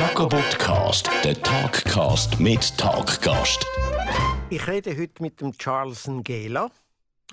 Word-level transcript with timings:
Jacobotcast, 0.00 1.10
der 1.24 1.34
Talkcast 1.42 2.40
mit 2.40 2.74
Talkgast. 2.78 3.66
Ich 4.48 4.66
rede 4.66 4.96
heute 4.96 5.22
mit 5.22 5.38
dem 5.42 5.52
Charles 5.52 6.08
Ngela. 6.08 6.70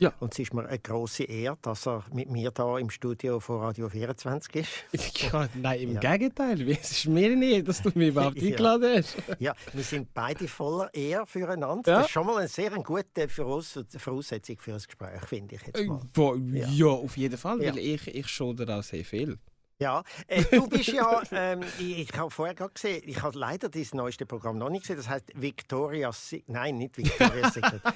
Ja. 0.02 0.12
Und 0.20 0.34
es 0.34 0.40
ist 0.40 0.54
mir 0.54 0.68
eine 0.68 0.78
große 0.78 1.24
Ehre, 1.24 1.58
dass 1.62 1.88
er 1.88 2.04
mit 2.12 2.30
mir 2.30 2.52
hier 2.54 2.78
im 2.80 2.90
Studio 2.90 3.40
von 3.40 3.62
Radio 3.62 3.88
24 3.88 4.56
ist. 4.92 5.22
Ja, 5.32 5.48
nein, 5.56 5.80
im 5.80 5.94
Ja. 5.94 6.00
Gegenteil. 6.18 6.70
Es 6.70 6.92
ist 6.92 7.06
mir 7.08 7.34
nicht, 7.38 7.66
dass 7.70 7.82
du 7.82 7.90
mich 7.96 8.10
überhaupt 8.10 8.38
eingeladen 8.42 8.98
hast. 8.98 9.16
Ja, 9.40 9.54
wir 9.72 9.84
sind 9.86 10.14
beide 10.14 10.46
voller 10.50 10.94
Ehre 10.94 11.26
füreinander. 11.26 11.90
Ja. 11.90 11.98
Das 12.00 12.08
ist 12.08 12.12
schon 12.12 12.26
mal 12.28 12.36
eine 12.40 12.50
sehr 12.50 12.72
gute 12.72 13.30
Voraus 13.30 13.80
Voraussetzung 13.96 14.58
für 14.60 14.74
ein 14.74 14.82
Gespräch, 14.86 15.22
finde 15.26 15.56
ich 15.56 15.62
jetzt 15.68 15.80
Äh, 15.80 15.86
mal. 15.86 16.02
Wo, 16.14 16.36
ja. 16.36 16.86
auf 16.88 17.16
jeden 17.16 17.38
Fall, 17.38 17.64
Ja. 17.64 17.72
weil 17.72 17.78
ich, 17.80 18.14
ich 18.14 18.28
schulde 18.28 18.68
auch 18.76 18.84
sehr 18.84 19.06
viel. 19.06 19.38
Ja, 19.80 20.04
äh, 20.26 20.44
du 20.44 20.68
bist 20.68 20.88
ja, 20.88 21.22
ähm, 21.32 21.62
ich, 21.78 22.00
ich 22.10 22.18
habe 22.18 22.32
vorher 22.32 22.56
gerade 22.56 22.74
gesehen, 22.74 23.04
ich 23.06 23.22
habe 23.22 23.38
leider 23.38 23.70
das 23.70 23.94
neueste 23.94 24.26
Programm 24.26 24.58
noch 24.58 24.70
nicht 24.70 24.82
gesehen, 24.82 24.98
das 24.98 25.08
heißt 25.08 25.34
Victoria's 25.36 26.30
Secret, 26.30 26.50
nein, 26.50 26.78
nicht 26.80 26.98
Victoria's 26.98 27.54
Secret. 27.54 27.82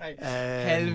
Ähm, 0.00 0.18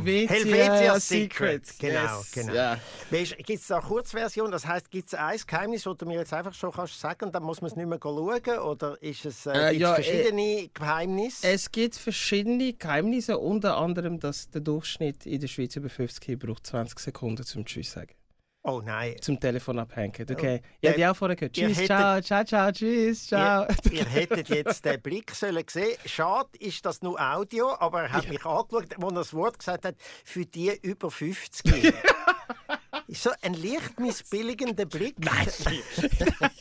Helvetia 0.05 0.33
Helvetia's 0.33 1.07
Secret. 1.09 1.65
Secret. 1.65 1.79
Genau, 1.79 2.19
Yes. 2.19 2.31
genau. 2.31 2.53
Ja. 2.53 2.77
Gibt 3.11 3.49
es 3.49 3.67
da 3.67 3.79
eine 3.79 3.87
Kurzversion, 3.87 4.51
das 4.51 4.65
heisst, 4.67 4.91
gibt 4.91 5.07
es 5.07 5.13
ein 5.15 5.37
Geheimnis, 5.45 5.83
das 5.83 5.97
du 5.97 6.05
mir 6.05 6.19
jetzt 6.19 6.33
einfach 6.33 6.53
schon 6.53 6.71
kannst 6.71 6.99
sagen 6.99 7.25
und 7.25 7.35
dann 7.35 7.43
muss 7.43 7.61
man 7.61 7.71
es 7.71 7.75
nicht 7.75 7.87
mehr 7.87 7.99
schauen? 8.01 8.59
Oder 8.59 9.01
ist 9.01 9.25
es, 9.25 9.45
äh, 9.45 9.51
Äh, 9.71 9.77
ja, 9.77 9.95
äh, 9.95 10.03
verschiedene 10.03 10.69
Geheimnisse? 10.73 11.47
Es 11.47 11.71
gibt 11.71 11.95
verschiedene 11.95 12.73
Geheimnisse, 12.73 13.37
unter 13.39 13.77
anderem, 13.77 14.19
dass 14.19 14.49
der 14.49 14.61
Durchschnitt 14.61 15.25
in 15.25 15.41
der 15.41 15.47
Schweiz 15.47 15.75
über 15.75 15.89
50 15.89 16.37
braucht 16.39 16.67
20 16.67 16.99
Sekunden 16.99 17.43
zum 17.43 17.65
Tschüss 17.65 17.91
sagen. 17.91 18.13
Oh 18.63 18.81
nein. 18.83 19.15
Zum 19.21 19.39
Telefon 19.39 19.79
abhängen. 19.79 20.13
Okay. 20.29 20.61
Ja, 20.81 20.91
Ja, 20.91 20.95
die 20.97 21.07
auch 21.07 21.15
vorher 21.15 21.35
gehört. 21.35 21.53
Tschüss, 21.53 21.77
hättet- 21.77 21.87
ciao, 21.87 22.21
ciao, 22.21 22.43
ciao, 22.43 22.71
tschüss, 22.71 23.27
ciao. 23.27 23.65
Ihr, 23.85 23.91
ihr 23.93 24.05
hättet 24.05 24.49
jetzt 24.49 24.85
den 24.85 25.01
Blick 25.01 25.31
sollen 25.31 25.63
sehen. 25.69 25.97
Schade 26.05 26.49
ist 26.59 26.85
das 26.85 27.01
nur 27.01 27.19
Audio, 27.19 27.75
aber 27.79 28.03
er 28.03 28.11
hat 28.11 28.27
mich 28.29 28.45
angeschaut, 28.45 28.73
als 28.73 29.03
er 29.03 29.11
das 29.11 29.33
Wort 29.33 29.59
gesagt 29.59 29.85
hat, 29.85 29.95
für 30.23 30.45
die 30.45 30.71
über 30.81 31.09
50. 31.11 31.93
so 33.09 33.31
ein 33.41 33.53
leicht 33.55 33.99
missbilligender 33.99 34.85
Blick. 34.85 35.15
Nein. 35.19 35.47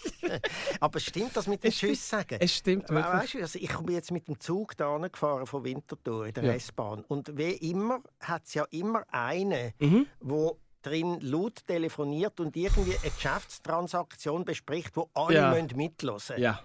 aber 0.81 1.01
stimmt 1.01 1.37
das 1.37 1.47
mit 1.47 1.65
dem 1.65 1.71
Tschüss 1.73 2.09
sagen? 2.09 2.39
Es 2.41 2.55
stimmt 2.57 2.89
wirklich. 2.89 3.05
Weißt 3.15 3.35
du, 3.35 3.39
also 3.41 3.59
ich 3.59 3.77
bin 3.79 3.95
jetzt 3.95 4.11
mit 4.13 4.29
dem 4.29 4.39
Zug 4.41 4.77
da 4.77 4.97
gefahren 4.99 5.47
von 5.47 5.65
Winterthur 5.65 6.27
in 6.27 6.35
der 6.35 6.45
Ja. 6.45 6.53
S-Bahn. 6.55 7.03
Und 7.09 7.37
wie 7.37 7.53
immer 7.71 8.01
hat 8.21 8.43
es 8.47 8.55
ja 8.55 8.65
immer 8.71 9.05
einen, 9.11 9.73
Mhm. 9.79 10.07
wo 10.21 10.59
drin 10.83 11.19
laut 11.21 11.67
telefoniert 11.67 12.39
und 12.41 12.57
irgendwie 12.57 12.97
eine 12.97 13.11
Geschäftstransaktion 13.11 14.45
bespricht, 14.45 14.97
wo 14.97 15.09
alle 15.15 15.35
Ja. 15.37 15.51
müssen 15.51 15.77
mitlosen 15.77 16.39
Ja. 16.41 16.61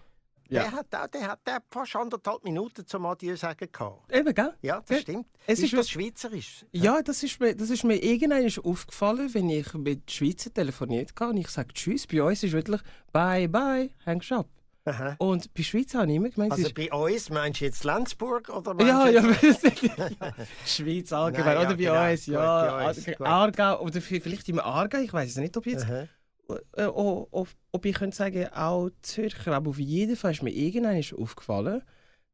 Der, 0.50 0.66
Ja. 0.66 0.72
hat, 0.73 0.94
auch- 0.94 1.08
der 1.08 1.28
hat 1.30 1.47
der 1.47 1.53
hat 1.56 1.64
fast 1.72 1.95
anderthalb 1.95 2.44
Minuten 2.44 2.86
zum 2.86 3.06
Adieu 3.08 3.36
sagen 3.36 3.67
gehabt. 3.72 4.11
Eben, 4.14 4.34
gell? 4.36 4.53
Ja, 4.61 4.81
das 4.81 4.97
Ja. 4.97 5.02
stimmt. 5.02 5.28
Es 5.47 5.59
ist, 5.59 5.66
ist 5.66 5.73
das 5.80 5.89
Schweizerisch? 5.89 6.66
Ja, 6.72 7.02
das 7.02 7.23
ist 7.23 7.39
mir, 7.39 7.56
das 7.56 7.69
ist 7.72 7.84
mir 7.84 7.95
irgendwann 7.95 8.45
aufgefallen, 8.64 9.34
wenn 9.34 9.50
ich 9.50 9.73
mit 9.73 10.11
Schweizer 10.11 10.53
telefoniert 10.53 11.11
habe 11.19 11.31
und 11.31 11.38
ich 11.38 11.47
sage 11.47 11.73
Tschüss. 11.73 12.06
Bei 12.06 12.22
uns 12.22 12.44
ist 12.44 12.52
wirklich 12.52 12.81
Bye, 13.11 13.47
bye, 13.47 13.89
hängst 14.03 14.31
ab. 14.31 14.47
Aha. 14.86 15.16
Und 15.17 15.53
bei 15.53 15.64
Schweiz 15.64 15.94
habe 15.95 16.09
ich 16.12 16.17
immer 16.17 16.30
gemeint, 16.30 16.52
Also 16.52 16.70
bei 16.76 16.92
uns 16.92 17.30
meinst 17.30 17.62
du 17.62 17.66
jetzt 17.66 17.84
Lenzburg 17.86 18.50
oder 18.50 18.76
Ja, 18.86 19.08
ja, 19.08 19.22
die 19.42 19.90
Schweiz 20.66 21.14
allgemein, 21.14 21.45
Nein, 21.45 21.56
ja, 21.56 21.59
oder 21.62 21.70
bei 21.70 21.75
genau. 21.75 22.12
uns, 22.12 22.25
Gut, 22.25 22.34
ja. 22.34 22.72
bei 22.72 22.90
uns. 22.90 23.22
Aargau, 23.22 23.81
oder 23.81 24.00
vi- 24.02 24.20
vielleicht 24.22 24.50
im 24.50 24.59
Aargau, 24.59 24.98
ich 25.00 25.14
weiß 25.14 25.30
es 25.30 25.38
nicht, 25.38 25.56
ob 25.56 25.66
jetzt, 25.67 25.86
Aha. 25.86 26.08
äh, 26.75 26.86
o- 26.88 27.28
ob, 27.31 27.48
ob 27.72 27.86
ich 27.86 27.95
könnte 27.95 28.16
sagen, 28.16 28.48
auch 28.53 28.90
Zürcher, 29.02 29.53
aber 29.53 29.70
auf 29.70 29.80
jeden 29.80 30.16
Fall 30.17 30.31
ist 30.31 30.44
mir 30.44 30.52
irgendwann 30.52 31.02
aufgefallen, 31.22 31.81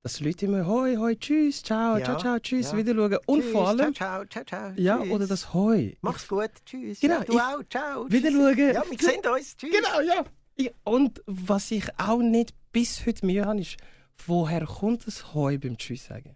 dass 0.02 0.20
Leute 0.22 0.46
immer 0.46 0.66
Hoi, 0.66 0.96
Hoi, 0.96 1.16
Tschüss, 1.18 1.62
Ciao, 1.62 1.98
Ja, 1.98 2.06
Ciao, 2.06 2.18
Ciao, 2.18 2.40
Tschüss, 2.40 2.72
ja. 2.72 2.78
wieder 2.78 2.96
schauen. 2.96 3.18
Und 3.28 3.42
Tschüss, 3.42 3.52
vor 3.52 3.68
allem, 3.68 3.94
Ciao, 3.94 4.26
ciao, 4.26 4.44
ciao, 4.44 4.44
ciao. 4.46 4.72
ja, 4.78 4.98
Tschüss. 4.98 5.12
oder 5.12 5.28
das 5.28 5.54
Hoi. 5.54 5.98
Mach's 6.02 6.28
gut, 6.28 6.50
tschüss. 6.66 7.00
Genau, 7.00 7.16
ja, 7.20 7.24
du 7.26 7.38
auch, 7.38 7.64
ciao. 7.70 8.10
Wieder 8.10 8.30
tschüss. 8.30 8.40
schauen. 8.40 8.74
Ja, 8.74 8.84
wir 8.90 8.98
sehen 9.00 9.22
uns, 9.36 9.56
tschüss. 9.58 9.72
Genau, 9.72 10.00
ja. 10.02 10.24
Ja. 10.60 10.72
Und 10.84 11.22
was 11.26 11.72
ich 11.72 11.86
auch 12.00 12.20
nicht 12.22 12.54
bis 12.72 13.06
heute 13.06 13.26
Mühe 13.26 13.46
habe, 13.46 13.62
ist, 13.62 13.78
woher 14.26 14.66
kommt 14.66 15.08
das 15.08 15.34
Heu 15.34 15.58
beim 15.58 15.78
Tschüss 15.78 16.06
sagen? 16.06 16.36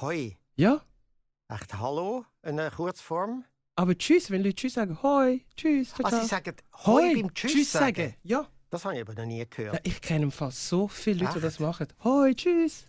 Hoi. 0.00 0.36
Ja, 0.56 0.82
Echt 1.50 1.72
Hallo, 1.78 2.26
eine 2.42 2.70
Kurzform. 2.70 3.44
aber 3.74 3.96
Tschüss, 3.96 4.30
wenn 4.30 4.42
Leute 4.42 4.56
Tschüss 4.56 4.74
sagen, 4.74 4.98
Hoi, 5.02 5.40
Tschüss, 5.56 5.94
ciao, 5.94 6.04
Ah, 6.06 6.10
ciao. 6.10 6.20
sie 6.20 6.26
sagen 6.28 6.56
Hoi 6.84 7.14
beim 7.14 7.32
Tschüss, 7.34 7.72
sagen. 7.72 7.96
sagen. 7.96 8.14
Ja. 8.22 8.46
Das 8.70 8.84
habe 8.84 8.96
ich 8.96 9.00
aber 9.00 9.14
noch 9.14 9.24
nie 9.24 9.46
gehört. 9.48 9.76
ja, 9.76 9.80
ich 9.82 10.02
kenne 10.02 10.24
im 10.24 10.30
Fall 10.30 10.50
so 10.50 10.88
viele 10.88 11.24
Leute, 11.24 11.36
die 11.36 11.40
das 11.40 11.58
machen. 11.58 11.86
Hoi, 12.04 12.34
Tschüss. 12.34 12.86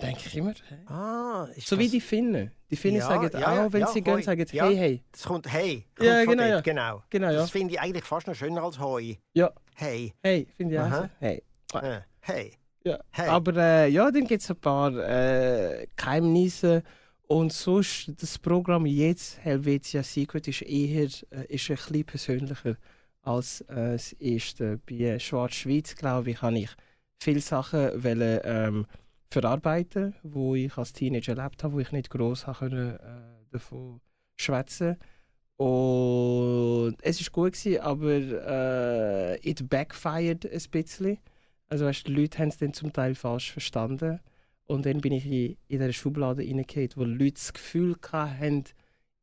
Denke 0.00 0.22
ich 0.26 0.34
immer, 0.36 0.54
hä? 0.54 0.86
Ah, 0.86 1.46
ist 1.54 1.68
so 1.68 1.76
das, 1.76 1.84
wie 1.84 1.88
die 1.90 2.00
Finnen. 2.00 2.50
Die 2.74 2.80
Finnen 2.80 2.96
Ja, 2.98 3.06
sagen 3.06 3.30
ja, 3.38 3.66
auch, 3.66 3.72
wenn 3.72 3.80
ja, 3.82 3.86
sie 3.86 4.00
Hoi. 4.00 4.02
gehen, 4.02 4.22
sagen 4.22 4.46
Ja. 4.50 4.66
hey, 4.66 4.76
hey. 4.76 5.02
Das 5.12 5.22
kommt 5.22 5.52
Hey. 5.52 5.86
Kommt 5.96 6.08
Ja, 6.08 6.24
genau, 6.24 6.42
ja. 6.42 6.60
genau. 6.60 7.02
Genau, 7.08 7.26
ja. 7.28 7.32
Das 7.34 7.50
finde 7.50 7.74
ich 7.74 7.80
eigentlich 7.80 8.04
fast 8.04 8.26
noch 8.26 8.34
schöner 8.34 8.62
als 8.64 8.78
Hoi. 8.80 9.16
Ja, 9.32 9.52
Hey. 9.76 10.12
hey, 10.22 10.46
finde 10.56 10.74
ich 10.74 10.80
auch 10.80 10.84
Aha. 10.86 11.02
so. 11.02 11.08
Hey. 11.20 11.42
Hey. 12.20 12.52
Ja. 12.84 12.98
Hey. 13.12 13.28
Aber 13.28 13.56
äh, 13.56 13.88
ja, 13.88 14.10
dann 14.10 14.24
gibt 14.26 14.42
es 14.42 14.50
ein 14.50 14.56
paar 14.56 14.92
äh, 14.96 15.86
Geheimnisse. 15.96 16.82
Und 17.26 17.52
sonst, 17.52 18.12
das 18.20 18.38
Programm 18.38 18.84
jetzt, 18.86 19.38
Helvetia 19.42 20.02
Secret, 20.02 20.46
ist 20.48 20.62
eher 20.62 21.04
äh, 21.30 21.44
ist 21.48 21.70
ein 21.70 21.76
bisschen 21.76 22.04
persönlicher 22.04 22.76
als 23.22 23.62
äh, 23.62 23.92
das 23.92 24.12
erste. 24.14 24.78
Bei 24.88 25.18
Schwarz-Schweiz, 25.18 25.94
glaube 25.96 26.32
ich, 26.32 26.42
habe 26.42 26.58
ich 26.58 26.70
viele 27.18 27.40
Sachen 27.40 28.02
wollen, 28.04 28.40
ähm, 28.44 28.86
verarbeiten, 29.34 30.14
wo 30.22 30.54
ich 30.54 30.76
als 30.78 30.92
Teenager 30.92 31.36
erlebt 31.36 31.62
habe, 31.62 31.74
wo 31.74 31.80
ich 31.80 31.92
nicht 31.92 32.08
können, 32.08 32.96
äh, 32.96 32.98
davon 33.50 34.00
schwätzen 34.36 34.96
und 35.56 36.96
es 37.02 37.20
ist 37.20 37.30
gut 37.30 37.52
gewesen, 37.52 37.80
aber 37.80 38.10
äh, 38.10 39.48
it 39.48 39.68
backfired 39.68 40.44
ein 40.44 40.62
bisschen. 40.70 41.18
Also 41.68 41.86
weißt, 41.86 42.06
die 42.06 42.12
Leute 42.12 42.38
haben 42.38 42.48
es 42.48 42.58
dann 42.58 42.74
zum 42.74 42.92
Teil 42.92 43.14
falsch 43.14 43.52
verstanden. 43.52 44.20
Und 44.66 44.86
dann 44.86 45.00
bin 45.00 45.12
ich 45.12 45.26
in, 45.26 45.56
in 45.68 45.78
dieser 45.78 45.92
Schublade 45.92 46.42
reingefallen, 46.42 46.90
wo 46.96 47.04
Leute 47.04 47.34
das 47.34 47.52
Gefühl 47.52 47.96
hatten, 48.10 48.64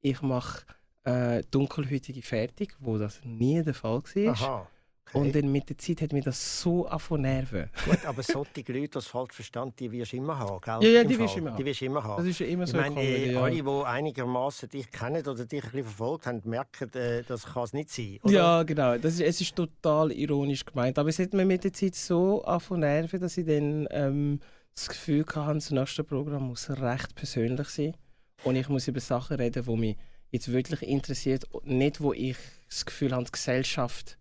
ich 0.01 0.21
mache 0.21 0.65
äh, 1.03 1.43
Dunkelhütige 1.51 2.21
fertig, 2.21 2.75
wo 2.79 2.97
das 2.97 3.21
nie 3.25 3.61
der 3.61 3.73
Fall 3.73 4.01
war. 4.01 4.31
Aha. 4.33 4.67
Okay. 5.13 5.27
Und 5.27 5.35
dann 5.35 5.51
mit 5.51 5.69
der 5.69 5.77
Zeit 5.77 6.01
hat 6.01 6.13
mich 6.13 6.23
das 6.23 6.61
so 6.61 6.87
angefangen 6.87 7.23
nerven. 7.23 7.69
Gut, 7.85 8.05
aber 8.05 8.23
solche 8.23 8.71
Leute, 8.71 8.89
das 8.89 9.07
falsch 9.07 9.33
verstanden, 9.33 9.75
die 9.77 9.91
wirst 9.91 10.13
du 10.13 10.17
immer 10.17 10.37
haben, 10.37 10.61
gell? 10.61 10.77
Ja, 10.81 11.01
ja, 11.01 11.03
die 11.03 11.19
wirst 11.19 11.35
du 11.35 11.39
immer 11.39 11.51
haben. 11.51 11.57
Die 11.57 11.65
wirst 11.65 11.81
du 11.81 11.85
immer 11.85 12.03
haben. 12.03 12.17
Das 12.17 12.27
ist 12.27 12.39
ja 12.39 12.45
immer 12.45 12.63
ich 12.63 12.69
so 12.69 12.77
meine, 12.77 12.95
gekommen, 12.95 13.07
äh, 13.07 13.31
ja. 13.33 13.41
alle, 13.41 13.63
die 13.63 13.85
einigermaßen 13.85 14.69
dich 14.69 14.89
kennen 14.89 15.27
oder 15.27 15.45
dich 15.45 15.63
ein 15.63 15.71
bisschen 15.71 15.85
verfolgt 15.85 16.27
haben, 16.27 16.41
merken, 16.45 16.93
äh, 16.93 17.23
das 17.23 17.45
kann 17.45 17.63
es 17.63 17.73
nicht 17.73 17.89
sein. 17.89 18.19
Oder? 18.23 18.33
Ja, 18.33 18.63
genau. 18.63 18.97
Das 18.97 19.15
ist, 19.15 19.21
es 19.21 19.41
ist 19.41 19.55
total 19.55 20.11
ironisch 20.13 20.63
gemeint. 20.63 20.97
Aber 20.97 21.09
es 21.09 21.19
hat 21.19 21.33
mir 21.33 21.45
mit 21.45 21.65
der 21.65 21.73
Zeit 21.73 21.95
so 21.95 22.43
angefangen 22.43 22.81
nerven, 22.81 23.19
dass 23.19 23.37
ich 23.37 23.45
dann 23.45 23.87
ähm, 23.91 24.39
das 24.73 24.87
Gefühl 24.87 25.25
hatte, 25.27 25.53
das 25.55 25.71
nächste 25.71 26.03
Programm 26.05 26.47
muss 26.47 26.69
recht 26.69 27.15
persönlich 27.15 27.67
sein. 27.67 27.97
Und 28.43 28.55
ich 28.55 28.69
muss 28.69 28.87
über 28.87 29.01
Sachen 29.01 29.37
reden, 29.37 29.63
die 29.63 29.75
mich 29.75 29.97
jetzt 30.31 30.51
wirklich 30.51 30.83
interessiert. 30.83 31.43
Nicht, 31.63 32.01
wo 32.01 32.13
ich 32.13 32.37
das 32.69 32.85
Gefühl 32.85 33.11
habe, 33.11 33.25
die 33.25 33.31
Gesellschaft 33.31 34.17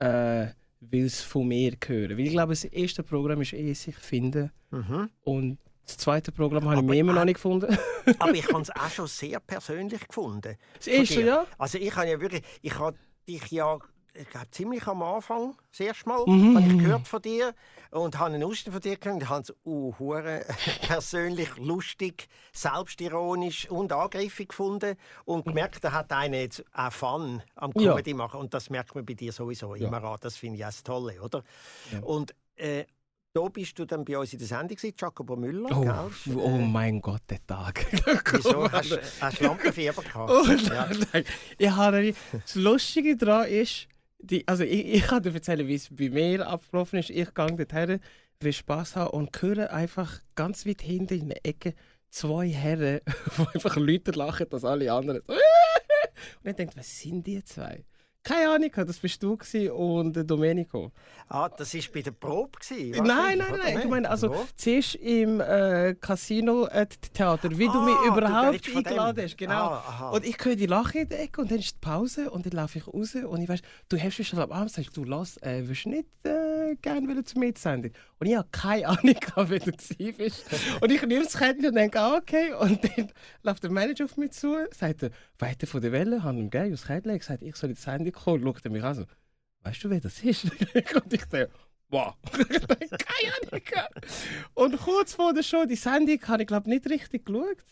äh, 0.00 0.48
will 0.80 1.04
es 1.06 1.20
von 1.20 1.46
mir 1.46 1.72
hören. 1.86 2.16
Weil 2.18 2.26
ich 2.26 2.32
glaube, 2.32 2.52
das 2.52 2.64
erste 2.64 3.02
Programm 3.02 3.40
ist 3.42 3.52
eh 3.52 3.72
sich 3.74 3.96
finden. 3.96 4.50
Mhm. 4.70 5.10
Und 5.24 5.58
das 5.86 5.96
zweite 5.98 6.32
Programm 6.32 6.64
habe 6.64 6.74
ich 6.74 6.78
Aber 6.78 6.88
mir 6.88 7.00
immer 7.00 7.12
noch 7.12 7.24
nicht 7.24 7.34
gefunden. 7.34 7.76
Aber 8.18 8.34
ich 8.34 8.48
habe 8.52 8.62
es 8.62 8.70
auch 8.70 8.90
schon 8.90 9.06
sehr 9.06 9.40
persönlich 9.40 10.06
gefunden. 10.06 10.56
Das 10.76 10.86
erste, 10.86 11.22
ja. 11.22 11.46
Also 11.58 11.78
ich 11.78 11.94
habe 11.94 12.08
ja 12.08 12.20
wirklich, 12.20 12.42
ich 12.62 12.78
habe 12.78 12.96
dich 13.28 13.50
ja, 13.50 13.78
ich 14.20 14.28
glaube 14.28 14.50
ziemlich 14.50 14.86
am 14.86 15.02
Anfang, 15.02 15.54
das 15.70 15.80
erste 15.80 16.08
Mal, 16.08 16.24
Mhm. 16.26 16.56
habe 16.56 16.66
ich 16.68 16.78
gehört 16.78 17.08
von 17.08 17.22
dir 17.22 17.54
und 17.90 18.18
habe 18.18 18.34
einen 18.34 18.44
Ausschnitt 18.44 18.72
von 18.72 18.80
dir 18.82 18.96
gehört 18.96 19.22
und 19.22 19.28
habe 19.28 19.42
es 19.42 19.54
uh, 19.64 19.92
persönlich 20.86 21.56
lustig, 21.56 22.28
selbstironisch 22.52 23.68
und 23.70 23.92
angriffig 23.92 24.48
gefunden 24.48 24.96
und 25.24 25.46
gemerkt, 25.46 25.82
da 25.84 25.92
hat 25.92 26.12
einer 26.12 26.38
jetzt 26.38 26.64
auch 26.72 26.92
Fun 26.92 27.42
am 27.56 27.72
Ja. 27.76 27.90
Comedy 27.92 28.14
machen 28.14 28.40
und 28.40 28.54
das 28.54 28.70
merkt 28.70 28.94
man 28.94 29.04
bei 29.04 29.14
dir 29.14 29.32
sowieso 29.32 29.74
Ja. 29.74 29.88
immer 29.88 30.02
an. 30.04 30.18
Das 30.20 30.36
finde 30.36 30.56
ich 30.58 30.64
auch 30.64 30.68
das 30.68 30.82
Tolle, 30.82 31.20
oder? 31.22 31.42
Ja. 31.92 32.00
Und 32.00 32.34
äh, 32.56 32.84
da 33.32 33.42
bist 33.48 33.78
du 33.78 33.84
dann 33.84 34.04
bei 34.04 34.18
uns 34.18 34.32
in 34.32 34.40
der 34.40 34.48
Sendung, 34.48 34.76
Jacobo 34.98 35.36
Müller, 35.36 35.70
Oh, 35.70 36.10
oh 36.34 36.56
Äh, 36.56 36.58
mein 36.66 37.00
Gott, 37.00 37.22
der 37.30 37.46
Tag. 37.46 37.86
Wieso? 38.32 38.70
Hast 38.72 38.90
du 38.90 39.00
hast 39.20 39.40
du 39.40 39.44
Lampenfieber 39.44 40.02
gehabt? 40.02 40.30
Oh 40.32 40.42
Ja. 40.50 40.86
nein, 40.86 41.06
nein. 41.12 41.24
Ich 41.56 41.70
habe. 41.70 42.12
Das 42.32 42.54
Lustige 42.56 43.16
daran 43.16 43.46
ist, 43.48 43.86
die, 44.22 44.46
also 44.46 44.64
ich, 44.64 44.86
ich 44.86 45.02
kann 45.02 45.22
dir 45.22 45.34
erzählen, 45.34 45.66
wie 45.66 45.74
es 45.74 45.88
bei 45.90 46.10
mir 46.10 46.46
abgelaufen 46.46 46.98
ist. 46.98 47.10
Ich 47.10 47.34
gehe 47.34 47.56
dorthin, 47.56 48.00
will 48.40 48.52
Spass 48.52 48.96
haben 48.96 49.10
und 49.10 49.42
höre 49.42 49.72
einfach 49.72 50.20
ganz 50.34 50.66
weit 50.66 50.82
hinten 50.82 51.20
in 51.20 51.28
der 51.28 51.44
Ecke 51.44 51.74
zwei 52.10 52.48
Herren, 52.48 53.00
die 53.38 53.54
einfach 53.54 53.76
lauter 53.76 54.12
lachen 54.12 54.46
als 54.50 54.64
alle 54.64 54.92
anderen. 54.92 55.22
Und 56.42 56.50
ich 56.50 56.56
denke, 56.56 56.76
was 56.76 57.00
sind 57.00 57.26
die 57.26 57.42
zwei? 57.44 57.84
Keine 58.22 58.50
Ahnung, 58.50 58.70
das 58.74 58.98
bist 58.98 59.22
du 59.22 59.38
und 59.74 60.14
der 60.14 60.24
Domenico. 60.24 60.92
Ah, 61.28 61.48
das 61.48 61.72
war 61.74 61.80
bei 61.94 62.02
der 62.02 62.10
Probe? 62.10 62.58
Gewesen, 62.58 63.04
Nein, 63.06 63.38
nein, 63.38 63.46
nein. 63.56 63.78
Ich 63.78 63.88
meine, 63.88 64.10
also 64.10 64.30
Wo? 64.30 64.46
zuerst 64.56 64.96
im 64.96 65.40
äh, 65.40 65.94
Casino 65.98 66.66
äh, 66.66 66.86
Theater, 67.14 67.48
wie 67.56 67.66
du 67.66 67.72
Ah, 67.72 67.84
mich 67.84 67.94
du 67.94 68.18
überhaupt 68.18 68.52
redest 68.54 68.66
von 68.68 68.82
dem. 68.82 68.86
eingeladen 68.88 69.24
hast. 69.24 69.38
Genau. 69.38 69.54
Ah, 69.54 70.10
und 70.12 70.26
ich 70.26 70.36
höre 70.44 70.56
die 70.56 70.66
Lache 70.66 70.98
in 71.00 71.08
der 71.08 71.22
Ecke 71.22 71.40
und 71.40 71.50
dann 71.50 71.60
ist 71.60 71.74
die 71.76 71.78
Pause 71.80 72.30
und 72.30 72.44
dann 72.44 72.52
laufe 72.52 72.78
ich 72.78 72.86
raus 72.86 73.14
und 73.14 73.40
ich 73.40 73.48
weiß, 73.48 73.60
du 73.88 73.98
hast 73.98 74.18
mich 74.18 74.28
schon 74.28 74.38
am 74.38 74.52
Abend 74.52 74.74
gesagt, 74.74 74.94
du 74.96 75.04
lass, 75.04 75.38
äh, 75.38 75.62
willst 75.66 75.86
du 75.86 75.90
nicht 75.90 76.08
äh, 76.24 76.74
gerne 76.82 77.08
wieder 77.08 77.24
zur 77.24 77.38
Mitsendung? 77.40 77.92
Und 78.18 78.26
ich 78.26 78.36
habe 78.36 78.48
keine 78.52 78.86
Ahnung, 78.88 79.16
wer 79.36 79.58
du 79.60 79.70
bist. 79.72 80.44
und 80.82 80.92
ich 80.92 81.00
nehme 81.06 81.24
das 81.24 81.38
Kettchen 81.38 81.66
und 81.66 81.74
denke, 81.74 81.98
ah, 81.98 82.16
okay. 82.18 82.52
Und 82.52 82.84
dann 82.84 83.08
läuft 83.42 83.62
der 83.62 83.70
Manager 83.70 84.04
auf 84.04 84.16
mich 84.18 84.32
zu, 84.32 84.56
sagt 84.76 85.04
er, 85.04 85.10
weiter 85.38 85.66
von 85.66 85.80
der 85.80 85.92
Welle, 85.92 86.22
haben 86.22 86.36
ihm 86.36 86.50
gegeben, 86.50 86.72
das 86.72 86.86
Kettchen, 86.86 87.18
gesagt, 87.18 87.42
ich 87.42 87.56
soll 87.56 87.70
in 87.70 88.04
die 88.04 88.09
Sendung 88.12 88.22
kommen, 88.22 88.44
schaut 88.44 88.72
mich 88.72 88.82
an 88.82 88.94
so, 88.94 89.04
weißt 89.62 89.84
du, 89.84 89.90
wer 89.90 90.00
das 90.00 90.22
ist? 90.22 90.44
und 90.94 91.12
ich 91.12 91.24
denke, 91.24 91.50
wow, 91.88 92.14
keine 92.32 93.52
Ahnung. 93.52 93.62
Und 94.54 94.76
kurz 94.78 95.14
vor 95.14 95.32
der 95.34 95.42
Show, 95.42 95.64
die 95.64 95.76
Sendung, 95.76 96.20
habe 96.22 96.42
ich 96.42 96.48
glaube 96.48 96.68
nicht 96.68 96.88
richtig 96.88 97.26
geschaut. 97.26 97.64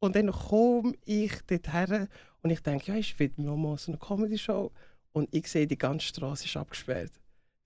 Und 0.00 0.16
dann 0.16 0.32
komme 0.32 0.94
ich 1.04 1.32
dort 1.46 1.72
her 1.72 2.08
und 2.42 2.50
ich 2.50 2.60
denke, 2.60 2.90
ja, 2.90 2.98
ich 2.98 3.16
will 3.18 3.32
noch 3.36 3.56
mal 3.56 3.78
so 3.78 3.92
eine 3.92 3.98
Comedy-Show. 3.98 4.72
Und 5.12 5.28
ich 5.32 5.46
sehe, 5.46 5.66
die 5.66 5.78
ganze 5.78 6.06
Straße 6.06 6.46
ist 6.46 6.56
abgesperrt. 6.56 7.12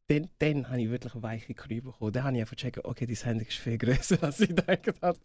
Dann, 0.09 0.29
dann 0.39 0.69
habe 0.69 0.83
ich 0.83 0.91
wirklich 0.91 1.13
weiche 1.23 1.55
Knie 1.55 1.81
bekommen. 1.81 2.13
Dann 2.13 2.25
habe 2.25 2.37
ich 2.37 2.43
einfach 2.43 2.57
gecheckt, 2.57 2.85
okay, 2.85 3.07
die 3.07 3.15
Sendung 3.15 3.47
ist 3.47 3.57
viel 3.57 3.79
größer, 3.79 4.19
als 4.23 4.41
ich 4.41 4.49
gedacht 4.49 5.01
habe. 5.01 5.19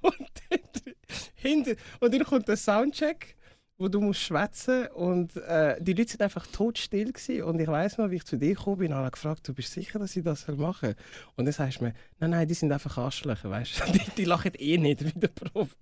Und 0.00 0.30
dann, 0.48 0.94
hinter, 1.34 1.72
und 2.00 2.14
dann 2.14 2.24
kommt 2.24 2.48
der 2.48 2.56
Soundcheck, 2.56 3.36
wo 3.80 3.86
du 3.86 4.00
musst 4.00 4.20
schwätzen 4.22 4.88
und 4.88 5.36
äh, 5.36 5.76
die 5.80 5.92
Leute 5.92 6.10
sind 6.10 6.20
einfach 6.22 6.44
totstill 6.48 7.12
gewesen. 7.12 7.44
und 7.44 7.60
ich 7.60 7.68
weiß 7.68 7.98
noch, 7.98 8.10
wie 8.10 8.16
ich 8.16 8.24
zu 8.24 8.36
dir 8.36 8.54
gekommen 8.56 8.78
bin, 8.78 8.92
habe 8.92 9.08
gefragt, 9.12 9.46
du 9.46 9.54
bist 9.54 9.72
sicher, 9.72 10.00
dass 10.00 10.16
ich 10.16 10.24
das 10.24 10.42
soll 10.42 10.56
machen? 10.56 10.96
Und 11.36 11.44
dann 11.44 11.52
sagst 11.52 11.78
du 11.78 11.84
mir, 11.84 11.94
nein, 12.18 12.30
nein, 12.30 12.48
die 12.48 12.54
sind 12.54 12.72
einfach 12.72 12.98
Arschlöcher, 12.98 13.48
weißt 13.48 13.80
du, 13.86 13.92
die, 13.92 14.00
die 14.16 14.24
lachen 14.24 14.50
eh 14.58 14.78
nicht 14.78 15.04
wie 15.04 15.12
der 15.20 15.28
Prof. 15.28 15.76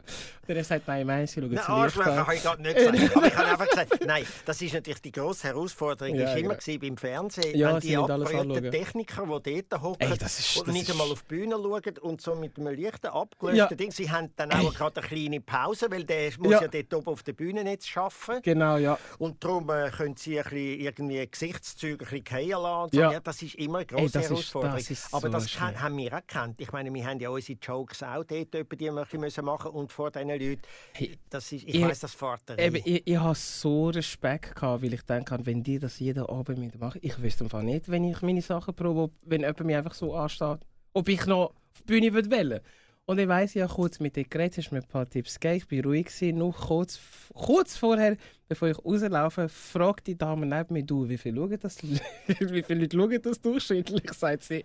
Und 0.46 0.54
er 0.56 0.62
sagt, 0.62 0.86
nein, 0.86 1.06
nein, 1.06 1.26
sie 1.26 1.40
schauen 1.40 1.50
Nein, 1.54 1.64
zu 1.64 1.72
Licht 1.72 1.96
Arschlöcher 1.96 2.16
habe 2.26 2.34
ich 2.34 2.42
gerade 2.42 2.62
nicht 2.62 2.76
gesagt. 2.76 3.16
Aber 3.16 3.26
ich 3.26 3.36
habe 3.36 3.48
einfach 3.48 3.68
gesagt, 3.68 4.00
nein, 4.06 4.24
das 4.44 4.60
ist 4.60 4.74
natürlich 4.74 5.00
die 5.00 5.12
grosse 5.12 5.48
Herausforderung. 5.48 6.14
Ja, 6.16 6.34
ist 6.34 6.38
immer 6.38 6.54
gewesen 6.56 6.80
beim 6.80 6.96
Fernsehen, 6.98 7.56
Ja, 7.56 7.72
wenn 7.72 7.80
die 7.80 7.96
anschauen. 7.96 8.70
Techniker, 8.70 9.40
die 9.42 9.62
dort 9.70 9.82
hocken 9.82 10.12
und 10.12 10.20
das 10.22 10.38
nicht 10.66 10.82
ist- 10.82 10.90
einmal 10.90 11.10
auf 11.10 11.22
die 11.22 11.28
Bühne 11.34 11.54
schauen 11.54 11.98
und 12.02 12.20
so 12.20 12.34
mit 12.34 12.58
einem 12.58 12.78
leichten 12.78 13.06
abgelösten 13.06 13.56
Ja. 13.58 13.74
Ding, 13.74 13.90
sie 13.90 14.10
haben 14.10 14.28
dann 14.36 14.52
auch 14.52 14.74
gerade 14.74 15.00
eine 15.00 15.08
kleine 15.08 15.40
Pause, 15.40 15.86
weil 15.88 16.04
der 16.04 16.30
muss 16.38 16.52
Ja. 16.52 16.60
ja, 16.60 16.68
dort 16.68 16.92
oben 16.92 17.06
auf 17.08 17.22
der 17.22 17.32
Bühne 17.32 17.64
nicht 17.64 17.85
arbeiten. 17.96 18.42
Genau, 18.42 18.76
ja. 18.76 18.98
Und 19.18 19.42
darum 19.42 19.68
äh, 19.70 19.90
können 19.90 20.16
sie 20.16 20.38
ein 20.38 20.44
bisschen, 20.44 20.80
irgendwie 20.80 21.26
Gesichtszüge 21.30 22.04
ein 22.06 22.22
bisschen 22.22 22.24
fallen 22.26 22.62
lassen. 22.62 22.90
So. 22.92 23.00
Ja. 23.00 23.12
ja. 23.12 23.20
das 23.20 23.42
ist 23.42 23.54
immer 23.56 23.78
eine 23.78 23.86
Ey, 23.88 23.94
grosse 23.96 24.12
das 24.12 24.22
ist- 24.24 24.30
Herausforderung. 24.30 24.76
das 24.76 24.90
ist 24.90 25.14
Aber 25.14 25.26
so 25.28 25.32
das 25.32 25.50
schwer. 25.50 25.66
kann, 25.72 25.82
haben 25.82 25.96
wir 25.98 26.12
auch 26.14 26.20
gekannt. 26.20 26.60
Ich 26.60 26.72
meine, 26.72 26.92
wir 26.92 27.06
haben 27.06 27.20
ja 27.20 27.30
unsere 27.30 27.58
Jokes 27.60 28.02
auch 28.02 28.24
dort, 28.24 28.54
etwa, 28.54 28.76
die 28.76 28.90
bisschen 28.90 29.20
müssen 29.20 29.44
machen 29.44 29.70
und 29.72 29.92
vor 29.92 30.10
diesen 30.10 30.28
Leuten. 30.28 30.62
Das 31.30 31.44
ist, 31.52 31.64
ich 31.64 31.74
ich- 31.74 31.82
weiss, 31.84 32.00
das 32.00 32.14
Vater. 32.14 32.58
Eben, 32.58 32.76
ich, 32.84 33.02
ich 33.06 33.16
habe 33.16 33.34
so 33.34 33.88
Respekt 33.90 34.54
gehabt, 34.54 34.82
weil 34.82 34.94
ich 34.94 35.02
denke, 35.02 35.38
wenn 35.44 35.62
die 35.62 35.78
das 35.78 35.98
jeden 35.98 36.24
Abend 36.26 36.58
mit 36.58 36.78
machen, 36.80 37.00
ich 37.02 37.20
wüsste 37.22 37.44
einfach 37.44 37.62
nicht, 37.62 37.88
wenn 37.90 38.04
ich 38.04 38.22
meine 38.22 38.42
Sachen 38.42 38.74
probe, 38.74 39.00
ob, 39.02 39.12
wenn 39.22 39.40
jemand 39.42 39.60
mich 39.64 39.76
einfach 39.76 39.94
so 39.94 40.14
ansteht, 40.14 40.58
ob 40.92 41.08
ich 41.08 41.26
noch 41.26 41.50
auf 41.50 41.52
die 41.80 41.84
Bühne 41.84 42.12
würde 42.14 42.30
wählen. 42.30 42.60
Und 43.08 43.20
ich 43.20 43.28
weiss 43.28 43.54
ja 43.54 43.68
kurz 43.68 44.00
mit 44.00 44.16
dir 44.16 44.24
geredet, 44.24 44.58
hast 44.58 44.72
mir 44.72 44.78
ein 44.78 44.88
paar 44.88 45.08
Tipps 45.08 45.38
gegeben, 45.38 45.64
ich 45.70 45.84
war 45.84 45.84
ruhig, 45.84 46.08
noch 46.34 46.66
kurz, 46.66 46.98
kurz 47.32 47.76
vorher, 47.76 48.16
bevor 48.48 48.66
ich 48.68 48.84
rauslaufe, 48.84 49.48
fragt 49.48 50.08
die 50.08 50.18
Dame 50.18 50.44
neben 50.44 50.74
mir, 50.74 50.82
du, 50.82 51.08
wie 51.08 51.16
viele 51.16 51.36
schauen 51.36 51.58
das, 51.60 51.80
wie 52.26 52.62
viele 52.64 52.80
Leute 52.80 52.96
schauen 52.96 53.22
das 53.22 53.40
durchschnittlich, 53.40 54.12
sagt 54.12 54.42
sie, 54.42 54.64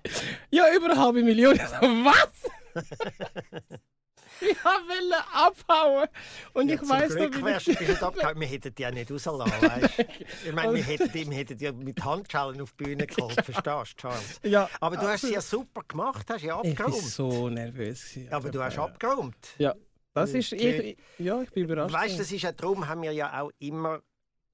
ja, 0.50 0.64
über 0.76 0.90
eine 0.90 1.00
halbe 1.00 1.22
Million. 1.22 1.56
Was? 1.82 2.84
ich 4.50 4.64
wollte 4.64 5.24
abhauen. 5.34 6.08
Und 6.54 6.68
Ja, 6.70 6.76
ich 6.76 6.80
zum 6.82 6.90
weiss 6.90 7.10
noch, 7.10 7.16
Glück 7.18 7.38
wie 7.38 7.44
wärst 7.46 7.68
du 7.68 7.72
nicht 7.72 8.04
abgehauen. 8.04 8.40
Wir 8.40 8.48
hätten 8.48 8.76
die 8.76 8.82
ja 8.82 8.92
nicht 8.92 9.12
rausgelassen, 9.12 9.62
weißt 9.62 9.98
du? 10.00 10.04
Ich 10.48 10.54
meine, 10.54 10.74
wir 10.76 10.84
hätten, 10.84 11.12
die- 11.12 11.30
wir 11.30 11.38
hätten 11.38 11.58
die 11.58 11.72
mit 11.72 12.04
Handschellen 12.04 12.62
auf 12.62 12.74
die 12.74 12.84
Bühne 12.84 13.08
geholt, 13.08 13.34
verstehst 13.44 13.94
du, 13.94 14.02
Charles? 14.02 14.40
Ja, 14.44 14.70
Aber 14.80 14.98
du 14.98 15.04
hast 15.08 15.22
sie 15.22 15.34
ja 15.34 15.42
super 15.42 15.82
gemacht, 15.88 16.28
hast 16.30 16.42
ja 16.44 16.60
Ich 16.64 16.78
war 16.80 16.86
abgeräumt. 16.88 17.04
so 17.06 17.50
nervös. 17.50 18.14
gewesen, 18.14 18.34
Aber 18.34 18.50
du 18.50 18.64
hast 18.64 18.76
ja. 18.76 18.84
abgeräumt. 18.86 19.36
Ja, 19.58 19.76
das 20.14 20.32
ist. 20.34 20.52
Ich, 20.54 20.98
ja, 21.20 21.42
ich 21.42 21.52
bin 21.52 21.64
überrascht. 21.66 21.94
Weißt 21.94 22.16
du, 22.16 22.20
das 22.20 22.32
ist 22.32 22.42
ja 22.42 22.52
darum, 22.52 22.88
haben 22.88 23.02
wir 23.02 23.12
ja 23.14 23.42
auch 23.42 23.52
immer 23.60 24.02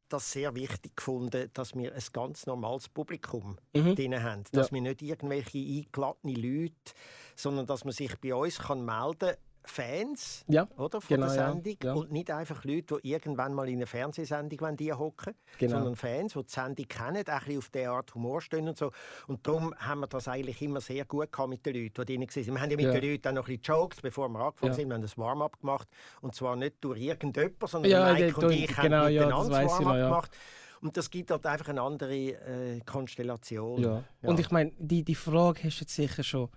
das 0.09 0.31
sehr 0.31 0.55
wichtig 0.55 0.95
gefunden, 0.95 1.49
dass 1.53 1.75
wir 1.75 1.93
ein 1.93 2.01
ganz 2.13 2.45
normales 2.45 2.87
Publikum 2.87 3.57
Mhm. 3.73 3.95
drin 3.95 4.23
haben. 4.23 4.43
Dass 4.53 4.71
wir 4.71 4.79
nicht 4.79 5.01
irgendwelche 5.01 5.57
eingeladene 5.57 6.33
Leute, 6.33 6.75
sondern 7.35 7.65
dass 7.65 7.83
man 7.83 7.93
sich 7.93 8.15
bei 8.19 8.33
uns 8.33 8.57
kann 8.59 8.85
melden 8.85 9.35
Fans 9.69 10.43
Ja, 10.47 10.67
oder, 10.77 11.01
von 11.01 11.15
Genau, 11.15 11.27
der 11.27 11.35
ja, 11.35 11.51
Sendung 11.51 11.75
ja. 11.83 11.93
und 11.93 12.11
nicht 12.11 12.31
einfach 12.31 12.63
Leute, 12.65 12.99
die 13.03 13.11
irgendwann 13.11 13.53
mal 13.53 13.67
in 13.69 13.75
einer 13.77 13.87
Fernsehsendung 13.87 14.75
die 14.77 14.93
hocken, 14.93 15.33
Genau. 15.59 15.75
sondern 15.77 15.95
Fans, 15.95 16.33
die 16.33 16.39
die 16.43 16.53
Sendung 16.53 16.87
kennen, 16.87 17.23
auch 17.27 17.33
ein 17.33 17.39
bisschen 17.39 17.57
auf 17.59 17.69
diese 17.69 17.89
Art 17.89 18.15
Humor 18.15 18.41
stehen 18.41 18.67
und 18.67 18.77
so. 18.77 18.91
Und 19.27 19.45
darum 19.45 19.73
haben 19.77 19.99
wir 20.01 20.07
das 20.07 20.27
eigentlich 20.27 20.61
immer 20.61 20.81
sehr 20.81 21.05
gut 21.05 21.31
gehabt 21.31 21.49
mit 21.49 21.65
den 21.65 21.75
Leuten, 21.75 22.05
die 22.05 22.17
drin 22.17 22.21
waren. 22.21 22.45
Wir 22.55 22.61
haben 22.61 22.69
ja 22.71 22.75
mit 22.77 22.85
Ja. 22.85 22.91
den 22.99 23.11
Leuten 23.11 23.27
auch 23.29 23.33
noch 23.33 23.47
ein 23.47 23.57
bisschen 23.57 23.75
joked, 23.75 24.01
bevor 24.01 24.29
wir 24.29 24.39
angefangen 24.39 24.71
Ja. 24.71 24.75
sind. 24.75 24.87
Wir 24.89 24.95
haben 24.95 25.01
das 25.01 25.17
Warm-up 25.17 25.59
gemacht 25.59 25.87
und 26.21 26.33
zwar 26.35 26.55
nicht 26.55 26.75
durch 26.81 26.99
irgendjemanden, 27.01 27.67
sondern 27.67 27.91
Ja, 27.91 28.13
Mike 28.13 28.39
und 28.45 28.51
ich 28.51 28.67
genau, 28.67 28.97
haben 28.97 29.11
ja, 29.13 29.25
miteinander 29.25 29.63
noch, 29.63 29.71
Warm-up 29.71 29.95
ja. 29.97 30.03
gemacht. 30.05 30.37
Und 30.79 30.95
das 30.95 31.09
gibt 31.09 31.31
halt 31.31 31.43
einfach 31.47 31.69
eine 31.69 31.81
andere 31.81 32.13
äh, 32.15 32.79
Konstellation. 32.85 33.81
ja. 33.81 34.03
Ja. 34.21 34.29
Und 34.29 34.39
ich 34.39 34.51
meine, 34.51 34.71
die, 34.77 35.03
die 35.03 35.15
Frage 35.15 35.63
hast 35.63 35.77
du 35.79 35.81
jetzt 35.85 35.95
sicher 35.95 36.23
schon 36.23 36.49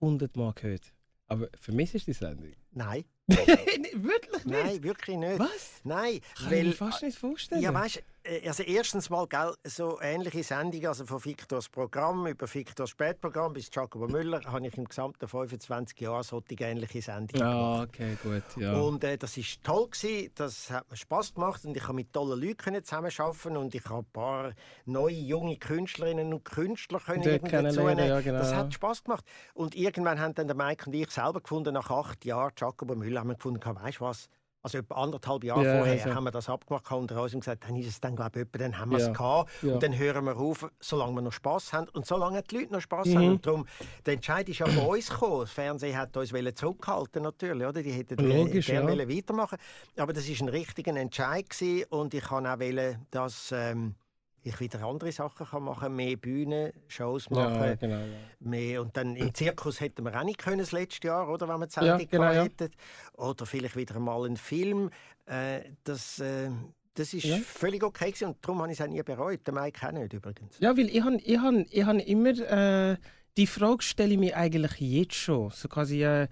hundertmal 0.00 0.52
gehört. 0.54 0.92
Aber 1.30 1.48
für 1.60 1.70
mich 1.72 1.94
ist 1.94 2.08
die 2.08 2.12
Sendung. 2.12 2.52
Nein, 2.72 3.04
Wirklich 3.28 4.44
nicht? 4.44 4.46
nein, 4.46 4.82
wirklich 4.82 5.16
nicht. 5.16 5.38
Was? 5.38 5.80
Nein, 5.84 6.20
Kann 6.34 6.46
ich 6.46 6.50
weil 6.50 6.64
mir 6.64 6.72
fast 6.72 7.02
nicht 7.04 7.16
vorstellen. 7.16 7.62
Ja, 7.62 7.72
weißt 7.72 8.02
also 8.46 8.62
erstens 8.62 9.08
mal, 9.08 9.26
gell, 9.26 9.54
so 9.64 9.98
ähnliche 10.00 10.42
Sendungen, 10.42 10.86
also 10.86 11.06
von 11.06 11.24
Victors 11.24 11.68
Programm 11.68 12.26
über 12.26 12.52
Victors 12.52 12.90
Spätprogramm 12.90 13.54
bis 13.54 13.70
Jacobo 13.72 14.06
Müller, 14.08 14.40
habe 14.44 14.66
ich 14.66 14.76
im 14.76 14.84
gesamten 14.84 15.26
25 15.26 15.98
Jahren 16.00 16.22
solche 16.22 16.54
ähnliche 16.60 17.00
Sendungen 17.00 17.46
Ah, 17.46 17.86
gemacht. 17.86 17.88
okay, 17.88 18.16
gut. 18.22 18.42
Ja. 18.62 18.74
Und 18.78 19.02
äh, 19.04 19.16
das 19.16 19.36
ist 19.36 19.64
toll 19.64 19.88
gewesen, 19.88 20.30
das 20.34 20.70
hat 20.70 20.90
mir 20.90 20.96
Spaß 20.96 21.34
gemacht 21.34 21.64
und 21.64 21.76
ich 21.76 21.82
habe 21.82 21.94
mit 21.94 22.12
tollen 22.12 22.40
Leuten 22.40 22.82
zusammenarbeiten 22.84 23.56
und 23.56 23.74
ich 23.74 23.84
habe 23.86 24.00
ein 24.00 24.12
paar 24.12 24.52
neue 24.84 25.14
junge 25.14 25.56
Künstlerinnen 25.56 26.32
und 26.32 26.44
Künstler 26.44 27.00
können 27.00 27.22
kennenlernen, 27.22 27.96
dazu 27.96 28.08
ja, 28.08 28.20
genau, 28.20 28.38
Das 28.38 28.50
ja. 28.50 28.56
hat 28.58 28.74
Spaß 28.74 29.04
gemacht 29.04 29.24
und 29.54 29.74
irgendwann 29.74 30.20
haben 30.20 30.34
dann 30.34 30.46
der 30.46 30.56
Mike 30.56 30.86
und 30.86 30.94
ich 30.94 31.10
selber 31.10 31.40
gefunden 31.40 31.74
nach 31.74 31.90
acht 31.90 32.24
Jahren 32.24 32.52
Jacobo 32.56 32.94
Müller 32.94 33.20
haben 33.20 33.28
wir 33.28 33.34
gefunden, 33.36 33.60
weißt 33.64 33.98
du 34.00 34.04
was? 34.04 34.28
Also 34.62 34.78
etwa 34.78 34.94
anderthalb 34.96 35.42
Jahre 35.42 35.64
Ja, 35.64 35.72
vorher 35.72 35.94
also. 36.04 36.14
haben 36.14 36.24
wir 36.24 36.30
das 36.32 36.50
abgemacht 36.50 36.90
unter 36.92 37.22
uns 37.22 37.32
und 37.32 37.40
gesagt, 37.40 37.64
dann 37.66 37.76
ist 37.76 37.86
es 37.86 38.00
dann 38.00 38.14
glaube 38.14 38.40
ich 38.40 38.46
etwa, 38.46 38.58
dann 38.58 38.78
haben 38.78 38.90
wir 38.90 38.98
es 38.98 39.06
Ja, 39.06 39.12
gehabt 39.12 39.50
und 39.62 39.82
dann 39.82 39.96
hören 39.96 40.24
wir 40.26 40.36
auf, 40.36 40.70
solange 40.80 41.14
wir 41.14 41.22
noch 41.22 41.32
Spaß 41.32 41.72
haben 41.72 41.88
und 41.88 42.04
solange 42.04 42.42
die 42.42 42.58
Leute 42.58 42.72
noch 42.74 42.80
Spaß 42.82 43.08
Mhm. 43.08 43.16
haben 43.16 43.28
und 43.28 43.46
darum 43.46 43.66
der 44.04 44.14
Entscheid 44.14 44.46
ist 44.50 44.58
ja 44.58 44.66
von 44.66 44.84
uns 44.84 45.08
gekommen. 45.08 45.40
Das 45.40 45.50
Fernsehen 45.52 45.96
hat 45.96 46.14
uns 46.16 46.32
zurückhalten 46.56 47.22
natürlich, 47.22 47.66
oder? 47.66 47.82
Die 47.82 47.90
hätten 47.92 48.16
Logisch, 48.22 48.66
gerne 48.66 48.94
ja. 49.02 49.08
weitermachen, 49.08 49.56
aber 49.96 50.12
das 50.12 50.28
ist 50.28 50.42
ein 50.42 50.48
richtiger 50.50 50.94
Entscheid 50.94 51.48
gewesen 51.48 51.84
und 51.88 52.12
ich 52.12 52.24
kann 52.24 52.46
auch 52.46 52.60
wollen, 52.60 53.06
dass 53.10 53.52
ähm, 53.52 53.94
ich 54.42 54.58
wieder 54.60 54.82
andere 54.82 55.12
Sachen 55.12 55.46
kann 55.46 55.62
machen, 55.64 55.94
mehr 55.94 56.16
Bühnen, 56.16 56.72
Shows 56.88 57.28
machen, 57.30 57.62
ja, 57.62 57.74
genau. 57.74 57.98
Ja. 57.98 58.06
mehr 58.40 58.82
und 58.82 58.96
dann 58.96 59.16
im 59.16 59.34
Zirkus 59.34 59.80
hätten 59.80 60.04
wir 60.04 60.18
auch 60.18 60.24
nicht 60.24 60.38
können 60.38 60.58
das 60.58 60.72
letzte 60.72 61.08
Jahr, 61.08 61.28
oder, 61.28 61.48
wenn 61.48 61.60
wir 61.60 61.66
die 61.66 61.74
Ja, 61.76 61.98
Sendung 61.98 62.08
genau, 62.08 62.32
ja. 62.32 62.44
hätten, 62.44 62.70
oder 63.14 63.46
vielleicht 63.46 63.76
wieder 63.76 63.98
mal 64.00 64.24
einen 64.24 64.36
Film. 64.36 64.90
Äh, 65.26 65.60
das, 65.84 66.18
äh, 66.20 66.50
das 66.94 67.14
ist 67.14 67.26
völlig 67.44 67.82
okay 67.82 68.06
gewesen 68.10 68.28
und 68.28 68.38
darum 68.42 68.62
habe 68.62 68.72
ich 68.72 68.80
es 68.80 68.84
auch 68.84 68.90
nie 68.90 69.02
bereut. 69.02 69.46
Der 69.46 69.54
Mike 69.54 69.86
auch 69.86 69.92
nicht 69.92 70.12
übrigens. 70.12 70.58
Ja, 70.58 70.76
weil 70.76 70.88
ich 70.88 71.02
habe 71.02 71.16
ich 71.16 71.38
han, 71.38 71.66
ich 71.70 71.84
han 71.84 72.00
immer 72.00 72.30
äh, 72.30 72.96
die 73.36 73.46
Frage 73.46 73.82
stelle 73.82 74.14
ich 74.14 74.18
mir 74.18 74.36
eigentlich 74.36 74.80
jetzt 74.80 75.14
schon. 75.14 75.50
So 75.50 75.68
quasi, 75.68 76.02
äh, 76.02 76.28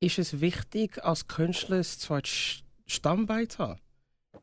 ist 0.00 0.18
es 0.18 0.40
wichtig, 0.40 1.02
als 1.04 1.26
Künstler 1.26 1.78
ein 1.78 1.84
zweites 1.84 2.62
Stammbein 2.86 3.48
zu 3.48 3.58
haben? 3.58 3.80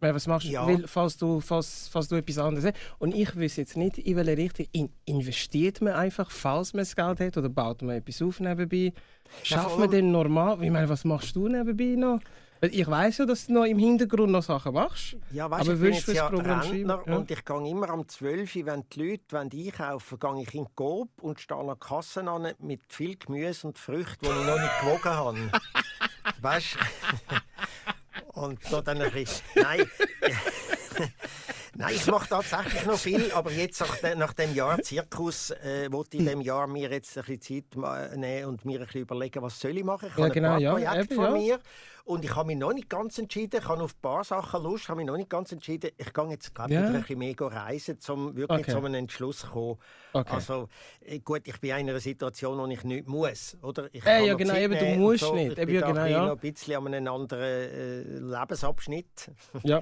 Ich 0.05 0.07
meine, 0.07 0.15
was 0.15 0.27
machst 0.27 0.45
du, 0.47 0.51
Ja. 0.51 0.67
weil, 0.67 0.87
falls, 0.87 1.17
du, 1.17 1.39
falls, 1.41 1.89
falls 1.91 2.07
du 2.09 2.15
etwas 2.15 2.37
anderes 2.37 2.65
hast? 2.65 2.75
Und 2.99 3.15
ich 3.15 3.35
weiß 3.35 3.55
jetzt 3.55 3.75
nicht, 3.75 3.97
in 3.97 4.15
welche 4.17 4.37
Richtung 4.37 4.67
in, 4.71 4.89
investiert 5.05 5.81
man 5.81 5.93
einfach, 5.93 6.29
falls 6.29 6.73
man 6.73 6.81
das 6.81 6.95
Geld 6.95 7.19
hat, 7.19 7.37
oder 7.37 7.49
baut 7.49 7.81
man 7.81 7.95
etwas 7.95 8.21
auf 8.21 8.39
nebenbei? 8.39 8.93
Schafft 9.41 9.79
man 9.79 9.89
denn 9.89 10.11
normal? 10.11 10.61
Ich 10.63 10.69
meine, 10.69 10.87
was 10.87 11.05
machst 11.05 11.35
du 11.35 11.47
nebenbei 11.47 11.95
noch? 11.97 12.19
Ich 12.61 12.87
weiß 12.87 13.17
ja, 13.19 13.25
dass 13.25 13.47
du 13.47 13.53
noch 13.53 13.65
im 13.65 13.77
Hintergrund 13.79 14.31
noch 14.31 14.41
Sachen 14.43 14.73
machst. 14.73 15.17
Ja, 15.31 15.49
weißt, 15.49 15.61
Aber 15.63 15.73
ich 15.73 15.79
bin 15.79 15.87
willst 15.91 16.01
du 16.01 16.05
fürs 16.05 16.17
ja 16.17 16.29
Programm 16.29 16.59
Rentner? 16.61 17.03
Ja. 17.05 17.15
und 17.17 17.29
ich 17.31 17.43
gehe 17.45 17.69
immer 17.69 17.89
am 17.89 18.07
12 18.07 18.55
Uhr, 18.55 18.65
wenn 18.67 18.83
die 18.91 19.03
Leute 19.03 19.23
wollen 19.31 19.49
einkaufen 19.51 20.17
wollen, 20.21 20.35
gehe 20.35 20.43
ich 20.43 20.53
in 20.55 20.63
die 20.65 20.71
Coop 20.75 21.09
und 21.21 21.39
stehe 21.39 21.59
an 21.59 21.65
der 21.67 21.75
Kasse 21.75 22.21
an 22.29 22.47
mit 22.59 22.81
viel 22.87 23.17
Gemüse 23.17 23.67
und 23.67 23.77
Früchten, 23.77 24.17
die 24.25 24.27
ich 24.29 24.45
noch 24.47 24.59
nicht 24.59 24.79
gewogen 24.81 25.03
habe. 25.15 25.37
weißt 26.41 26.75
du? 26.75 27.35
Und 28.35 28.59
da 28.69 28.81
dann 28.81 29.01
ein 29.01 29.11
bisschen... 29.11 29.45
Nein. 29.55 29.85
Nein, 31.77 31.93
ich 31.93 32.07
mache 32.07 32.29
tatsächlich 32.29 32.85
noch 32.85 32.97
viel, 32.97 33.31
aber 33.33 33.51
jetzt 33.51 33.81
nach, 33.81 33.97
de, 33.97 34.15
nach 34.15 34.31
dem 34.31 34.55
Jahr 34.55 34.81
Zirkus 34.81 35.51
äh, 35.51 35.91
wollte 35.91 36.15
ich 36.15 36.21
in 36.21 36.27
dem 36.27 36.41
Jahr 36.41 36.67
mir 36.67 36.89
jetzt 36.89 37.17
ein 37.17 37.25
bisschen 37.25 37.65
Zeit 37.75 38.15
nehmen 38.15 38.45
und 38.45 38.63
mir 38.63 38.79
ein 38.79 38.85
bisschen 38.85 39.01
überlegen, 39.01 39.41
was 39.41 39.59
soll 39.59 39.77
ich 39.77 39.83
machen. 39.83 40.07
Ich 40.09 40.17
Ja, 40.17 40.23
habe 40.23 40.33
genau, 40.33 40.53
ein 40.53 40.61
ja, 40.61 40.71
paar 40.71 40.79
Projekte 40.79 41.13
eben, 41.13 41.15
von 41.15 41.25
ja. 41.25 41.31
mir 41.31 41.59
und 42.05 42.23
ich 42.23 42.35
habe 42.35 42.47
mich 42.47 42.57
noch 42.57 42.71
nicht 42.73 42.87
ganz 42.89 43.17
entschieden. 43.17 43.59
Ich 43.61 43.67
habe 43.67 43.83
auf 43.83 43.93
ein 43.95 44.01
paar 44.01 44.23
Sachen 44.23 44.63
Lust, 44.63 44.87
habe 44.89 44.97
mich 44.97 45.07
noch 45.07 45.17
nicht 45.17 45.29
ganz 45.29 45.51
entschieden. 45.51 45.89
Ich 45.97 46.13
gehe 46.13 46.29
jetzt 46.29 46.53
glaub, 46.55 46.69
Ja. 46.69 46.81
wieder 46.81 46.93
ein 46.95 47.01
bisschen 47.01 47.19
mehr 47.19 47.35
reisen, 47.39 47.97
um 48.09 48.35
wirklich 48.35 48.61
Okay. 48.61 48.71
zu 48.71 48.77
einem 48.77 48.93
Entschluss 48.93 49.39
zu 49.39 49.47
kommen. 49.47 49.77
Okay. 50.13 50.33
Also 50.33 50.69
äh, 51.01 51.19
gut, 51.19 51.41
ich 51.47 51.59
bin 51.59 51.71
in 51.71 51.89
einer 51.89 51.99
Situation, 51.99 52.57
wo 52.57 52.67
ich 52.67 52.83
nicht 52.83 53.07
muss, 53.07 53.57
oder? 53.61 53.89
Ich 53.91 54.05
Äh, 54.05 54.27
ja, 54.27 54.33
genau, 54.35 54.53
Zeit 54.53 54.61
eben, 54.63 54.77
du 54.79 54.99
musst 55.01 55.19
so. 55.21 55.33
nicht. 55.35 55.51
Ich 55.53 55.57
Eben, 55.57 55.65
bin 55.65 55.75
ja, 55.81 55.87
genau, 55.87 56.05
ja. 56.05 56.25
noch 56.27 56.31
ein 56.33 56.37
bisschen 56.53 56.75
an 56.77 56.93
einem 56.93 57.13
anderen 57.13 57.41
äh, 57.41 58.01
Lebensabschnitt. 58.19 59.31
Ja. 59.63 59.81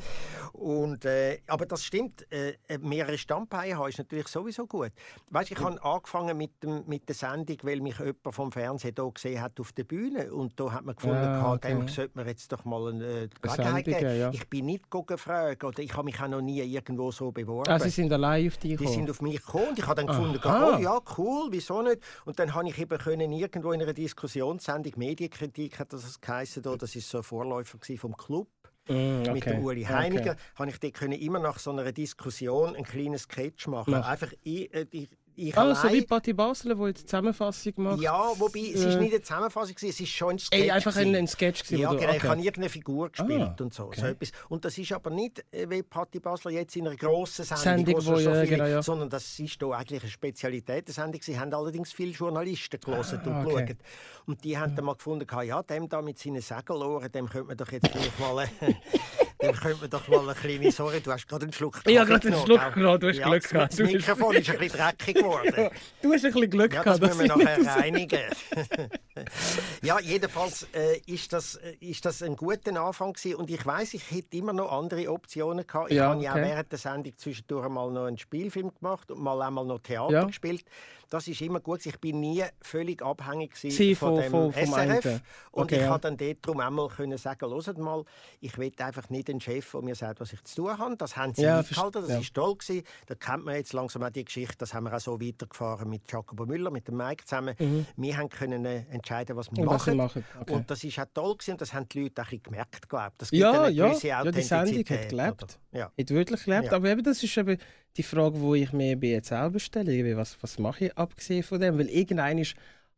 Und, 0.54 1.04
äh, 1.06 1.40
aber 1.48 1.66
das 1.66 1.84
stimmt, 1.84 2.26
äh, 2.32 2.54
mehrere 2.80 3.18
Standbeine 3.18 3.78
haben 3.78 3.90
ist 3.90 3.98
natürlich 3.98 4.28
sowieso 4.28 4.66
gut. 4.66 4.92
Weißt, 5.30 5.52
ich 5.52 5.60
habe 5.60 5.84
angefangen 5.84 6.38
mit, 6.38 6.64
dem, 6.64 6.84
mit 6.88 7.08
der 7.10 7.16
Sendung, 7.16 7.58
weil 7.64 7.82
mich 7.82 8.00
jemand 8.00 8.18
vom 8.32 8.52
Fernsehen 8.52 8.94
hier 8.98 9.12
gesehen 9.12 9.42
hat 9.42 9.60
auf 9.60 9.72
der 9.74 9.84
Bühne 9.84 10.32
und 10.34 10.58
da 10.60 10.72
hat 10.72 10.86
man 10.86 10.96
gefunden, 10.96 11.18
Ah, 11.18 11.38
gehabt, 11.42 11.66
okay. 11.66 11.76
dem 11.76 11.88
sollte 11.88 12.13
man 12.16 12.28
jetzt 12.28 12.52
doch 12.52 12.66
mal 12.66 12.92
eine 12.92 13.06
äh, 13.06 13.30
Eine 13.42 13.56
Gelegenheit 13.56 13.86
geben. 13.86 14.20
ja. 14.20 14.32
Ich 14.32 14.48
bin 14.50 14.66
nicht 14.66 14.90
gefragt 14.90 15.64
oder 15.64 15.80
ich 15.80 15.94
habe 15.94 16.06
mich 16.06 16.20
auch 16.22 16.28
noch 16.28 16.42
nie 16.42 16.62
irgendwo 16.62 17.12
so 17.12 17.32
beworben. 17.32 17.70
Ah, 17.70 17.80
sie 17.80 17.90
sind 17.90 18.12
allein 18.12 18.48
auf 18.48 18.58
dich 18.58 18.78
Die 18.78 18.88
sind 18.88 19.10
auf 19.10 19.22
mich 19.22 19.38
gekommen 19.38 19.70
und 19.70 19.80
ich 19.80 19.86
habe 19.86 19.96
dann 19.96 20.08
gefunden, 20.08 20.40
Aha. 20.44 20.78
oh 20.78 20.82
ja, 20.82 21.00
cool, 21.18 21.48
wieso 21.52 21.82
nicht? 21.82 22.02
Und 22.26 22.40
dann 22.40 22.54
habe 22.54 22.68
ich 22.70 22.78
eben 22.80 22.98
können 22.98 23.32
irgendwo 23.32 23.72
in 23.72 23.82
einer 23.82 23.94
Diskussionssendung, 23.94 24.94
Medienkritik 24.98 25.80
hat 25.80 25.94
das 25.94 26.20
geheißen, 26.20 26.64
da, 26.64 26.76
das 26.76 26.96
ist 26.96 27.10
so 27.10 27.20
ein 27.20 27.24
Vorläufer 27.24 27.78
vom 27.98 28.16
Club 28.16 28.48
Mm, 28.90 29.22
mit 29.22 29.44
okay. 29.44 29.52
dem 29.52 29.64
Uli 29.64 29.84
Okay. 29.84 29.94
Heiniger, 29.94 30.36
habe 30.56 30.70
ich 30.70 30.78
dort 30.78 30.94
können 30.94 31.14
immer 31.14 31.40
nach 31.40 31.58
so 31.58 31.72
einer 31.72 31.90
Diskussion 31.94 32.76
einen 32.76 32.84
kleinen 32.84 33.18
Sketch 33.18 33.68
machen. 33.68 33.92
Mach. 33.92 34.06
Einfach 34.10 34.34
ich, 34.44 34.74
äh, 34.74 34.86
ich, 34.92 35.10
ich 35.36 35.58
Ah, 35.58 35.74
so 35.76 35.82
allein. 35.88 35.94
wie 35.96 36.02
Patti 36.06 36.34
Basler, 36.34 36.76
die 36.76 36.84
jetzt 36.86 37.08
Zusammenfassung 37.10 37.74
macht. 37.78 38.02
Ja, 38.02 38.32
wobei, 38.38 38.60
es 38.74 38.82
ist 38.82 38.96
Äh. 38.96 39.00
nicht 39.00 39.14
eine 39.14 39.22
Zusammenfassung, 39.22 39.76
es 39.78 40.00
ist 40.00 40.08
schon 40.10 40.30
ein 40.32 40.40
Sketch. 40.40 40.62
Ey, 40.62 40.72
einfach 40.72 40.96
ein, 40.96 41.16
ein 41.16 41.28
Sketch 41.28 41.64
gewesen, 41.64 41.82
Ja, 41.82 41.90
genau. 41.94 42.02
Ich 42.12 42.18
okay. 42.18 42.28
habe 42.28 42.40
irgendeine 42.42 42.70
Figur 42.70 43.10
gespielt 43.10 43.42
Ah, 43.42 43.56
und 43.64 43.74
so, 43.74 43.84
okay. 43.86 44.02
so 44.02 44.08
etwas. 44.08 44.32
Und 44.50 44.66
das 44.66 44.78
ist 44.78 44.92
aber 44.92 45.10
nicht 45.10 45.44
äh, 45.52 45.70
wie 45.70 45.84
Patti 45.84 46.20
Basler 46.20 46.52
jetzt 46.52 46.76
in 46.76 46.88
einer 46.88 46.96
grossen 46.96 47.46
Sendung, 47.46 47.64
Sendung, 47.64 47.96
wo 48.06 48.12
wo 48.12 48.16
so 48.20 48.32
viele, 48.32 48.48
genau, 48.48 48.66
ja. 48.66 48.82
sondern 48.84 49.10
das 49.10 49.40
ist 49.40 49.60
hier 49.60 49.72
eigentlich 49.72 50.02
eine 50.04 50.12
Spezialität 50.12 50.88
der 50.88 50.94
Sendung. 50.94 51.22
Sie 51.22 51.40
haben 51.40 51.54
allerdings 51.54 51.92
viele 51.94 52.12
Journalisten 52.12 52.80
gelesen 52.80 53.22
Ah, 53.26 53.28
und 53.42 53.46
okay. 53.48 53.66
geschaut. 53.66 53.78
Und 54.26 54.44
die 54.44 54.58
haben 54.58 54.76
dann 54.76 54.86
mal 54.86 54.96
gefunden, 54.96 55.28
ja, 55.46 55.64
dem 55.64 55.90
da 55.90 56.02
mit 56.02 56.20
seinen 56.20 56.42
Segelohren, 56.42 57.12
dem 57.12 57.28
könnte 57.30 57.48
man 57.48 57.58
doch 57.58 57.72
jetzt 57.72 57.88
vielleicht 57.88 58.20
mal... 58.20 58.48
Dem 59.44 59.56
könnte 59.56 59.82
man 59.82 59.90
doch 59.90 60.08
mal 60.08 60.20
eine 60.22 60.34
kleine... 60.36 60.72
Sorry, 60.72 61.02
du 61.02 61.12
hast 61.12 61.28
gerade 61.28 61.44
einen 61.44 61.54
Schluck 61.54 61.76
habe 61.78 61.84
Kaffee 61.84 61.96
gerade 61.96 62.12
einen 62.14 62.22
genommen, 62.22 62.46
Schluck 62.46 62.74
genommen, 62.74 63.00
du 63.00 63.08
hast 63.10 63.18
ja, 63.18 63.28
Glück 63.30 63.42
das- 63.44 63.52
gehabt. 63.52 63.74
Das 63.74 63.80
Mikrofon 63.92 64.36
ist 64.36 64.50
ein 64.50 64.58
bisschen 64.58 64.80
dreckig 64.80 65.16
geworden. 65.16 65.70
Du 66.02 66.14
hast 66.14 66.26
ein 66.26 66.32
bisschen 66.32 66.50
Glück 66.50 66.74
Ja, 66.74 66.84
das 66.84 67.00
gehabt. 67.00 67.18
müssen 67.18 67.40
wir 67.40 67.44
nachher 67.58 67.76
reinigen. 67.76 68.20
ja, 69.82 70.00
jedenfalls 70.00 70.68
äh, 70.74 71.00
ist, 71.06 71.34
das, 71.34 71.56
äh, 71.56 71.76
ist 71.82 72.06
das 72.06 72.24
ein 72.24 72.36
guter 72.36 72.80
Anfang 72.82 73.14
gewesen. 73.14 73.36
und 73.36 73.50
ich 73.50 73.66
weiß, 73.66 73.94
ich 73.96 74.10
hätte 74.12 74.38
immer 74.38 74.54
noch 74.54 74.72
andere 74.72 75.12
Optionen 75.12 75.66
gehabt. 75.68 75.92
Ich 75.92 75.98
Ja, 75.98 76.10
habe 76.10 76.24
ja 76.24 76.32
auch 76.32 76.36
okay. 76.36 76.46
während 76.46 76.72
der 76.72 76.80
Sendung 76.80 77.14
zwischendurch 77.18 77.70
mal 77.70 77.92
noch 77.92 78.06
einen 78.06 78.18
Spielfilm 78.18 78.72
gemacht 78.74 79.12
und 79.12 79.22
mal 79.22 79.42
einmal 79.42 79.66
noch 79.66 79.80
Theater 79.80 80.14
Ja. 80.14 80.24
gespielt. 80.24 80.64
Das 81.10 81.28
ist 81.28 81.42
immer 81.42 81.60
gut. 81.60 81.86
Ich 81.86 82.00
bin 82.00 82.20
nie 82.20 82.44
völlig 82.62 83.02
abhängig 83.04 83.56
Sie 83.56 83.96
von, 83.96 84.16
von- 84.16 84.22
dem 84.22 84.32
von- 84.32 84.54
vom 84.54 84.64
SRF. 84.74 85.06
einen. 85.06 85.22
Und 85.52 85.64
Okay, 85.64 85.76
ich 85.76 85.82
ja. 85.82 85.90
habe 85.90 86.02
dann 86.02 86.18
dort 86.18 86.38
darum 86.42 86.60
einmal 86.60 86.88
können 86.88 87.18
sagen, 87.18 87.50
hört 87.52 87.78
mal, 87.78 88.04
ich 88.40 88.58
will 88.58 88.72
einfach 88.80 89.10
nicht 89.10 89.30
einen 89.30 89.40
Chef, 89.42 89.72
der 89.72 89.82
mir 89.82 89.96
sagt, 89.96 90.20
was 90.20 90.34
ich 90.34 90.44
zu 90.44 90.64
tun 90.64 90.78
habe. 90.78 90.98
Das 90.98 91.16
haben 91.16 91.34
sie 91.36 91.44
Ja, 91.44 91.60
eingehalten, 91.60 92.02
das 92.02 92.10
ja. 92.12 92.20
ist 92.20 92.34
toll 92.34 92.56
gewesen. 92.58 92.84
Da 93.08 93.16
kennt 93.16 93.46
man 93.46 93.56
jetzt 93.56 93.74
langsam 93.74 94.04
auch 94.04 94.10
die 94.10 94.26
Geschichte, 94.26 94.56
das 94.58 94.74
haben 94.74 94.86
wir 94.86 94.96
auch 94.96 95.00
so 95.00 95.20
weitergefahren 95.22 95.90
mit 95.90 96.12
Jacobo 96.12 96.46
Müller, 96.46 96.72
mit 96.72 96.88
dem 96.88 96.98
Mike 96.98 97.26
zusammen. 97.26 97.56
Wir 97.96 98.18
haben 98.18 98.30
können 98.30 98.66
äh, 98.66 98.86
entscheiden, 98.90 99.36
was 99.36 99.52
wir 99.52 99.60
Und 99.60 99.66
machen. 99.66 99.98
machen. 99.98 100.26
Okay. 100.42 100.54
Und 100.54 100.70
das 100.72 100.84
ist 100.84 100.98
auch 101.00 101.06
toll 101.14 101.34
gewesen 101.38 101.52
und 101.52 101.62
das 101.62 101.74
haben 101.74 101.88
die 101.90 102.04
Leute 102.04 102.22
auch 102.22 102.30
gemerkt, 102.44 102.90
glaube 102.90 103.08
ich. 103.12 103.18
Das 103.18 103.30
gibt 103.30 103.42
Ja, 103.42 103.52
eine 103.64 103.70
ja. 103.74 103.88
gewisse 103.88 104.08
Ja, 104.08 104.24
die 104.24 104.42
Sendung 104.42 104.50
hat 104.50 104.68
Authentizität, 104.68 105.10
gelebt. 105.10 105.44
oder? 105.44 105.54
Ja. 105.80 105.86
Hat 105.98 106.10
wirklich 106.10 106.44
gelebt. 106.46 106.66
Ja. 106.66 106.72
Aber 106.74 106.90
eben, 106.90 107.04
das 107.04 107.22
ist 107.24 107.38
eben 107.38 107.58
die 107.98 108.04
Frage, 108.04 108.40
die 108.40 108.64
ich 108.64 108.74
mir 108.74 109.00
bei 109.00 109.08
jetzt 109.08 109.30
selber 109.30 109.60
stelle. 109.60 110.18
Was, 110.18 110.38
was 110.42 110.58
mache 110.60 110.86
ich 110.86 110.98
abgesehen 110.98 111.44
von 111.44 111.60
dem? 111.60 111.78
Weil 111.78 111.90
irgendwann 111.90 112.44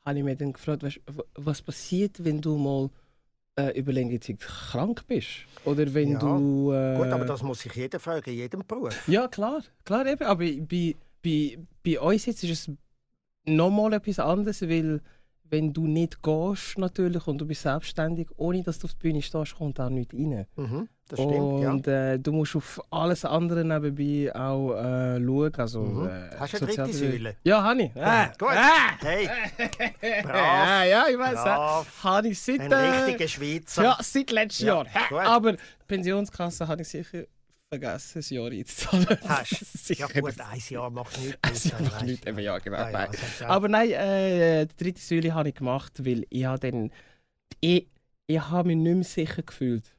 habe 0.06 0.18
ich 0.20 0.24
mir 0.24 0.36
dann 0.36 0.54
gefragt, 0.54 0.84
weißt, 0.84 1.00
was 1.36 1.62
passiert, 1.62 2.24
wenn 2.24 2.40
du 2.42 2.58
mal 2.58 2.90
äh, 3.58 3.78
über 3.78 3.92
längere 3.92 4.20
Zeit 4.20 4.40
krank 4.40 5.06
bist? 5.08 5.28
Oder 5.66 5.94
wenn 5.94 6.12
Ja. 6.14 6.20
du... 6.20 6.72
Äh, 6.72 6.96
Gut, 6.98 7.08
aber 7.08 7.26
das 7.26 7.42
muss 7.44 7.60
sich 7.62 7.74
jeder 7.74 8.00
fragen, 8.00 8.32
jedem 8.32 8.66
Beruf. 8.66 9.08
Ja, 9.08 9.28
klar. 9.28 9.64
Klar 9.84 10.06
eben. 10.06 10.24
Aber 10.24 10.44
bei, 10.46 10.96
bei, 11.24 11.58
bei 11.84 12.00
uns 12.00 12.26
jetzt 12.26 12.44
ist 12.44 12.68
es 12.70 12.72
nochmal 13.46 13.94
etwas 13.94 14.20
anderes, 14.20 14.62
weil 14.62 15.02
wenn 15.50 15.72
du 15.74 15.88
nicht 15.88 16.22
gehst 16.24 16.78
natürlich 16.78 17.28
und 17.28 17.38
du 17.38 17.46
bist 17.46 17.62
selbstständig, 17.62 18.28
ohne 18.38 18.64
dass 18.64 18.80
du 18.80 18.86
auf 18.88 18.94
die 18.94 19.00
Bühne 19.00 19.22
stehst, 19.22 19.56
kommt 19.56 19.80
auch 19.80 19.90
nichts 19.90 20.14
rein. 20.14 20.46
Mhm, 20.56 20.90
das 21.08 21.20
stimmt, 21.22 21.62
ja. 21.62 21.72
Und 21.72 21.88
äh, 21.88 22.18
du 22.18 22.32
musst 22.32 22.56
auf 22.56 22.82
alles 22.90 23.24
andere 23.26 23.64
nebenbei 23.64 24.36
auch 24.36 24.74
äh, 24.74 25.20
schauen. 25.24 25.54
Also, 25.56 25.82
Mhm. 25.82 26.08
äh, 26.08 26.30
Hast 26.40 26.54
du 26.54 26.58
eine 26.58 26.66
dritte 26.76 26.94
Säule? 26.94 27.36
Ja, 27.44 27.64
habe 27.64 27.84
ich. 27.84 27.96
Ja, 27.96 28.24
Äh, 28.24 28.28
gut. 28.40 28.50
äh, 28.52 29.06
Hey, 29.06 29.30
brav. 30.24 30.36
ja, 30.36 30.84
ja, 30.84 31.06
ich 31.12 31.18
weiß. 31.20 31.34
brav. 31.44 32.04
Habe 32.04 32.28
ich 32.30 32.42
seit, 32.42 32.60
Ein 32.62 32.72
äh, 32.72 32.76
richtiger 32.76 33.28
Schweizer. 33.28 33.84
ja, 33.84 33.98
seit 34.02 34.32
letztem 34.32 34.68
Ja, 34.68 34.84
Jahr. 35.12 35.26
Aber 35.28 35.56
Pensionskasse 35.88 36.68
habe 36.68 36.82
ich 36.82 36.88
sicher 36.88 37.26
vergessen, 37.70 38.12
das 38.20 38.30
Jahr 38.30 38.48
einzuzahlen. 38.52 39.08
Hast 39.28 39.62
ist 39.62 39.90
Ja 40.00 40.08
gut, 40.08 40.40
ein 40.40 40.60
Jahr 40.70 40.90
macht 40.90 41.20
nichts. 41.22 41.38
Das 41.42 41.74
aus, 41.74 41.80
macht 41.82 41.94
weißt 41.94 42.04
nichts, 42.06 42.24
du. 42.26 42.30
eben, 42.30 42.40
ja, 42.40 42.58
genau. 42.60 42.78
Ja, 42.78 42.90
ja, 42.90 42.92
nein. 43.40 43.50
Aber 43.50 43.68
nein, 43.68 43.92
äh, 43.92 44.66
die 44.68 44.76
dritte 44.84 45.02
Säule 45.02 45.34
habe 45.34 45.50
ich 45.50 45.56
gemacht, 45.56 46.06
weil 46.06 46.26
ich 46.30 46.46
habe 46.46 46.60
dann... 46.72 46.92
Ich, 47.62 47.88
ich 48.28 48.40
habe 48.40 48.68
mich 48.68 48.78
nicht 48.78 48.96
mehr 48.96 49.04
sicher 49.04 49.44
gefühlt. 49.44 49.96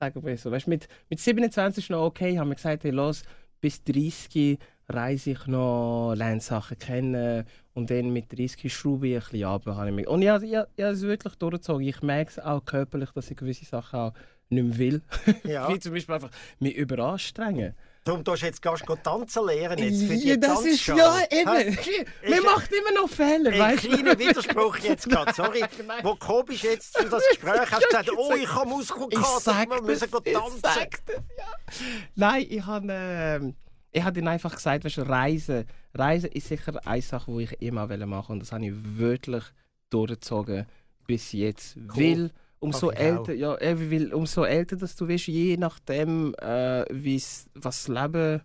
Sagen 0.00 0.24
wir 0.24 0.36
so. 0.38 0.50
Weißt, 0.50 0.68
mit, 0.68 0.88
mit 1.08 1.18
27 1.20 1.84
ist 1.84 1.90
noch 1.90 2.04
okay, 2.04 2.38
haben 2.38 2.48
wir 2.48 2.54
gesagt, 2.54 2.84
hey, 2.84 2.90
los, 2.90 3.22
bis 3.60 3.82
30 3.84 4.58
reise 4.88 5.30
ich 5.32 5.46
noch, 5.46 6.14
lerne 6.14 6.40
Sachen 6.40 6.78
kennen 6.78 7.44
und 7.74 7.90
dann 7.90 8.10
mit 8.12 8.32
30 8.32 8.72
schraube 8.72 9.08
ich 9.08 9.14
ein 9.16 9.20
bisschen 9.20 9.44
ab. 9.44 9.66
habe 9.66 9.88
ich 9.88 9.94
mich- 9.94 10.06
Und 10.08 10.22
ich, 10.22 10.28
habe- 10.28 10.46
ich, 10.46 10.54
habe- 10.56 10.68
ich 10.76 10.84
habe 10.84 10.94
es 10.94 11.02
wirklich 11.02 11.34
durchgezogen. 11.34 11.86
Ich 11.86 12.00
merke 12.02 12.30
es 12.30 12.38
auch 12.38 12.64
körperlich, 12.64 13.10
dass 13.10 13.30
ich 13.30 13.36
gewisse 13.36 13.64
Sachen 13.64 13.98
auch 13.98 14.12
nicht 14.50 14.64
mehr 14.64 14.78
will. 14.78 15.02
Ja. 15.44 15.68
Wie 15.72 15.78
zum 15.78 15.92
Beispiel 15.92 16.14
einfach 16.14 16.30
mich 16.58 16.74
überanstrengen. 16.74 17.74
Darum 18.04 18.24
tust 18.24 18.40
du 18.40 18.46
jetzt 18.46 18.62
gehst 18.62 18.88
du 18.88 18.94
tanzen 18.94 19.44
lernen 19.44 19.78
jetzt 19.78 20.02
für 20.04 20.16
die 20.16 20.28
Ja, 20.28 20.36
das 20.36 20.64
ist 20.64 20.86
ja 20.86 21.20
eben. 21.30 21.76
Man 22.30 22.42
macht 22.42 22.72
immer 22.72 23.02
noch 23.02 23.08
Fehler, 23.10 23.52
Ein 23.52 23.58
weißt 23.58 23.84
du? 23.84 23.88
kleiner 23.90 24.18
Widerspruch 24.18 24.78
jetzt 24.78 25.08
gerade, 25.10 25.34
sorry. 25.34 25.62
Nein. 25.86 26.02
Wo 26.02 26.42
bist 26.42 26.62
jetzt 26.62 26.96
für 26.96 27.04
das 27.04 27.22
Gespräch, 27.28 27.70
hast 27.70 27.82
du 27.82 27.86
gesagt, 27.86 28.10
oh, 28.16 28.32
ich 28.34 28.50
habe 28.50 28.68
Muskelkater, 28.68 29.66
wir 29.68 29.82
müssen 29.82 30.10
das, 30.10 30.22
tanzen. 30.22 30.60
sag 30.62 31.06
das, 31.06 31.16
ja. 31.36 31.44
Nein, 32.14 32.46
ich 32.48 32.64
habe 32.64 32.86
ähm, 32.88 33.54
ich 33.92 34.02
habe 34.02 34.18
ihnen 34.18 34.28
einfach 34.28 34.54
gesagt, 34.54 34.84
weißt 34.84 34.98
du, 34.98 35.02
Reisen, 35.02 35.64
Reisen 35.94 36.30
ist 36.30 36.48
sicher 36.48 36.80
eine 36.86 37.02
Sache, 37.02 37.30
die 37.32 37.44
ich 37.44 37.62
immer 37.62 37.86
machen 37.86 38.10
wollte 38.10 38.32
und 38.32 38.40
das 38.40 38.52
habe 38.52 38.66
ich 38.66 38.72
wirklich 38.74 39.44
durchgezogen 39.90 40.66
bis 41.06 41.32
jetzt. 41.32 41.76
Weil 41.76 42.30
umso 42.60 42.88
auch. 42.90 42.94
älter, 42.94 43.34
ja, 43.34 43.58
eben, 43.60 43.90
weil 43.90 44.12
umso 44.14 44.44
älter 44.44 44.76
dass 44.76 44.96
du 44.96 45.08
wirst, 45.08 45.26
je 45.28 45.56
nachdem, 45.56 46.34
äh, 46.34 46.84
was 46.90 47.48
das 47.54 47.88
Leben 47.88 48.42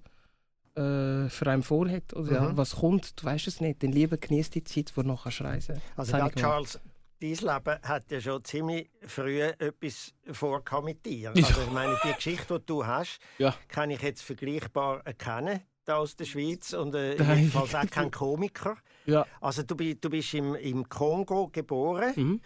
äh, 0.75 1.29
für 1.29 1.47
einen 1.47 1.63
vorhat 1.63 2.13
oder 2.15 2.31
ja, 2.31 2.41
Mhm. 2.49 2.57
was 2.57 2.75
kommt, 2.77 3.21
du 3.21 3.25
weißt 3.25 3.47
es 3.47 3.61
nicht. 3.61 3.83
Dann 3.83 3.91
lieber 3.91 4.17
genieß 4.17 4.49
die 4.49 4.63
Zeit, 4.63 4.91
wo 4.95 5.01
du 5.01 5.07
noch 5.09 5.23
kannst 5.23 5.41
reisen. 5.41 5.81
Also 5.95 6.13
gemacht. 6.13 6.35
Charles, 6.35 6.79
dein 7.21 7.29
Leben 7.29 7.79
hat 7.83 8.09
ja 8.11 8.19
schon 8.21 8.43
ziemlich 8.43 8.89
früh 9.05 9.41
etwas 9.41 10.13
vorgehabt 10.31 10.85
mit 10.85 11.05
dir. 11.05 11.31
Ja. 11.35 11.45
Also 11.47 11.61
ich 11.61 11.71
meine, 11.71 11.97
die 12.03 12.13
Geschichte, 12.13 12.59
die 12.59 12.65
du 12.65 12.85
hast, 12.85 13.19
Ja. 13.37 13.53
kann 13.67 13.91
ich 13.91 14.01
jetzt 14.01 14.23
vergleichbar 14.23 15.01
erkennen 15.05 15.59
da 15.85 15.97
aus 15.97 16.15
der 16.15 16.23
Schweiz 16.25 16.71
und 16.73 16.95
äh, 16.95 17.11
jedenfalls 17.35 17.75
auch 17.75 17.85
kein 17.89 18.09
Komiker. 18.11 18.77
Ja. 19.05 19.25
Also 19.41 19.63
du, 19.63 19.75
du 19.75 20.09
bist 20.09 20.33
im, 20.33 20.55
im 20.55 20.87
Kongo 20.87 21.49
geboren 21.51 22.13
Mhm. 22.15 22.41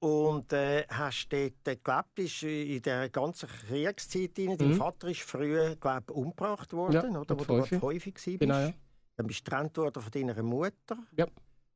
Und 0.00 0.52
äh, 0.52 0.84
hast 0.88 1.28
dort 1.30 1.68
äh, 1.68 1.76
gelebt, 1.76 2.18
ist 2.18 2.42
in 2.42 2.82
der 2.82 3.08
ganzen 3.10 3.48
Kriegszeit 3.48 4.30
rein. 4.38 4.56
Dein 4.58 4.68
Mhm. 4.70 4.74
Vater 4.74 5.08
ist 5.08 5.20
früher 5.20 5.76
glaub, 5.76 6.10
umgebracht 6.10 6.72
worden, 6.72 7.12
Ja, 7.14 7.20
oder, 7.20 7.38
wo 7.38 7.44
du 7.44 7.54
fünf. 7.56 7.68
gerade 7.70 7.82
häufig 7.82 8.14
warst. 8.16 8.40
Genau, 8.40 8.58
ja. 8.58 8.72
Dann 9.16 9.26
bist 9.26 9.40
du 9.40 9.44
getrennt 9.50 9.76
worden 9.76 10.02
von 10.02 10.10
deiner 10.10 10.42
Mutter. 10.42 10.96
Ja. 11.16 11.26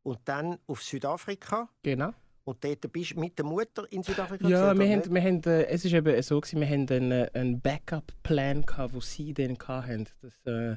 Und 0.02 0.18
dann 0.24 0.58
auf 0.66 0.82
Südafrika. 0.82 1.68
Genau. 1.82 2.12
Und 2.44 2.62
dort 2.62 2.92
bist 2.92 3.12
du 3.12 3.20
mit 3.20 3.38
der 3.38 3.44
Mutter 3.46 3.90
in 3.90 4.02
Südafrika 4.02 4.46
Ja, 4.48 4.74
wir 4.78 4.86
haben, 4.88 4.98
nicht? 4.98 5.12
wir 5.14 5.22
haben, 5.22 5.42
äh, 5.44 5.64
es 5.66 5.84
ist 5.84 5.92
eben 5.94 6.20
so, 6.22 6.40
gewesen, 6.40 6.60
wir 6.60 6.68
haben 6.68 6.86
einen, 6.90 7.10
äh, 7.12 7.30
einen 7.34 7.60
Backup-Plan, 7.60 8.64
wo 8.92 9.00
sie 9.00 9.32
dann 9.32 9.56
hatten. 9.66 10.08
Das, 10.20 10.32
äh, 10.46 10.76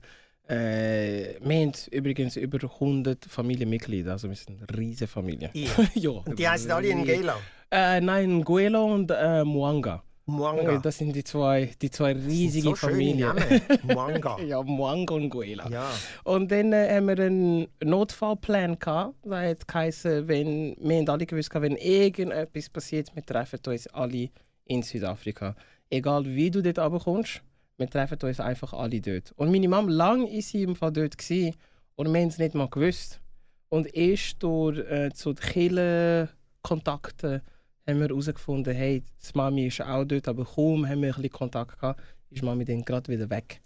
äh, 0.50 1.36
wir 1.42 1.62
haben 1.62 1.74
übrigens 1.92 2.38
über 2.38 2.60
100 2.64 3.26
Familienmitglieder, 3.26 4.14
also 4.14 4.30
wir 4.30 4.36
sind 4.36 4.60
eine 4.62 4.78
riesige 4.78 5.08
Familie. 5.08 5.50
Ihr. 5.54 5.70
ja. 5.96 6.10
Und 6.10 6.40
die 6.40 6.48
heißen 6.48 6.72
alle 6.72 6.88
in 6.88 7.04
Gela. 7.04 7.38
Äh, 7.70 8.00
nein, 8.02 8.40
Nguelo 8.40 8.86
und 8.86 9.12
äh, 9.12 9.44
Mwanga. 9.44 10.04
Mwanga. 10.28 10.78
Das 10.80 10.98
sind 10.98 11.16
die 11.16 11.24
zwei, 11.24 11.72
die 11.82 11.90
zwei 11.90 12.12
riesigen 12.12 12.70
so 12.70 12.76
Familien. 12.76 13.32
Mwanga. 13.84 14.38
ja, 14.42 14.62
Mwanga 14.62 15.16
und 15.16 15.30
Guela. 15.30 15.70
Ja. 15.70 15.90
Und 16.24 16.52
dann 16.52 16.74
äh, 16.74 16.96
haben 16.96 17.08
wir 17.08 17.20
einen 17.20 17.68
Notfallplan 17.84 18.78
gehabt. 18.78 19.16
Da 19.24 19.42
hat 19.42 19.68
geheißen, 19.68 20.28
wenn 20.28 20.76
wir 20.80 20.98
haben 20.98 21.10
alle 21.10 21.26
gewusst, 21.26 21.50
wenn 21.54 21.78
irgendetwas 21.78 22.70
passiert, 22.70 23.16
wir 23.16 23.26
treffen 23.26 23.60
uns 23.68 23.88
alle 23.88 24.30
in 24.66 24.84
Südafrika. 24.84 25.56
Egal 25.90 26.26
wie 26.26 26.52
du 26.52 26.62
dort 26.62 26.80
runterkommst, 26.80 27.42
wir 27.78 27.90
treffen 27.90 28.18
uns 28.24 28.40
einfach 28.40 28.74
alle 28.74 29.00
dort. 29.02 29.32
Und 29.34 29.52
meine 29.52 29.68
Mom 29.70 29.88
lang 29.88 30.28
ist 30.28 30.50
sie 30.50 30.64
im 30.64 30.76
Fall 30.76 30.92
dort 30.92 31.18
gewesen, 31.18 31.56
und 31.96 32.12
wir 32.14 32.22
haben 32.22 32.28
es 32.28 32.38
nicht 32.38 32.54
mal 32.56 32.70
gewusst. 32.70 33.20
Und 33.70 33.94
erst 33.96 34.42
durch 34.44 34.78
äh, 34.80 35.12
zu 35.14 35.34
den 35.34 35.44
Kirchenkontakten 35.44 37.42
haben 37.88 38.00
wir 38.00 38.08
herausgefunden, 38.08 38.74
hey, 38.76 39.02
die 39.02 39.38
Mami 39.38 39.68
ist 39.68 39.82
auch 39.82 40.04
dort, 40.06 40.28
aber 40.28 40.46
kaum 40.46 40.88
haben 40.88 41.02
wir 41.02 41.10
ein 41.10 41.16
bisschen 41.16 41.32
Kontakt 41.32 41.80
gehabt, 41.80 42.02
ist 42.30 42.44
Mami 42.44 42.66
dann 42.66 42.84
gerade 42.84 43.12
wieder 43.12 43.30
weg. 43.30 43.62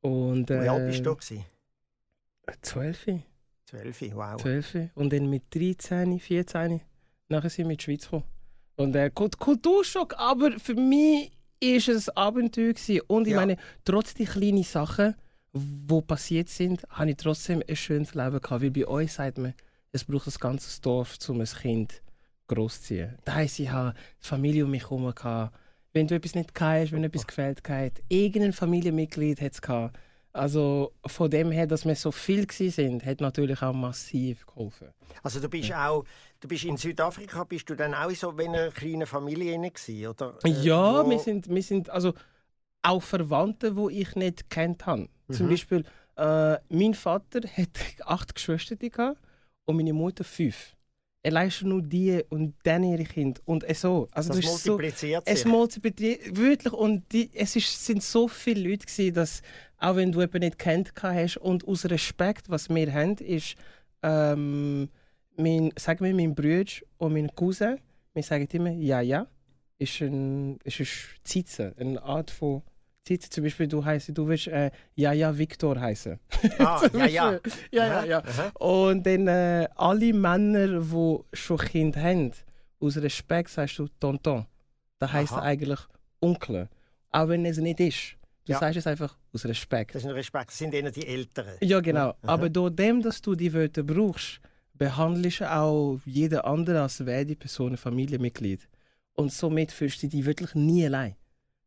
Und, 0.00 0.50
äh, 0.50 0.62
Wie 0.64 0.68
alt 0.68 0.86
bist 0.86 1.04
du? 1.04 1.14
Gewesen? 1.14 1.44
12. 2.62 3.06
12, 3.66 4.14
wow. 4.14 4.40
12. 4.40 4.90
Und 4.94 5.12
dann 5.12 5.28
mit 5.28 5.54
13, 5.54 6.18
14, 6.18 6.80
nachher 7.28 7.50
sind 7.50 7.66
wir 7.66 7.72
in 7.72 7.76
die 7.78 7.84
Schweiz 7.84 8.04
gekommen. 8.04 8.24
Und 8.76 8.94
äh, 8.96 9.10
Kult- 9.12 9.38
Kulturschock, 9.38 10.14
aber 10.18 10.52
für 10.58 10.74
mich 10.74 11.32
ist 11.60 11.88
es 11.88 12.08
ein 12.08 12.16
Abenteuer 12.16 12.72
gewesen. 12.72 13.00
Und 13.06 13.26
ich 13.26 13.32
Ja. 13.32 13.40
meine, 13.40 13.56
trotz 13.84 14.14
die 14.14 14.24
kleinen 14.24 14.62
Sachen, 14.62 15.14
die 15.52 16.02
passiert 16.02 16.48
sind, 16.48 16.82
habe 16.90 17.10
ich 17.10 17.16
trotzdem 17.16 17.62
ein 17.68 17.76
schönes 17.76 18.14
Leben 18.14 18.40
gehabt. 18.40 18.62
Weil 18.62 18.70
bei 18.70 18.86
uns 18.86 19.14
sagt 19.14 19.38
man, 19.38 19.54
es 19.92 20.04
braucht 20.04 20.26
ein 20.28 20.34
ganzes 20.38 20.80
Dorf, 20.80 21.16
um 21.28 21.40
ein 21.40 21.46
Kind 21.46 22.02
großzuziehen. 22.46 23.16
Das 23.24 23.34
heisst, 23.34 23.58
ich 23.60 23.70
habe 23.70 23.94
die 24.22 24.26
Familie 24.26 24.64
um 24.64 24.70
mich 24.70 24.84
herum. 24.84 25.12
gehabt. 25.14 25.56
Wenn 25.92 26.06
du 26.06 26.14
etwas 26.14 26.34
nicht 26.34 26.50
hast, 26.60 26.92
wenn 26.92 27.02
etwas 27.04 27.26
gefällt 27.26 27.66
hat, 27.68 27.92
irgendein 28.08 28.52
Familienmitglied 28.52 29.40
hat 29.40 29.52
es 29.52 29.62
gehabt. 29.62 29.98
Also 30.32 30.92
von 31.06 31.30
dem 31.30 31.50
her, 31.50 31.66
dass 31.66 31.84
wir 31.84 31.94
so 31.96 32.10
viel 32.12 32.46
sind, 32.50 33.04
hat 33.04 33.20
natürlich 33.20 33.62
auch 33.62 33.72
massiv 33.72 34.46
geholfen. 34.46 34.88
Also 35.22 35.40
du 35.40 35.48
bist 35.48 35.72
auch, 35.72 36.04
du 36.40 36.48
bist 36.48 36.64
in 36.64 36.76
Südafrika, 36.76 37.44
bist 37.44 37.68
du 37.70 37.74
dann 37.74 37.94
auch 37.94 38.08
in 38.08 38.14
so 38.14 38.30
einer 38.36 38.70
kleinen 38.70 39.06
Familie 39.06 39.56
gewesen, 39.58 40.06
oder? 40.06 40.38
Äh, 40.44 40.50
Ja, 40.50 41.04
wo- 41.04 41.10
wir 41.10 41.18
sind, 41.18 41.48
wir 41.48 41.62
sind 41.62 41.90
also 41.90 42.12
auch 42.82 43.02
Verwandte, 43.02 43.74
die 43.74 44.00
ich 44.02 44.14
nicht 44.16 44.50
kennt 44.50 44.86
habe. 44.86 45.08
Zum 45.30 45.46
Mhm. 45.46 45.50
Beispiel, 45.50 45.84
äh, 46.16 46.56
mein 46.68 46.94
Vater 46.94 47.40
hat 47.48 47.70
acht 48.04 48.34
Geschwister 48.34 48.76
gehabt 48.76 49.18
und 49.64 49.76
meine 49.76 49.92
Mutter 49.92 50.24
fünf. 50.24 50.74
Allein 51.24 51.50
schon 51.50 51.70
nur 51.70 51.82
die 51.82 52.22
und 52.28 52.54
dann 52.62 52.84
ihre 52.84 53.04
Kinder. 53.04 53.40
Und 53.44 53.68
äh, 53.68 53.74
so. 53.74 54.08
Also 54.12 54.28
Das 54.30 54.38
ist 54.38 54.62
so, 54.62 54.72
multipliziert 54.72 55.22
es 55.26 55.40
sich. 55.40 55.48
multipliziert 55.50 56.36
wirklich 56.36 56.72
und 56.72 57.12
die, 57.12 57.30
es 57.34 57.56
ist, 57.56 57.84
sind 57.84 58.02
so 58.02 58.28
viele 58.28 58.70
Leute 58.70 58.86
gewesen, 58.86 59.14
dass 59.14 59.42
auch 59.78 59.96
wenn 59.96 60.12
du 60.12 60.20
jemanden 60.20 60.40
nicht 60.40 60.58
kennt 60.58 60.92
hast 61.02 61.36
und 61.38 61.66
aus 61.66 61.84
Respekt, 61.86 62.48
was 62.50 62.68
wir 62.68 62.92
haben, 62.92 63.16
ist 63.18 63.54
ähm, 64.02 64.88
mein, 65.36 65.72
sagen 65.78 66.04
wir, 66.04 66.14
mein 66.14 66.34
Bruder 66.34 66.70
und 66.98 67.12
mein 67.12 67.34
Cousin, 67.34 67.78
wir 68.14 68.22
sagen 68.22 68.48
immer 68.52 68.70
ja 68.70 69.00
ja, 69.00 69.26
ist 69.78 70.00
ein 70.00 70.58
ist 70.64 70.80
ein 70.80 70.86
Zize, 71.24 71.74
eine 71.78 72.02
Art 72.02 72.30
von 72.30 72.62
Zize. 73.04 73.30
Zum 73.30 73.44
Beispiel 73.44 73.68
du 73.68 73.84
heißt, 73.84 74.10
du 74.16 74.26
willst 74.26 74.48
äh, 74.48 74.70
ja 74.94 75.12
ja 75.12 75.36
Victor 75.36 75.80
heißen. 75.80 76.18
Ah, 76.58 76.82
ja, 76.94 77.06
ja. 77.06 77.40
Ja 77.70 77.86
ja 77.86 78.04
ja. 78.04 78.22
Und 78.58 79.06
dann 79.06 79.28
äh, 79.28 79.68
alle 79.76 80.12
Männer, 80.12 80.80
die 80.80 81.18
schon 81.32 81.58
Kinder 81.58 82.02
haben, 82.02 82.32
aus 82.80 82.96
Respekt 82.96 83.50
sagst 83.50 83.78
du 83.78 83.86
Tonton. 84.00 84.46
Das 84.98 85.12
heisst 85.12 85.32
Aha. 85.32 85.42
eigentlich 85.42 85.78
Onkel. 86.20 86.68
Auch 87.10 87.28
wenn 87.28 87.44
es 87.46 87.58
nicht 87.58 87.78
ist. 87.80 88.16
Du 88.44 88.52
Ja. 88.52 88.58
sagst 88.58 88.78
es 88.78 88.86
einfach 88.86 89.16
aus 89.38 89.46
Respekt. 89.46 89.94
Das 89.94 90.02
ist 90.02 90.08
ein 90.08 90.14
Respekt. 90.14 90.50
Das 90.50 90.58
sind 90.58 90.74
eher 90.74 90.90
die 90.90 91.06
Älteren. 91.06 91.54
Ja, 91.60 91.80
genau. 91.80 92.14
Aber 92.22 92.48
durch 92.48 92.74
dem, 92.74 93.02
dass 93.02 93.20
du 93.22 93.34
die 93.34 93.52
Wörter 93.52 93.82
brauchst, 93.82 94.40
behandelst 94.74 95.40
du 95.40 95.50
auch 95.52 95.98
jeden 96.04 96.38
anderen 96.40 96.78
als 96.82 97.04
wäre 97.04 97.24
die 97.26 97.34
Person 97.34 97.72
ein 97.72 97.76
Familienmitglied. 97.76 98.68
Und 99.14 99.32
somit 99.32 99.72
fühlst 99.72 100.02
du 100.02 100.08
dich 100.08 100.24
wirklich 100.24 100.54
nie 100.54 100.84
allein. 100.86 101.16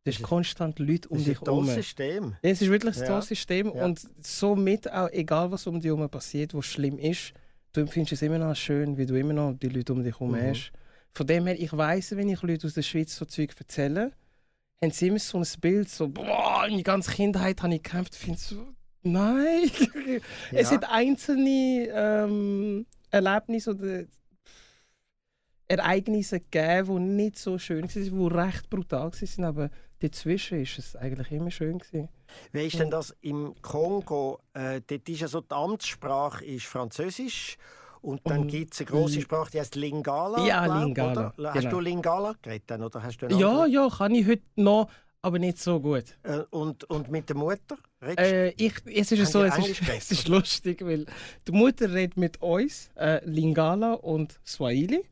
Das 0.04 0.16
ist- 0.16 0.24
konstant 0.24 0.80
Leute 0.80 1.10
um 1.10 1.18
Das 1.18 1.28
ist 1.28 1.28
ein 1.28 1.34
dich 1.34 1.42
herum. 1.48 1.66
tolles 1.66 1.76
System. 1.76 2.24
Ja, 2.42 2.50
Es 2.52 2.62
ist 2.62 2.70
wirklich 2.72 2.98
ein 2.98 3.08
Ja. 3.08 3.22
System 3.22 3.72
Ja. 3.76 3.86
und 3.86 4.02
somit 4.26 4.92
auch, 4.92 5.10
egal 5.12 5.52
was 5.52 5.68
um 5.68 5.80
dich 5.80 5.90
herum 5.92 6.10
passiert, 6.10 6.54
was 6.54 6.66
schlimm 6.66 6.98
ist, 6.98 7.34
du 7.74 7.82
empfindest 7.82 8.14
es 8.14 8.22
immer 8.22 8.38
noch 8.40 8.56
schön, 8.56 8.98
wie 8.98 9.06
du 9.06 9.16
immer 9.16 9.34
noch 9.34 9.54
die 9.54 9.68
Leute 9.70 9.94
um 9.94 10.04
dich 10.04 10.14
herum 10.20 10.32
Mhm. 10.32 10.42
hast. 10.50 10.72
Von 11.14 11.28
dem 11.28 11.46
her, 11.46 11.60
ich 11.60 11.72
weiss, 11.74 12.16
wenn 12.16 12.30
ich 12.30 12.42
Leute 12.42 12.66
aus 12.68 12.74
der 12.74 12.82
Schweiz 12.82 13.16
so 13.16 13.26
Zeug 13.26 13.54
erzähle, 13.60 14.12
haben 14.84 14.92
sie 14.92 15.08
immer 15.08 15.20
so 15.20 15.38
ein 15.38 15.46
Bild, 15.60 15.90
so, 15.90 16.10
boah, 16.10 16.66
meine 16.68 16.82
ganze 16.84 17.12
Kindheit 17.12 17.62
habe 17.62 17.76
ich 17.76 17.84
gekämpft. 17.84 18.16
Ich 18.16 18.20
finde 18.22 18.40
so, 18.40 18.68
nein. 19.04 19.70
Es 20.52 20.70
Ja. 20.72 20.78
hat 20.78 20.90
einzelne 20.90 21.88
ähm, 21.94 22.86
Erlebnisse 23.12 23.72
oder 23.72 24.04
Ereignisse 25.68 26.40
gegeben, 26.40 26.96
die 27.08 27.24
nicht 27.24 27.38
so 27.38 27.58
schön 27.60 27.84
waren, 27.84 28.30
die 28.30 28.36
recht 28.36 28.70
brutal 28.70 29.12
waren, 29.12 29.44
aber 29.46 29.70
dazwischen 30.00 30.58
war 30.58 30.64
es 30.64 30.96
eigentlich 30.96 31.32
immer 31.32 31.52
schön. 31.52 31.78
Gewesen. 31.78 32.10
Wie 32.52 32.66
ist 32.66 32.80
denn 32.80 32.90
das 32.90 33.16
im 33.22 33.54
Kongo? 33.62 34.40
Äh, 34.54 34.82
dort 34.86 35.08
ist 35.08 35.22
ja 35.22 35.28
so, 35.28 35.42
die 35.42 35.52
Amtssprache 35.54 36.44
ist 36.44 36.66
Französisch. 36.66 37.58
Und 38.02 38.22
dann 38.26 38.48
gibt 38.48 38.74
es 38.74 38.80
eine 38.82 38.88
große 38.90 39.16
Li- 39.16 39.22
Sprache, 39.22 39.52
die 39.52 39.60
heißt 39.60 39.76
Lingala. 39.76 40.46
Ja, 40.46 40.66
glaub, 40.66 40.84
Lingala, 40.86 41.34
Oder? 41.38 41.54
Hast 41.54 41.60
genau. 41.62 41.70
du 41.72 41.80
Lingala 41.82 42.36
geredet 42.42 42.64
dann, 42.68 42.84
oder 42.84 43.04
hast 43.04 43.18
du 43.20 43.28
Ja, 43.28 43.66
ja, 43.68 43.88
kann 43.90 44.16
ich 44.16 44.26
heute 44.28 44.42
noch, 44.56 44.90
aber 45.22 45.38
nicht 45.38 45.60
so 45.60 45.80
gut. 45.80 46.06
Äh, 46.24 46.40
und, 46.50 46.84
und 46.86 47.12
mit 47.12 47.30
der 47.30 47.36
Mutter? 47.36 47.78
Äh, 48.18 48.50
ich, 48.58 48.74
es 48.86 49.12
ist 49.12 49.32
so, 49.32 49.44
es 49.44 49.56
ist, 49.60 49.82
es 49.98 50.12
ist 50.12 50.28
lustig, 50.28 50.84
weil 50.84 51.06
die 51.48 51.52
Mutter 51.52 51.94
redet 51.94 52.18
mit 52.18 52.42
uns 52.42 52.90
äh, 52.96 53.24
Lingala 53.24 53.94
und 53.94 54.40
Swahili. 54.46 55.04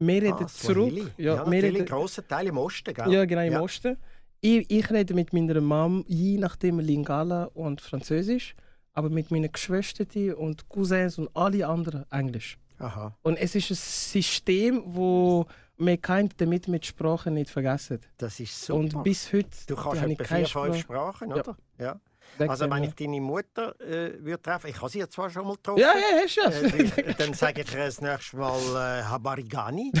Wir 0.00 0.22
reden 0.22 0.32
Ah, 0.40 0.46
zurück. 0.48 0.90
Swahili. 0.90 1.06
Ja, 1.16 1.36
Ja, 1.36 1.50
wir 1.50 1.62
reden, 1.62 1.86
grosser 1.86 2.26
Teil 2.26 2.48
im 2.48 2.58
Osten, 2.58 2.92
gell? 2.92 3.12
ja, 3.12 3.24
genau, 3.24 3.42
im 3.42 3.52
Ja. 3.52 3.60
Osten. 3.60 3.96
Ich, 4.40 4.68
ich 4.70 4.90
rede 4.90 5.14
mit 5.14 5.32
meiner 5.32 5.60
Mom 5.60 6.04
je 6.08 6.36
nachdem 6.36 6.80
Lingala 6.80 7.44
und 7.54 7.80
Französisch, 7.80 8.56
aber 8.94 9.10
mit 9.10 9.30
meinen 9.30 9.50
Geschwistern 9.52 10.34
und 10.34 10.68
Cousins 10.68 11.18
und 11.18 11.28
alle 11.34 11.66
anderen 11.66 12.10
Englisch. 12.10 12.58
Aha, 12.78 13.14
Und 13.22 13.36
es 13.36 13.54
ist 13.54 13.70
ein 13.70 13.74
System, 13.76 14.82
wo 14.86 15.46
man 15.76 16.00
kann 16.00 16.28
damit 16.36 16.68
mit 16.68 16.86
Sprachen 16.86 17.34
nicht 17.34 17.50
vergessen. 17.50 18.00
das 18.18 18.40
ist 18.40 18.60
super. 18.62 18.78
Und 18.80 19.02
bis 19.04 19.32
heute 19.32 19.48
du 19.66 19.74
kannst 19.76 20.02
etwa 20.02 20.24
vier, 20.24 20.36
fünf 20.38 20.48
Sprache. 20.48 20.74
Sprachen, 20.78 21.30
Ja. 21.30 21.36
oder? 21.36 21.56
Ja. 21.78 22.00
Weg 22.38 22.50
Also 22.50 22.68
wenn 22.70 22.84
ich 22.84 22.94
deine 22.94 23.20
Mutter 23.20 23.78
äh, 23.80 24.12
würde 24.24 24.42
treffen, 24.42 24.68
ich 24.68 24.76
habe 24.80 24.88
sie 24.90 24.98
ja 25.00 25.08
zwar 25.08 25.30
schon 25.30 25.46
mal 25.46 25.54
getroffen. 25.56 25.80
ja. 25.80 25.92
ja, 25.94 26.16
ja, 26.18 26.22
hast 26.24 26.72
du 26.74 26.82
ja. 26.82 26.96
Äh, 26.96 27.14
dann 27.14 27.34
sage 27.34 27.62
ich 27.62 27.72
ihr 27.74 27.84
das 27.86 28.00
nächste 28.00 28.36
Mal 28.36 29.00
äh, 29.00 29.02
Habarigani. 29.04 29.92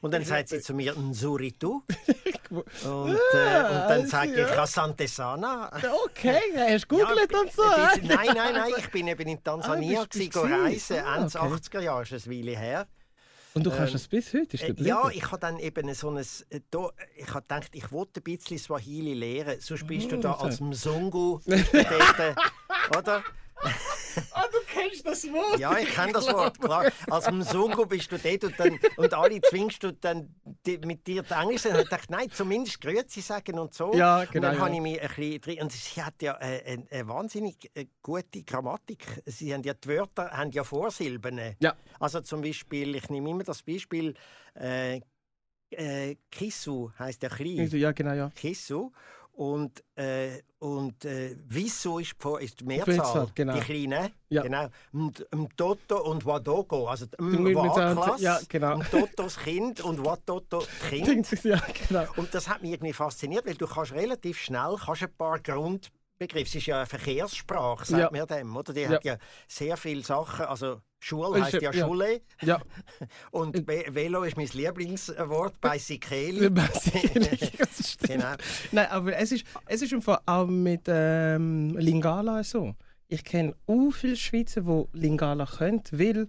Und 0.00 0.12
dann 0.12 0.24
sagt 0.24 0.48
sie 0.48 0.60
zu 0.60 0.74
mir 0.74 0.94
Nsuritu. 0.98 1.82
Und, 2.50 2.64
äh, 2.64 2.90
und 2.90 3.88
dann 3.88 4.06
sage 4.06 4.32
ich 4.32 4.36
ja. 4.38 4.62
Asante 4.62 5.06
Sana. 5.08 5.70
Okay, 6.04 6.40
hast 6.56 6.90
du 6.90 6.96
gegoogelt 6.98 7.34
und 7.34 7.52
so. 7.52 7.62
das- 7.62 7.96
hä? 7.96 8.00
Nein, 8.02 8.26
nein, 8.34 8.54
nein, 8.54 8.72
ich 8.78 8.90
bin 8.90 9.06
eben 9.08 9.28
in 9.28 9.42
Tansania 9.42 10.00
Ah, 10.02 10.06
bist 10.12 10.34
du 10.34 10.42
gewesen, 10.42 10.62
reisen, 10.62 10.98
Ah, 11.04 11.16
Ende 11.16 11.38
okay. 11.40 11.54
80er 11.54 11.80
Jahre, 11.80 12.02
ist 12.02 12.12
eine 12.26 12.36
Weile 12.36 12.56
her. 12.58 12.86
Und 13.54 13.64
du 13.66 13.70
kannst 13.70 13.88
Ähm, 13.88 13.92
das 13.92 14.08
bis 14.08 14.32
heute, 14.32 14.56
ist 14.56 14.62
Äh, 14.62 14.74
ja, 14.78 15.10
ich 15.10 15.24
habe 15.26 15.38
dann 15.38 15.58
eben 15.58 15.92
so 15.94 16.08
ein, 16.10 16.16
äh, 16.16 16.60
da, 16.70 16.90
ich 17.16 17.28
habe 17.28 17.42
gedacht, 17.42 17.70
ich 17.74 17.92
wollte 17.92 18.20
ein 18.20 18.22
bisschen 18.22 18.58
Swahili 18.58 19.14
lernen, 19.14 19.60
sonst 19.60 19.86
bist 19.86 20.10
du 20.10 20.16
da 20.18 20.36
Oh, 20.40 20.44
als. 20.44 20.60
Mzungu 20.60 21.40
äh, 21.46 22.34
oder? 22.96 23.22
Du 24.72 24.80
kennst 24.80 25.06
das 25.06 25.24
Wort? 25.32 25.58
Ja, 25.58 25.76
ich 25.78 25.88
kenne 25.90 26.12
das 26.12 26.26
Wort, 26.32 26.60
klar. 26.60 26.90
Als 27.10 27.30
Mzungu 27.30 27.86
bist 27.86 28.10
du 28.12 28.18
dort 28.18 28.44
und, 28.44 28.58
dann, 28.58 28.78
und 28.96 29.14
alle 29.14 29.40
zwingst 29.40 29.82
du 29.82 29.92
dann 29.92 30.34
die, 30.66 30.78
mit 30.78 31.06
dir 31.06 31.22
die 31.22 31.34
Englisch. 31.34 31.66
Und 31.66 31.78
ich 31.78 31.88
dachte, 31.88 32.10
nein, 32.10 32.30
zumindest 32.30 32.80
Grüezi 32.80 33.20
sagen 33.20 33.58
und 33.58 33.74
so. 33.74 33.92
Ja, 33.94 34.20
Und 34.20 34.32
genau, 34.32 34.48
dann 34.48 34.56
ja. 34.56 34.64
habe 34.64 34.74
ich 34.74 34.80
mich 34.80 35.00
ein 35.00 35.08
bisschen 35.08 35.40
drin. 35.40 35.62
Und 35.62 35.72
sie 35.72 36.02
hat 36.02 36.20
ja 36.22 36.34
äh, 36.40 36.62
eine, 36.64 36.86
eine 36.90 37.08
wahnsinnig 37.08 37.70
äh, 37.74 37.86
gute 38.02 38.42
Grammatik. 38.42 39.22
Sie 39.26 39.52
haben 39.52 39.62
ja 39.62 39.74
die 39.74 39.88
Wörter 39.88 40.30
haben 40.30 40.50
ja 40.50 40.64
Vorsilben. 40.64 41.40
Ja. 41.60 41.74
Also 41.98 42.20
zum 42.20 42.42
Beispiel, 42.42 42.94
ich 42.96 43.08
nehme 43.10 43.30
immer 43.30 43.44
das 43.44 43.62
Beispiel, 43.62 44.14
äh, 44.54 45.00
äh, 45.70 46.16
Kissu 46.30 46.90
heißt 46.98 47.22
der 47.22 47.30
Klein. 47.30 47.68
Ja, 47.72 47.92
genau, 47.92 48.12
ja. 48.12 48.30
Kissu. 48.34 48.92
Und, 49.34 49.82
äh, 49.96 50.42
und 50.58 51.04
äh, 51.06 51.34
Wieso 51.48 51.98
ist, 51.98 52.14
die 52.22 52.44
ist 52.44 52.60
die 52.60 52.64
Mehrzahl, 52.64 52.94
Mehrzahl, 52.96 53.28
genau. 53.34 53.54
die 53.54 53.60
Kleinen. 53.60 54.10
Ja. 54.28 54.42
Genau. 54.42 54.68
Und 54.92 55.26
Mtoto 55.34 56.02
und 56.10 56.24
Wadogo, 56.26 56.86
also 56.86 57.06
einem- 57.18 57.54
Wa-Klasse, 57.54 58.22
ja, 58.22 58.38
genau. 58.48 58.76
Mtoto 58.78 59.06
das 59.16 59.38
Kind 59.38 59.80
und 59.80 60.04
Watoto 60.04 60.62
Kind. 60.90 61.30
ja, 61.44 61.60
genau. 61.88 62.04
Und 62.16 62.34
das 62.34 62.46
hat 62.48 62.60
mich 62.62 62.72
irgendwie 62.72 62.92
fasziniert, 62.92 63.46
weil 63.46 63.54
du 63.54 63.66
kannst 63.66 63.92
relativ 63.92 64.38
schnell 64.38 64.76
kannst 64.84 65.02
ein 65.02 65.14
paar 65.16 65.40
Grundbegriffe, 65.40 66.46
es 66.48 66.54
ist 66.54 66.66
ja 66.66 66.76
eine 66.78 66.86
Verkehrssprache, 66.86 67.86
sagt 67.86 68.00
Ja. 68.02 68.10
man 68.10 68.26
dem, 68.26 68.54
oder? 68.56 68.72
Die 68.74 68.80
Ja. 68.82 68.88
hat 68.90 69.04
ja 69.04 69.16
sehr 69.48 69.76
viele 69.78 70.02
Sachen, 70.02 70.44
also 70.44 70.80
Schule 71.04 71.38
Ist 71.38 71.44
heisst 71.46 71.62
ja- 71.62 71.72
ja. 71.72 71.84
Schule. 71.86 72.20
Ja, 72.42 72.60
Und 73.32 73.66
Be 73.66 73.84
Velo 73.90 74.22
ist 74.22 74.36
mein 74.36 74.46
Lieblingswort 74.52 75.60
bei 75.60 75.76
Sikeli. 75.88 76.48
genau. 78.06 78.34
Nein, 78.70 78.86
aber 78.88 79.16
es 79.16 79.32
ist, 79.32 79.44
es 79.66 79.82
ist 79.82 79.92
im 79.92 80.00
Fall 80.00 80.20
auch 80.26 80.46
mit 80.46 80.82
ähm, 80.86 81.76
Lingala 81.76 82.44
so. 82.44 82.76
Ich 83.08 83.24
kenne 83.24 83.52
auch 83.66 83.90
viele 83.90 84.14
Schweizer, 84.14 84.60
die 84.60 84.84
Lingala 84.98 85.44
können, 85.46 85.82
weil, 85.90 86.28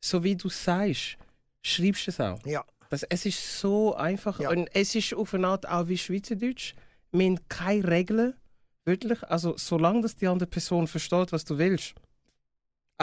so 0.00 0.22
wie 0.22 0.36
du 0.36 0.48
sagst, 0.48 1.16
schreibst 1.62 2.06
du 2.06 2.10
es 2.12 2.20
auch. 2.20 2.38
Ja. 2.46 2.64
Das, 2.90 3.02
es 3.02 3.26
ist 3.26 3.58
so 3.58 3.94
einfach. 3.96 4.38
Ja. 4.38 4.50
Und 4.50 4.68
es 4.72 4.94
ist 4.94 5.14
auf 5.14 5.34
eine 5.34 5.48
Art 5.48 5.68
auch 5.68 5.88
wie 5.88 5.98
Schweizerdeutsch. 5.98 6.74
Wir 7.10 7.26
haben 7.26 7.40
keine 7.48 7.88
Regeln, 7.88 8.34
wirklich. 8.84 9.20
Also, 9.24 9.56
solange 9.56 10.02
dass 10.02 10.14
die 10.14 10.28
andere 10.28 10.48
Person 10.48 10.86
versteht, 10.86 11.32
was 11.32 11.44
du 11.44 11.58
willst, 11.58 11.94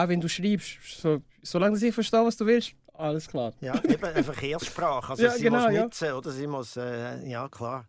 auch 0.04 0.08
wenn 0.08 0.22
du 0.22 0.28
schreibst, 0.30 0.78
so, 1.02 1.22
solange 1.42 1.78
sie 1.78 1.92
versteht, 1.92 2.20
was 2.24 2.38
du 2.38 2.46
willst, 2.46 2.74
alles 2.94 3.28
klar. 3.28 3.54
Ja, 3.62 3.82
eben 3.84 4.04
eine 4.04 4.24
Verkehrssprache. 4.24 5.12
Also 5.12 5.24
Ja, 5.24 5.32
sie 5.32 5.44
genau, 5.44 5.64
muss 5.66 5.74
ja. 5.74 5.84
nutzen, 5.84 6.12
oder? 6.14 6.32
Sie 6.32 6.48
muss, 6.48 6.78
äh, 6.78 7.30
ja 7.30 7.48
klar. 7.50 7.88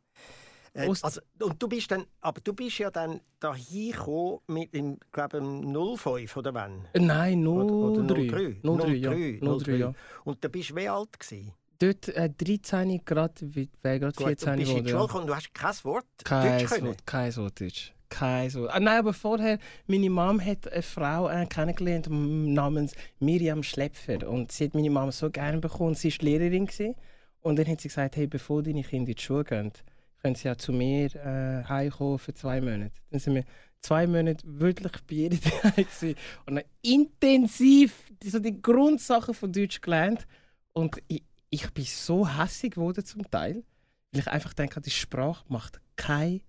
Äh, 0.73 0.89
also, 1.03 1.21
und 1.41 1.61
du 1.61 1.69
bist 1.69 1.91
dann, 1.91 2.07
aber 2.21 2.41
du 2.41 2.53
bist 2.53 2.79
ja 2.79 2.91
dann 2.91 3.21
da 3.41 3.55
hingekommen 3.55 4.39
mit 4.47 4.73
dem, 4.73 4.99
glaube 5.11 5.39
ich, 5.39 5.99
05 6.01 6.37
oder 6.37 6.55
wann? 6.55 6.87
Äh, 6.93 7.01
Nein, 7.01 7.47
Oder- 7.47 7.75
oder 7.75 8.15
03. 8.15 8.29
03, 8.29 8.61
03, 8.63 8.95
ja. 8.95 9.11
03, 9.11 9.65
03, 9.65 9.73
ja. 9.77 9.93
Und 10.25 10.45
da 10.45 10.49
bist 10.49 10.71
du 10.71 10.77
wie 10.77 10.89
alt 10.89 11.19
gewesen? 11.19 11.53
Dort 11.81 12.09
äh, 12.09 12.29
13 12.31 13.05
gerade, 13.05 13.33
gerade 13.83 14.13
Gut, 14.13 14.17
14 14.17 14.53
du 14.53 14.59
bist 14.59 14.71
in 14.71 14.85
geworden. 14.85 14.85
die 14.85 14.91
ja. 14.91 14.97
Schule 14.97 15.07
gekommen 15.07 15.21
und 15.23 15.27
du 15.27 15.35
hast 15.35 15.55
kein 15.55 15.75
Wort 15.85 16.07
Kein 16.25 16.59
Deutsch 16.59 16.71
können. 16.71 16.87
Wort, 16.89 17.07
kein 17.07 17.37
Wort 17.37 17.61
Deutsch. 17.61 17.95
Kein 18.11 18.53
Wort. 18.55 18.73
Ah, 18.73 18.81
nein, 18.81 18.99
aber 18.99 19.15
vorher, 19.15 19.59
meine 19.87 20.11
Mom 20.11 20.45
hat 20.45 20.71
eine 20.71 20.83
Frau 20.83 21.29
äh, 21.29 21.47
kennengelernt 21.47 22.09
namens 22.11 22.95
Miriam 23.21 23.63
Schlepfer. 23.63 24.29
Und 24.29 24.53
sie 24.53 24.65
hat 24.65 24.75
meine 24.75 24.91
Mama 24.91 25.13
so 25.13 25.31
gerne 25.31 25.59
bekommen. 25.59 25.95
Sie 25.95 26.13
war 26.13 26.25
Lehrerin. 26.25 26.67
Gewesen. 26.67 26.97
Und 27.41 27.59
dann 27.59 27.67
hat 27.67 27.81
sie 27.81 27.89
gesagt, 27.89 28.17
hey, 28.17 28.27
bevor 28.27 28.63
deine 28.63 28.83
Kinder 28.83 29.11
in 29.11 29.17
die 29.17 29.23
Schule 29.23 29.45
gehen, 29.45 29.73
können 30.21 30.35
sie 30.35 30.49
ja 30.49 30.59
zu 30.59 30.73
mir 30.73 31.15
äh, 31.15 31.65
heimkommen 31.67 32.19
für 32.19 32.35
zwei 32.35 32.61
Monate. 32.61 32.93
Dann 33.11 33.21
sind 33.21 33.37
wir 33.37 33.45
zwei 33.81 34.07
Monate 34.07 34.45
wirklich 34.45 34.93
bei 35.09 35.29
daheim 35.63 35.87
gewesen. 35.87 36.17
und 36.47 36.57
dann 36.57 36.65
intensiv 36.83 38.13
so 38.23 38.39
die 38.39 38.61
Grundsachen 38.61 39.35
von 39.35 39.53
Deutsch 39.53 39.81
gelernt. 39.81 40.27
Und 40.73 41.01
ich, 41.09 41.23
ich 41.49 41.71
bin 41.71 41.85
so 41.85 42.29
hässig 42.29 42.75
geworden 42.75 43.05
zum 43.05 43.29
Teil, 43.31 43.63
weil 44.13 44.21
ich 44.21 44.29
einfach 44.29 44.53
denke, 44.53 44.81
die 44.81 44.91
Sprache 44.91 45.45
macht 45.49 45.81
keinen 45.97 46.43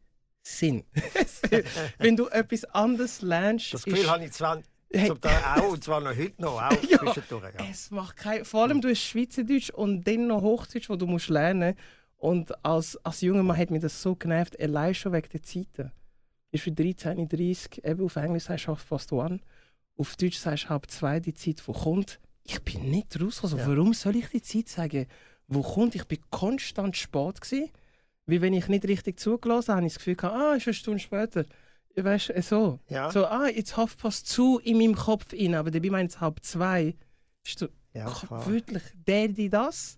Sinn. 0.43 0.83
Wenn 1.99 2.15
du 2.15 2.27
etwas 2.27 2.65
anderes 2.65 3.21
lernst, 3.21 3.73
Das 3.73 3.83
Gefühl 3.83 4.01
ist- 4.01 4.09
habe 4.09 4.25
ich 4.25 4.31
zwar 4.31 4.61
Hey. 4.93 5.07
zum 5.07 5.21
Teil 5.21 5.41
auch, 5.55 5.71
und 5.71 5.81
zwar 5.83 6.01
noch 6.01 6.09
heute 6.17 6.41
noch, 6.41 6.61
auch 6.61 6.71
Ja. 6.89 6.97
zwischendurch. 6.99 7.43
Ja. 7.57 7.65
Es 7.71 7.91
macht 7.91 8.17
kein, 8.17 8.43
vor 8.43 8.63
allem 8.63 8.81
du 8.81 8.89
hast 8.89 8.99
Schweizerdeutsch 9.01 9.69
und 9.69 10.05
dann 10.05 10.27
noch 10.27 10.41
Hochdeutsch, 10.41 10.89
wo 10.89 10.97
du 10.97 11.07
musst 11.07 11.29
lernen. 11.29 11.75
Und 12.17 12.53
als, 12.65 12.97
als 13.05 13.21
junger 13.21 13.41
Mann 13.43 13.57
hat 13.57 13.71
mich 13.71 13.81
das 13.81 14.01
so 14.01 14.15
genervt, 14.15 14.59
allein 14.59 14.93
schon 14.93 15.13
wegen 15.13 15.29
der 15.29 15.43
Zeiten. 15.43 15.91
Ist 16.51 16.63
für 16.65 16.71
13.30 16.71 17.85
eben 17.89 18.03
auf 18.03 18.17
Englisch 18.17 18.43
sagst 18.43 18.65
du 18.65 18.67
half 18.69 18.87
past 18.89 19.13
one, 19.13 19.39
auf 19.95 20.15
Deutsch 20.17 20.37
sagst 20.37 20.65
du 20.65 20.69
halb 20.69 20.91
zwei 20.91 21.21
die 21.21 21.33
Zeit, 21.33 21.63
die 21.65 21.71
kommt. 21.71 22.19
Ich 22.43 22.61
bin 22.61 22.89
nicht 22.91 23.13
rausgekommen. 23.21 23.59
Also, 23.59 23.71
Ja. 23.71 23.77
Warum 23.77 23.93
soll 23.93 24.17
ich 24.17 24.27
die 24.27 24.41
Zeit 24.41 24.67
sagen, 24.67 25.05
wo 25.47 25.61
kommt? 25.61 25.95
Ich 25.95 26.03
bin 26.05 26.19
konstant 26.29 26.97
spät 26.97 27.39
gewesen. 27.39 27.69
Wie 28.25 28.41
wenn 28.41 28.53
ich 28.53 28.67
nicht 28.67 28.85
richtig 28.85 29.19
zugelassen 29.19 29.69
habe, 29.69 29.77
habe 29.77 29.87
ich 29.87 29.93
das 29.93 29.99
Gefühl 29.99 30.15
gehabt, 30.15 30.35
ah, 30.35 30.55
ist 30.55 30.67
eine 30.67 30.73
Stunde 30.73 30.99
später. 30.99 31.45
Weißt 31.95 32.29
du, 32.29 32.41
so. 32.41 32.79
Ja. 32.87 33.11
So, 33.11 33.25
ah, 33.25 33.47
jetzt 33.47 33.75
halb 33.75 33.97
past 33.97 34.27
zu 34.27 34.59
in 34.59 34.77
meinem 34.77 34.95
Kopf 34.95 35.33
rein, 35.33 35.55
aber 35.55 35.71
dabei 35.71 35.89
meint 35.89 36.11
es 36.11 36.21
halb 36.21 36.43
zwei. 36.43 36.95
Ist 37.45 37.61
du, 37.61 37.67
Ja, 37.93 38.09
klar. 38.09 38.45
wirklich, 38.47 38.83
der, 39.07 39.27
die 39.27 39.49
das? 39.49 39.97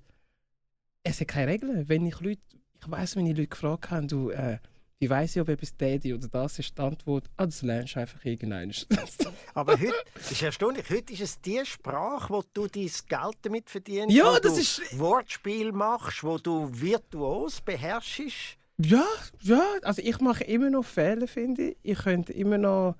Es 1.03 1.19
hat 1.21 1.27
keine 1.27 1.51
Regeln. 1.51 1.87
Wenn 1.89 2.05
ich 2.05 2.19
Leute, 2.21 2.41
ich 2.79 2.89
weiss, 2.91 3.15
wenn 3.15 3.27
ich 3.27 3.37
Leute 3.37 3.49
gefragt 3.49 3.91
habe, 3.91 4.07
du, 4.07 4.29
äh, 4.31 4.57
wie 5.03 5.09
weiss 5.09 5.35
ich, 5.35 5.41
ob 5.41 5.49
etwas 5.49 5.75
Daddy 5.75 6.13
oder 6.13 6.29
das 6.29 6.59
ist, 6.59 6.77
die 6.77 6.81
Antwort, 6.81 7.25
ah, 7.35 7.45
das 7.45 7.61
lernst 7.61 7.95
du 7.95 7.99
einfach 7.99 8.23
irgendwann. 8.23 8.71
Aber 9.53 9.73
heute, 9.73 9.93
das 10.15 10.31
ist 10.31 10.41
erstaunlich, 10.41 10.89
heute 10.89 11.11
ist 11.11 11.21
es 11.21 11.41
die 11.41 11.59
Sprache, 11.65 12.29
wo 12.33 12.41
du 12.53 12.67
dein 12.67 12.83
Geld 13.07 13.37
damit 13.41 13.69
verdienst, 13.69 14.15
Ja, 14.15 14.33
wo 14.33 14.39
das 14.39 14.53
du 14.53 14.59
ist- 14.61 14.97
Wortspiel 14.97 15.73
machst, 15.73 16.23
wo 16.23 16.37
du 16.37 16.69
virtuos 16.71 17.59
beherrschst. 17.59 18.57
ja, 18.77 19.03
ja, 19.41 19.61
also 19.81 20.01
ich 20.01 20.19
mache 20.21 20.45
immer 20.45 20.69
noch 20.69 20.85
Fehler, 20.85 21.27
finde 21.27 21.71
ich. 21.71 21.77
Ich 21.83 21.97
könnte 21.99 22.31
immer 22.31 22.57
noch... 22.57 22.95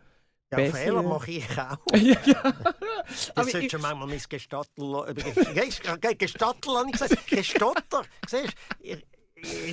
Ja, 0.52 0.58
Besser. 0.58 0.78
Fehler 0.78 1.04
mache 1.04 1.32
ich 1.32 1.46
auch. 1.58 1.78
ja, 1.96 2.16
ja. 2.26 2.54
Das 3.34 3.34
sollte 3.50 3.60
ich- 3.60 3.72
schon 3.72 3.82
manchmal 3.82 4.08
mein 4.10 4.22
Gestattel... 4.28 5.14
Ge- 5.14 5.70
Ge- 6.02 6.16
Gestattel 6.16 6.76
habe 6.78 6.86
ich 6.88 6.92
gesagt. 7.00 7.28
Gestotter. 7.28 8.04
Siehst 8.28 8.44
du? 8.44 8.48
Ich- 8.82 8.92
ich- 8.92 9.06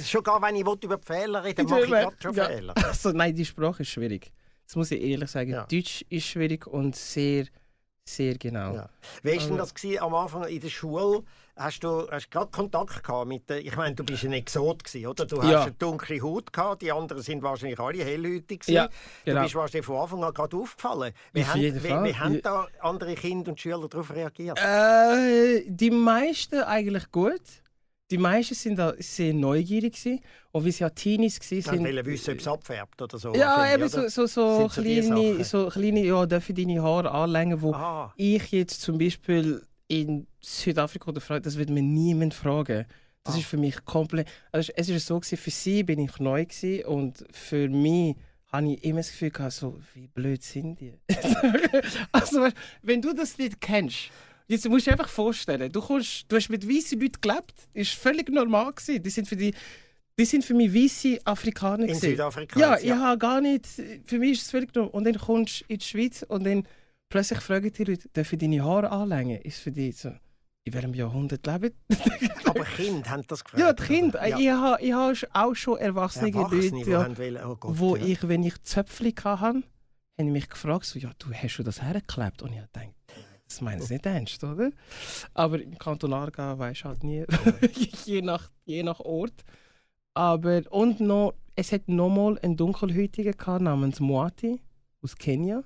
Schon 0.04 0.22
gar 0.22 0.40
wenn 0.42 0.56
ich 0.56 0.62
über 0.62 0.76
die 0.76 0.88
Fehler 1.04 1.44
rede, 1.44 1.62
mache 1.64 1.83
ich 1.85 1.90
gerade 1.90 2.16
schon 2.20 2.35
Ja. 2.35 2.46
Fehler. 2.46 2.74
Also, 2.85 3.12
nein, 3.12 3.35
die 3.35 3.44
Sprache 3.44 3.83
ist 3.83 3.88
schwierig. 3.90 4.33
Das 4.66 4.76
muss 4.76 4.90
ich 4.90 5.00
ehrlich 5.02 5.30
sagen. 5.30 5.50
Ja. 5.50 5.66
Deutsch 5.66 6.04
ist 6.09 6.26
schwierig 6.26 6.66
und 6.66 6.94
sehr, 6.96 7.46
sehr 8.04 8.37
genau. 8.38 8.74
Ja. 8.74 8.90
Wie 9.22 9.30
war 9.30 9.37
denn 9.38 9.48
Aber- 9.50 9.59
das 9.59 9.74
gewesen, 9.74 10.00
am 10.02 10.14
Anfang 10.14 10.44
in 10.44 10.61
der 10.61 10.68
Schule? 10.68 11.22
Hast 11.56 11.85
du 11.85 12.09
hast 12.11 12.30
gerade 12.30 12.50
Kontakt 12.50 13.04
gehabt 13.04 13.28
mit 13.28 13.50
der, 13.50 13.59
ich 13.64 13.76
meine, 13.76 13.94
du 13.94 14.02
bist 14.02 14.24
ein 14.24 14.33
Exot 14.33 14.83
gewesen, 14.83 15.06
oder? 15.09 15.26
Du 15.26 15.42
hast 15.42 15.50
Ja. 15.50 15.62
eine 15.64 15.72
dunkle 15.72 16.22
Haut 16.22 16.50
gehabt, 16.52 16.80
die 16.80 16.90
anderen 16.90 17.20
sind 17.22 17.42
wahrscheinlich 17.42 17.78
alle 17.78 17.98
gewesen. 17.98 18.72
Ja, 18.72 18.88
genau. 19.26 19.40
Du 19.40 19.42
bist 19.44 19.54
wahrscheinlich 19.56 19.85
von 19.87 19.96
Anfang 19.96 20.24
an 20.24 20.33
gerade 20.33 20.56
aufgefallen. 20.56 21.12
Wie, 21.35 21.44
haben, 21.44 21.61
wie, 21.61 21.74
wie 21.85 22.14
haben 22.14 22.40
da 22.40 22.66
andere 22.80 23.14
Kinder 23.14 23.50
und 23.50 23.61
Schüler 23.61 23.87
darauf 23.88 24.11
reagiert? 24.11 24.59
Äh, 24.59 25.64
die 25.66 25.90
meisten 25.90 26.62
eigentlich 26.62 27.11
gut. 27.11 27.42
Die 28.11 28.18
meisten 28.18 28.55
sind 28.55 28.77
da 28.77 28.94
sehr 28.99 29.33
neugierig 29.33 29.94
gewesen. 29.94 30.20
Und 30.53 30.64
wie 30.64 30.73
sie 30.73 30.81
ja 30.83 30.90
Teenies 30.90 31.38
Sie 31.42 31.64
waren, 31.66 31.79
wollen 31.85 32.07
wissen, 32.07 32.33
ob 32.35 32.40
es 32.40 32.49
abfärbt 32.49 33.01
oder 33.03 33.18
so. 33.18 33.33
Ja, 33.35 33.73
eben 33.73 33.88
so, 33.88 34.09
so, 34.09 34.27
so 34.27 34.68
Sind 34.68 34.85
kleine, 34.85 35.44
so 35.44 35.68
kleine, 35.68 36.05
ja, 36.05 36.27
dürfen 36.27 36.55
deine 36.57 36.83
Haare 36.83 37.11
anlängen, 37.11 37.62
wo 37.62 37.73
Ah, 37.73 38.12
ich 38.16 38.51
jetzt 38.51 38.81
zum 38.83 38.99
Beispiel 38.99 39.62
in 39.87 40.27
Südafrika 40.40 41.09
oder 41.11 41.20
Frankreich, 41.20 41.44
das 41.44 41.57
wird 41.59 41.70
mir 41.70 41.83
niemand 41.83 42.35
fragen. 42.35 42.87
Das 43.23 43.35
Ah. 43.35 43.38
ist 43.38 43.46
für 43.46 43.59
mich 43.59 43.85
komplett. 43.85 44.27
Also 44.51 44.73
es 44.77 44.88
ist 44.88 45.07
so 45.07 45.20
gewesen, 45.20 45.37
für 45.37 45.51
sie 45.51 45.83
bin 45.85 46.01
ich 46.01 46.18
neu 46.18 46.44
gewesen 46.46 46.85
und 46.87 47.25
für 47.33 47.68
mich 47.68 48.16
habe 48.46 48.73
ich 48.73 48.83
immer 48.85 49.01
das 49.01 49.11
Gefühl 49.12 49.31
gehabt, 49.31 49.53
so 49.53 49.79
wie 49.94 50.09
blöd 50.09 50.42
sind 50.42 50.81
die. 50.81 50.94
also 52.12 52.49
wenn 52.83 53.01
du 53.03 53.12
das 53.12 53.38
nicht 53.38 53.61
kennst, 53.61 54.11
jetzt 54.51 54.69
musst 54.69 54.87
du 54.87 54.91
dir 54.91 54.99
einfach 54.99 55.09
vorstellen, 55.09 55.71
du 55.71 55.81
kommst, 55.81 56.25
du 56.29 56.37
hast 56.37 56.49
mit 56.49 56.69
weißen 56.69 57.01
Leuten 57.01 57.21
gelebt, 57.21 57.55
ist 57.73 57.93
völlig 57.93 58.29
normal 58.29 58.73
gewesen. 58.73 59.03
Die 59.03 59.11
sind 59.11 59.29
für 59.29 59.37
die, 59.37 59.55
die 60.19 60.25
sind 60.25 60.45
für 60.45 60.55
mich 60.55 60.75
weiße 60.75 61.21
Afrikaner 61.25 61.87
in. 61.87 61.95
Südafrika. 61.95 62.59
Ja, 62.59 62.75
jetzt, 62.75 62.85
ich 62.85 62.91
habe 62.91 63.19
gar 63.19 63.41
nicht. 63.41 63.67
Für 64.05 64.19
mich 64.19 64.33
ist 64.33 64.43
es 64.43 64.51
völlig 64.51 64.75
normal. 64.75 64.91
Und 64.91 65.05
dann 65.05 65.19
kommst 65.19 65.61
du 65.61 65.65
in 65.69 65.79
die 65.79 65.85
Schweiz 65.85 66.25
und 66.27 66.45
dann 66.45 66.65
plötzlich 67.09 67.41
fragen 67.41 67.73
die 67.73 67.85
Leute, 67.85 68.09
dürfen 68.09 68.39
deine 68.39 68.65
Haare 68.65 68.91
anlängen? 68.91 69.41
Ist 69.41 69.61
für 69.61 69.71
die 69.71 69.93
so, 69.93 70.13
in 70.65 70.75
welchem 70.75 70.95
Jahrhundert 70.95 71.47
leben? 71.47 71.75
Aber 72.45 72.65
Kinder 72.65 73.09
haben 73.09 73.23
das 73.29 73.45
gefragt. 73.45 73.63
ja, 73.63 73.73
die 73.73 73.83
Kinder. 73.85 74.27
Ja. 74.27 74.39
Ich 74.39 74.51
habe 74.51 74.83
ich 74.83 74.93
ha 74.93 75.13
auch 75.33 75.55
schon 75.55 75.79
erwachsene, 75.79 76.33
Erwachsene, 76.33 76.63
Leute, 76.63 76.85
die 76.85 76.91
ja, 76.91 77.19
wollen, 77.19 77.45
oh 77.45 77.57
Gott, 77.57 77.79
wo 77.79 77.97
ja. 77.97 78.05
ich, 78.05 78.27
wenn 78.27 78.43
ich 78.43 78.61
Zöpfchen 78.63 79.15
hatte, 79.25 79.63
haben 80.19 80.33
mich 80.33 80.49
gefragt, 80.49 80.87
so, 80.87 80.99
ja, 80.99 81.13
du 81.19 81.33
hast 81.33 81.53
schon 81.53 81.65
das 81.65 81.81
hergeklebt? 81.81 82.43
Und 82.43 82.53
ich 82.53 82.59
habe 82.59 82.69
gedacht, 82.73 82.95
das 83.51 83.61
meinen 83.61 83.83
sie 83.83 83.95
nicht 83.95 84.07
ernst, 84.07 84.43
oder? 84.45 84.71
Aber 85.35 85.61
im 85.61 85.79
Kanton 85.79 86.13
Aargau 86.13 86.57
du 86.57 86.65
halt 86.65 87.05
nie, 87.05 87.25
je, 88.05 88.23
nach, 88.23 88.51
je 88.65 88.83
nach 88.83 89.01
Ort. 89.01 89.45
Aber, 90.15 90.63
und 90.71 91.01
noch, 91.01 91.35
es 91.57 91.73
hat 91.73 91.89
nochmal 91.89 92.39
einen 92.39 92.57
Dunkelhäutigen 92.57 93.37
gehabt, 93.37 93.63
namens 93.63 94.01
Moati 94.01 94.61
aus 95.03 95.17
Kenia. 95.17 95.63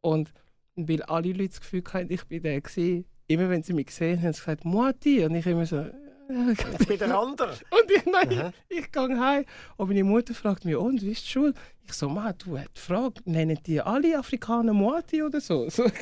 Und 0.00 0.32
weil 0.76 1.02
alle 1.04 1.32
Leute 1.32 1.48
das 1.48 1.60
Gefühl 1.60 1.84
hatten, 1.92 2.12
ich 2.12 2.24
bin 2.24 2.42
der 2.42 2.60
gewesen, 2.60 3.04
immer 3.26 3.48
wenn 3.50 3.62
sie 3.62 3.74
mich 3.74 3.86
gesehen 3.86 4.18
haben, 4.18 4.26
haben 4.26 4.32
sie 4.32 4.40
gesagt, 4.40 4.64
Moati. 4.64 5.24
Und 5.24 5.34
ich 5.34 5.46
immer 5.46 5.66
so, 5.66 5.84
Jetzt 6.30 6.86
bei 6.86 6.96
der 6.96 7.18
anderen. 7.18 7.50
und 7.70 7.90
ich, 7.90 8.06
nein, 8.06 8.38
Aha. 8.38 8.52
ich 8.68 8.90
gehe 8.92 9.20
heim. 9.20 9.44
Und 9.76 9.88
meine 9.88 10.04
Mutter 10.04 10.34
fragt 10.34 10.64
mich, 10.64 10.76
und 10.76 11.02
wie 11.02 11.12
ist 11.12 11.24
die 11.24 11.30
Schule? 11.30 11.54
Ich 11.84 11.92
so, 11.92 12.08
Mann, 12.08 12.34
du 12.38 12.56
hast 12.56 12.70
die 12.76 12.80
Frage, 12.80 13.20
nennen 13.24 13.58
die 13.66 13.80
alle 13.80 14.16
Afrikaner 14.18 14.72
Moati 14.72 15.22
oder 15.22 15.40
so? 15.40 15.68
so 15.70 15.86
ich 15.86 15.92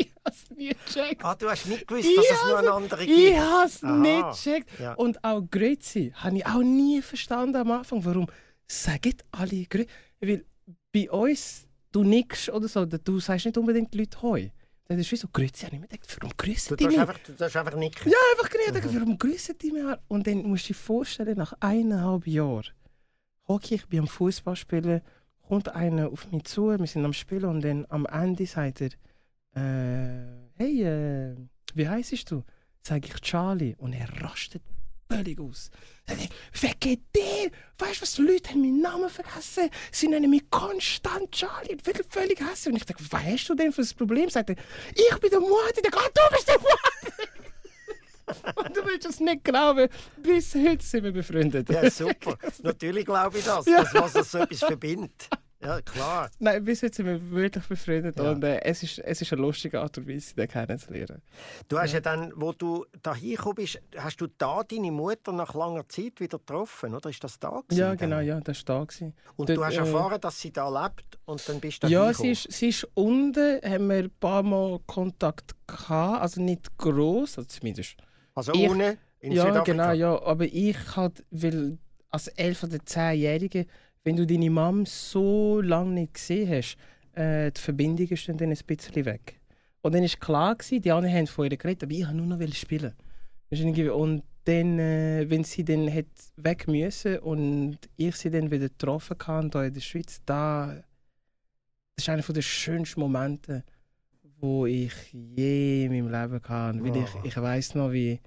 habe 0.00 0.17
es 0.32 0.50
nie 0.50 0.68
gecheckt. 0.68 1.24
Ah, 1.24 1.34
du 1.34 1.48
hast 1.48 1.66
nicht 1.66 1.86
gewusst, 1.86 2.08
dass 2.16 2.24
es 2.24 2.44
nur 2.46 2.58
eine 2.58 2.72
andere 2.72 3.06
gibt. 3.06 3.18
Ich 3.18 3.38
habe 3.38 3.66
es 3.66 3.82
nicht 3.82 4.44
gecheckt. 4.44 4.80
Ja. 4.80 4.94
Und 4.94 5.22
auch 5.24 5.42
Grüezi 5.50 6.12
habe 6.14 6.36
ich 6.36 6.46
auch 6.46 6.62
nie 6.62 7.02
verstanden 7.02 7.56
am 7.56 7.70
Anfang. 7.70 8.04
Warum 8.04 8.26
sagen 8.66 9.14
alle 9.32 9.64
Grüezi? 9.64 9.88
Weil 10.20 10.44
bei 10.92 11.10
uns, 11.10 11.66
du 11.92 12.02
nickst 12.02 12.48
oder 12.50 12.68
so, 12.68 12.84
du 12.84 13.20
sagst 13.20 13.46
nicht 13.46 13.58
unbedingt 13.58 13.92
die 13.94 13.98
Leute 13.98 14.22
Hoi. 14.22 14.50
Dann 14.88 14.98
ist 14.98 15.06
es 15.06 15.12
wie 15.12 15.16
so, 15.16 15.28
habe 15.28 15.44
ich 15.44 15.72
mir 15.72 15.86
gedacht, 15.86 16.16
warum 16.18 16.34
grüßen 16.34 16.76
die 16.78 16.86
mich? 16.86 16.98
einfach, 16.98 17.18
du 17.18 17.32
darfst 17.32 17.56
einfach 17.56 17.76
nicken. 17.76 18.10
Ja, 18.10 18.16
einfach 18.32 18.50
geredet. 18.50 18.84
Warum 18.94 19.18
grüßen 19.18 19.58
die 19.58 19.72
mich? 19.72 19.84
Und 20.08 20.26
dann 20.26 20.42
musst 20.44 20.64
du 20.64 20.72
dir 20.72 20.78
vorstellen, 20.78 21.36
nach 21.36 21.52
eineinhalb 21.60 22.26
Jahren 22.26 22.64
hocke 23.46 23.74
ich 23.74 23.86
beim 23.86 24.06
Fußballspielen, 24.06 25.02
kommt 25.46 25.68
einer 25.74 26.10
auf 26.10 26.30
mich 26.30 26.44
zu, 26.44 26.78
wir 26.78 26.86
sind 26.86 27.04
am 27.04 27.12
Spielen 27.12 27.44
und 27.44 27.62
dann 27.62 27.86
am 27.90 28.06
Ende 28.06 28.46
sagt 28.46 28.80
er, 28.80 28.90
hey, 30.56 30.82
äh, 30.84 31.36
wie 31.74 31.88
heisst 31.88 32.30
du? 32.30 32.44
Sag 32.82 33.04
ich 33.06 33.14
Charlie. 33.20 33.74
Und 33.78 33.92
er 33.92 34.08
rastet 34.22 34.62
völlig 35.10 35.40
aus. 35.40 35.70
Er, 36.06 36.16
wer 36.60 36.74
geht 36.80 37.00
dir? 37.14 37.50
Weißt 37.78 37.98
du 37.98 38.02
was, 38.02 38.14
die 38.14 38.22
Leute 38.22 38.50
haben 38.50 38.60
meinen 38.60 38.80
Namen 38.80 39.08
vergessen. 39.10 39.70
Sie 39.90 40.08
nennen 40.08 40.30
mich 40.30 40.48
konstant 40.50 41.32
Charlie 41.32 41.72
und 41.72 41.86
will 41.86 41.94
völlig 42.08 42.40
hassen. 42.40 42.72
Und 42.72 42.76
ich 42.78 42.84
dachte, 42.86 43.04
was 43.10 43.22
hast 43.24 43.48
du 43.48 43.54
denn 43.54 43.72
für 43.72 43.82
ein 43.82 43.88
Problem? 43.96 44.28
Sagt 44.30 44.50
er, 44.50 44.56
ich 44.94 45.18
bin 45.20 45.30
der. 45.30 45.40
Ich 45.40 45.82
dachte, 45.82 45.98
ah, 45.98 46.08
du 46.14 46.36
bist 46.36 46.48
der 46.48 46.58
Mutti. 46.58 47.28
Und 48.56 48.76
du 48.76 48.84
willst 48.84 49.08
es 49.08 49.20
nicht 49.20 49.42
glauben, 49.42 49.88
bis 50.22 50.54
heute 50.54 50.84
sind 50.84 51.04
wir 51.04 51.12
befreundet. 51.12 51.66
Ja, 51.70 51.90
super. 51.90 52.36
Natürlich 52.62 53.06
glaube 53.06 53.38
ich 53.38 53.44
das, 53.46 53.64
Ja. 53.64 53.82
dass 53.82 53.94
was 53.94 54.12
das 54.12 54.30
so 54.32 54.38
etwas 54.38 54.58
verbindet. 54.58 55.30
Ja, 55.60 55.80
klar. 55.82 56.30
Nein, 56.38 56.62
bis 56.64 56.82
heute 56.84 56.94
sind 56.94 57.06
wir 57.06 57.30
wirklich 57.32 57.64
befreundet 57.66 58.16
Ja. 58.18 58.30
und 58.30 58.44
äh, 58.44 58.60
es, 58.62 58.84
ist, 58.84 59.00
es 59.00 59.22
ist 59.22 59.32
eine 59.32 59.42
lustige 59.42 59.80
Art 59.80 59.98
und 59.98 60.06
Weise, 60.06 60.34
den 60.36 60.46
kennenzulernen. 60.46 61.20
Du 61.68 61.76
hast 61.78 61.92
ja 61.94 62.00
dann, 62.00 62.32
wo 62.36 62.52
du 62.52 62.86
da 63.02 63.12
hingekommen 63.12 63.56
bist, 63.56 63.80
hast 63.96 64.20
du 64.20 64.28
da 64.38 64.62
deine 64.62 64.92
Mutter 64.92 65.32
nach 65.32 65.54
langer 65.54 65.88
Zeit 65.88 66.20
wieder 66.20 66.38
getroffen, 66.38 66.94
oder? 66.94 67.10
Ist 67.10 67.24
das 67.24 67.40
da 67.40 67.48
gewesen 67.50 67.76
Ja, 67.80 67.88
dann? 67.88 67.96
genau, 67.98 68.20
ja, 68.20 68.40
das 68.40 68.58
war 68.68 68.78
da. 68.78 68.84
Gewesen. 68.84 69.14
Und 69.34 69.48
Dort, 69.48 69.58
du 69.58 69.64
hast 69.64 69.74
äh, 69.74 69.78
erfahren, 69.78 70.20
dass 70.20 70.40
sie 70.40 70.52
da 70.52 70.68
lebt 70.84 71.18
und 71.24 71.48
dann 71.48 71.58
bist 71.58 71.82
du 71.82 71.88
da 71.88 71.92
Ja, 71.92 72.14
sie 72.14 72.30
ist, 72.30 72.52
sie 72.52 72.68
ist 72.68 72.86
unten, 72.94 73.60
haben 73.62 73.88
wir 73.88 73.96
ein 73.96 74.10
paar 74.20 74.44
Mal 74.44 74.78
Kontakt 74.86 75.56
gehabt, 75.66 76.22
also 76.22 76.40
nicht 76.40 76.78
gross, 76.78 77.36
also 77.36 77.48
zumindest. 77.48 77.96
Also 78.34 78.52
ich- 78.54 78.70
ohne 78.70 78.96
in 79.18 79.32
ja, 79.32 79.42
Südafrika. 79.42 79.64
genau, 79.72 79.90
ja, 79.92 80.22
aber 80.22 80.44
ich 80.44 80.76
halt, 80.94 81.24
weil 81.32 81.78
als 82.10 82.32
11- 82.38 82.64
oder 82.64 82.76
10-Jährige, 82.78 83.66
wenn 84.08 84.16
du 84.16 84.26
deine 84.26 84.48
Mom 84.48 84.86
so 84.86 85.60
lange 85.60 85.92
nicht 85.92 86.14
gesehen 86.14 86.48
hast, 86.48 86.78
äh, 87.12 87.52
die 87.52 87.60
Verbindung 87.60 88.08
ist 88.08 88.26
dann 88.26 88.40
ein 88.40 88.58
bisschen 88.66 89.04
weg. 89.04 89.38
Und 89.82 89.94
dann 89.94 90.02
war 90.02 90.08
klar, 90.08 90.56
gewesen, 90.56 90.80
die 90.80 90.90
anderen 90.90 91.14
haben 91.14 91.26
von 91.26 91.44
ihr 91.50 91.56
geredet, 91.58 91.82
aber 91.82 91.92
ich 91.92 92.06
wollte 92.06 92.16
nur 92.16 92.38
noch 92.38 92.54
spielen. 92.54 92.94
Und 93.90 94.22
dann, 94.44 94.78
äh, 94.78 95.26
wenn 95.28 95.44
sie 95.44 95.62
dann 95.62 95.92
hat 95.92 96.06
weg 96.36 96.66
müssen 96.68 97.18
und 97.18 97.76
ich 97.98 98.16
sie 98.16 98.30
dann 98.30 98.50
wieder 98.50 98.70
getroffen 98.70 99.16
habe, 99.26 99.50
hier 99.52 99.64
in 99.64 99.74
der 99.74 99.80
Schweiz, 99.82 100.22
da, 100.24 100.82
das 101.96 102.04
ist 102.04 102.08
einer 102.08 102.22
der 102.22 102.42
schönsten 102.42 103.00
Momente, 103.00 103.62
wo 104.40 104.64
ich 104.64 104.92
je 105.12 105.84
in 105.84 105.92
meinem 105.92 106.06
Leben 106.10 106.42
hatte. 106.48 106.82
Weil 106.82 106.96
ich, 106.96 107.14
Oh. 107.14 107.20
ich 107.24 107.36
weiß 107.36 107.74
noch, 107.74 107.92
wie 107.92 108.20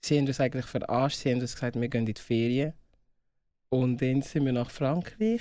sie 0.00 0.18
haben 0.18 0.26
uns 0.26 0.40
eigentlich 0.40 0.66
verarscht. 0.66 1.18
Sie 1.18 1.30
haben 1.30 1.40
uns 1.40 1.54
gesagt, 1.54 1.80
wir 1.80 1.88
gehen 1.88 2.00
in 2.00 2.14
die 2.14 2.20
Ferien. 2.20 2.72
Und 3.70 4.02
dann 4.02 4.20
sind 4.22 4.44
wir 4.44 4.52
nach 4.52 4.70
Frankreich. 4.70 5.40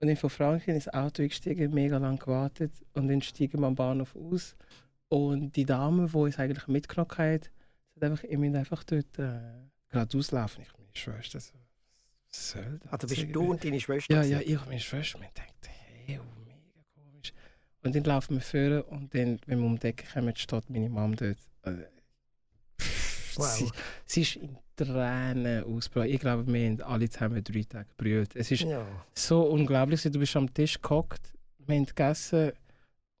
Und 0.00 0.06
dann 0.08 0.16
von 0.16 0.30
Frankreich 0.30 0.68
ins 0.68 0.88
Auto 0.88 1.22
eingestiegen, 1.22 1.74
mega 1.74 1.98
lang 1.98 2.18
gewartet. 2.18 2.72
Und 2.92 3.08
dann 3.08 3.20
steigen 3.20 3.60
wir 3.60 3.66
am 3.66 3.74
Bahnhof 3.74 4.14
aus. 4.14 4.54
Und 5.08 5.56
die 5.56 5.64
Dame, 5.64 6.06
die 6.06 6.16
uns 6.16 6.38
eigentlich 6.38 6.68
mitgenommen 6.68 7.10
hat, 7.10 7.50
hat 7.96 8.02
einfach, 8.04 8.22
ich 8.24 8.38
müsste 8.38 8.58
einfach 8.58 8.84
dort 8.84 9.18
äh, 9.18 9.40
gerade 9.88 10.18
auslaufen. 10.18 10.62
Ich 10.62 10.72
meine 10.78 10.90
Schwester, 10.94 11.40
so, 11.40 11.54
was 12.28 12.50
soll 12.50 12.78
das? 12.80 12.92
Also 12.92 13.06
bist 13.08 13.20
irgendwie? 13.20 13.32
du 13.32 13.50
und 13.50 13.64
deine 13.64 13.80
Schwester? 13.80 14.14
Ja, 14.14 14.22
ja, 14.22 14.40
ich 14.40 14.58
und 14.60 14.66
meine 14.66 14.80
Schwester, 14.80 15.18
wir 15.18 15.28
dachten, 15.34 15.52
hey, 16.06 16.20
oh, 16.20 16.40
mega 16.44 16.84
komisch. 16.94 17.32
Und 17.82 17.94
dann 17.96 18.04
laufen 18.04 18.34
wir 18.36 18.42
vor 18.82 18.92
und 18.92 19.14
dann, 19.14 19.40
wenn 19.46 19.58
wir 19.58 19.66
um 19.66 19.78
die 19.78 19.86
Ecke 19.88 20.04
kommen, 20.12 20.36
steht 20.36 20.68
meine 20.70 20.90
Mom 20.90 21.16
dort. 21.16 21.38
Äh, 21.62 21.86
Wow. 23.36 23.46
sie, 23.46 23.70
sie 24.04 24.22
ist 24.22 24.36
in 24.36 24.58
Tränen 24.86 25.64
ausgebrochen. 25.64 26.10
Ich 26.10 26.20
glaube, 26.20 26.46
wir 26.52 26.66
haben 26.66 26.80
alle 26.82 27.08
zusammen 27.10 27.42
drei 27.44 27.62
Tage 27.68 27.86
gebrüllt. 27.96 28.34
Es 28.36 28.50
ist 28.50 28.62
Ja. 28.62 28.86
so 29.14 29.42
unglaublich. 29.42 30.02
Du 30.02 30.18
bist 30.18 30.36
am 30.36 30.52
Tisch 30.54 30.80
gehockt, 30.80 31.32
wir 31.66 31.76
haben 31.76 31.86
gegessen 31.86 32.52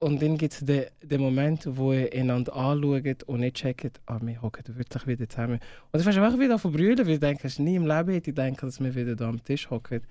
und 0.00 0.22
dann 0.22 0.38
gibt 0.38 0.54
es 0.54 0.60
den, 0.60 0.84
den 1.02 1.20
Moment, 1.20 1.64
wo 1.76 1.92
ihr 1.92 2.12
einander 2.12 2.54
anschaut 2.54 3.24
und 3.24 3.40
nicht 3.40 3.56
checkt, 3.56 4.00
ah, 4.06 4.18
wir 4.22 4.40
hocken 4.40 4.76
wirklich 4.78 5.06
wieder 5.08 5.28
zusammen. 5.28 5.54
Und 5.54 5.60
dann 5.92 6.02
fängst 6.02 6.18
du 6.18 6.22
einfach 6.22 6.38
wieder 6.38 6.54
an 6.54 6.60
zu 6.60 6.70
brüllen, 6.70 6.98
weil 6.98 7.18
du 7.18 7.18
denkst, 7.18 7.58
nie 7.58 7.74
im 7.74 7.86
Leben 7.86 8.12
hätte 8.12 8.30
ich 8.30 8.36
gedacht, 8.36 8.62
dass 8.62 8.78
wir 8.80 8.94
wieder 8.94 9.16
da 9.16 9.28
am 9.28 9.42
Tisch 9.42 9.68
hocken. 9.70 10.02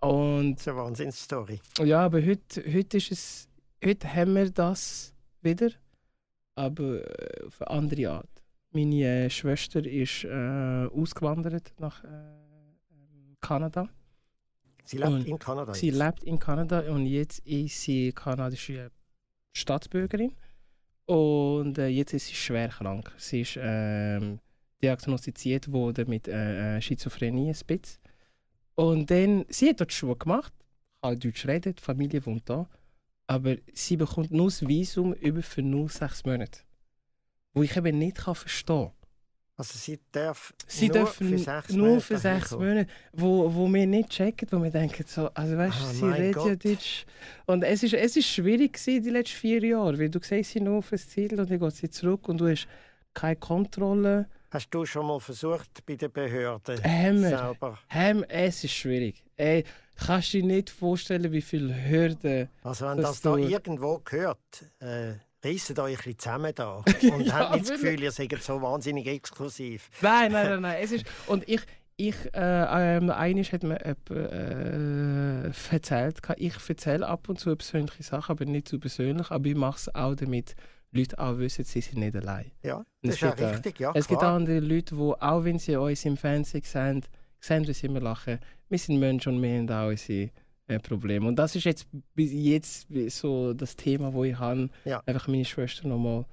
Und 0.00 0.54
Das 0.54 0.60
ist 0.60 0.68
eine 0.68 0.76
Wahnsinnsstory. 0.76 1.60
ja, 1.84 2.00
aber 2.04 2.24
heute, 2.24 2.62
heute 2.72 2.96
ist 2.98 3.10
es, 3.10 3.48
heute 3.84 4.14
haben 4.14 4.36
wir 4.36 4.50
das 4.50 5.12
wieder, 5.42 5.70
aber 6.54 7.02
äh, 7.04 7.44
auf 7.46 7.60
eine 7.62 7.70
andere 7.70 8.10
Art. 8.12 8.37
Meine 8.70 9.24
äh, 9.24 9.30
Schwester 9.30 9.84
ist 9.84 10.24
äh, 10.24 10.86
ausgewandert 10.86 11.72
nach 11.78 12.04
äh, 12.04 12.08
ähm, 12.08 13.36
Kanada. 13.40 13.88
Sie 14.84 14.98
lebt 14.98 15.10
Und 15.10 15.26
in 15.26 15.38
Kanada. 15.38 15.74
Sie 15.74 15.86
jetzt. 15.88 15.98
lebt 15.98 16.24
in 16.24 16.38
Kanada 16.38 16.80
und 16.92 17.06
jetzt 17.06 17.40
ist 17.46 17.80
sie 17.82 18.12
kanadische 18.12 18.90
Staatsbürgerin. 19.52 20.32
Und 21.06 21.78
äh, 21.78 21.88
jetzt 21.88 22.12
ist 22.12 22.26
sie 22.26 22.34
schwer 22.34 22.68
krank. 22.68 23.10
Sie 23.16 23.40
ist 23.40 23.58
ähm, 23.60 24.40
diagnostiziert 24.82 25.70
worden 25.72 26.08
mit 26.08 26.28
äh, 26.28 26.76
äh, 26.76 26.80
Schizophrenie, 26.82 27.52
bisschen. 27.66 28.00
Und 28.74 29.10
dann, 29.10 29.44
sie 29.48 29.70
hat 29.70 29.80
dort 29.80 29.92
Schule 29.92 30.16
gemacht, 30.16 30.52
kann 31.02 31.18
Deutsch 31.18 31.46
reden, 31.46 31.74
die 31.74 31.82
Familie 31.82 32.24
wohnt 32.24 32.48
da. 32.48 32.68
Aber 33.26 33.56
sie 33.72 33.96
bekommt 33.96 34.30
nur 34.30 34.46
das 34.46 34.66
Visum 34.66 35.12
über 35.14 35.42
für 35.42 35.62
nur 35.62 35.88
sechs 35.88 36.24
Monate. 36.24 36.60
Wo 37.58 37.62
ich 37.62 37.76
eben 37.76 37.98
nicht 37.98 38.16
kann 38.18 38.34
verstehen 38.34 38.84
kann. 38.86 38.92
Also 39.56 39.76
sie 39.76 39.98
darf 40.12 40.54
Sie 40.68 40.86
nur 40.86 40.98
dürfen 40.98 41.28
für 41.30 41.38
sechs 41.38 41.68
nur 41.72 41.86
Monate 41.88 42.00
für 42.06 42.18
sechs. 42.28 42.50
Monate, 42.52 42.86
wo, 43.12 43.52
wo 43.52 43.66
wir 43.68 43.86
nicht 43.88 44.10
checken, 44.10 44.46
wo 44.52 44.62
wir 44.62 44.70
denken, 44.70 45.04
so, 45.04 45.28
also 45.34 45.56
weißt 45.56 45.76
Ah, 45.80 45.92
sie 45.92 46.04
redet 46.04 46.36
ja. 46.46 46.54
Deutsch. 46.54 47.04
Und 47.46 47.64
es 47.64 47.82
ist, 47.82 47.92
es 47.94 48.16
ist 48.16 48.26
schwierig 48.28 48.74
gewesen, 48.74 49.02
die 49.02 49.10
letzten 49.10 49.36
vier 49.36 49.64
Jahre, 49.64 49.98
weil 49.98 50.10
du 50.10 50.20
siehst 50.22 50.52
sie 50.52 50.60
nur 50.60 50.78
auf 50.78 50.90
das 50.90 51.08
Ziel 51.08 51.38
und 51.40 51.50
dann 51.50 51.58
geht 51.58 51.72
sie 51.74 51.90
zurück 51.90 52.28
und 52.28 52.38
du 52.40 52.48
hast 52.48 52.68
keine 53.14 53.34
Kontrolle. 53.34 54.28
Hast 54.50 54.70
du 54.72 54.86
schon 54.86 55.06
mal 55.06 55.18
versucht 55.18 55.84
bei 55.84 55.96
den 55.96 56.12
Behörden 56.12 56.78
wir. 57.20 57.28
selber? 57.28 57.78
Hem, 57.88 58.22
es 58.28 58.62
ist 58.62 58.72
schwierig. 58.74 59.24
Ey, 59.36 59.64
kannst 59.96 60.32
du 60.34 60.38
dir 60.40 60.46
nicht 60.46 60.70
vorstellen, 60.70 61.32
wie 61.32 61.42
viele 61.42 61.74
Hürden. 61.90 62.48
Also 62.62 62.86
wenn 62.86 62.98
Dass 62.98 63.20
das 63.20 63.20
da 63.22 63.36
irgendwo 63.36 63.98
gehört, 64.04 64.38
äh, 64.78 65.14
reissen 65.44 65.78
euch 65.78 65.92
ein 65.92 65.96
bisschen 65.96 66.18
zusammen 66.18 66.52
da 66.54 66.82
und 67.12 67.20
Ja, 67.26 67.32
habt 67.34 67.54
nicht 67.54 67.68
das. 67.70 67.80
Gefühl, 67.80 68.00
ihr 68.02 68.10
seid 68.12 68.32
so 68.42 68.60
wahnsinnig 68.60 69.06
exklusiv. 69.06 69.90
Nein, 70.00 70.32
nein, 70.32 70.46
nein, 70.50 70.60
nein. 70.62 70.76
Es 70.82 70.92
ist, 70.92 71.06
und 71.26 71.48
ich, 71.48 71.60
ich 71.96 72.14
äh, 72.34 72.96
ähm, 72.96 73.10
eines 73.10 73.52
hat 73.52 73.62
mir 73.62 73.80
äh, 73.84 75.50
erzählt, 75.70 76.20
ich 76.36 76.54
erzähle 76.68 77.06
ab 77.06 77.28
und 77.28 77.40
zu 77.40 77.54
persönliche 77.56 78.02
Sachen, 78.02 78.32
aber 78.32 78.44
nicht 78.44 78.68
zu 78.68 78.78
persönlich, 78.78 79.30
aber 79.30 79.46
ich 79.46 79.56
mache 79.56 79.76
es 79.78 79.94
auch, 79.94 80.14
damit 80.14 80.54
Leute 80.90 81.18
auch 81.18 81.38
wissen, 81.38 81.64
sie 81.64 81.80
sind 81.80 81.98
nicht 81.98 82.16
allein. 82.16 82.50
Ja, 82.62 82.84
das 83.02 83.16
ist 83.16 83.20
ja 83.20 83.30
gibt, 83.34 83.50
richtig, 83.50 83.80
ja 83.80 83.92
es 83.94 84.08
gibt 84.08 84.20
klar. 84.20 84.36
andere 84.36 84.60
Leute, 84.60 84.94
die, 84.94 85.00
auch 85.00 85.44
wenn 85.44 85.58
sie 85.58 85.76
uns 85.76 86.04
im 86.04 86.16
Fernsehen 86.16 86.62
sehen, 86.64 87.04
sehen, 87.40 87.66
wie 87.66 87.72
sie 87.72 87.86
immer 87.86 88.00
lachen. 88.00 88.38
Wir 88.68 88.78
sind 88.78 88.98
Menschen 88.98 89.34
und 89.36 89.42
wir 89.42 89.58
haben 89.58 89.70
auch 89.70 89.88
unsere 89.88 90.30
äh, 90.68 90.78
Probleme. 90.78 91.26
Und 91.26 91.36
das 91.36 91.56
ist 91.56 91.64
jetzt 91.64 91.86
bis 92.14 92.30
jetzt 92.32 92.86
so 93.10 93.52
das 93.54 93.74
Thema, 93.76 94.12
wo 94.12 94.24
ich 94.24 94.38
habe, 94.38 94.70
Ja. 94.84 95.02
einfach 95.06 95.26
meine 95.28 95.44
Schwester 95.44 95.88
nochmal 95.88 96.24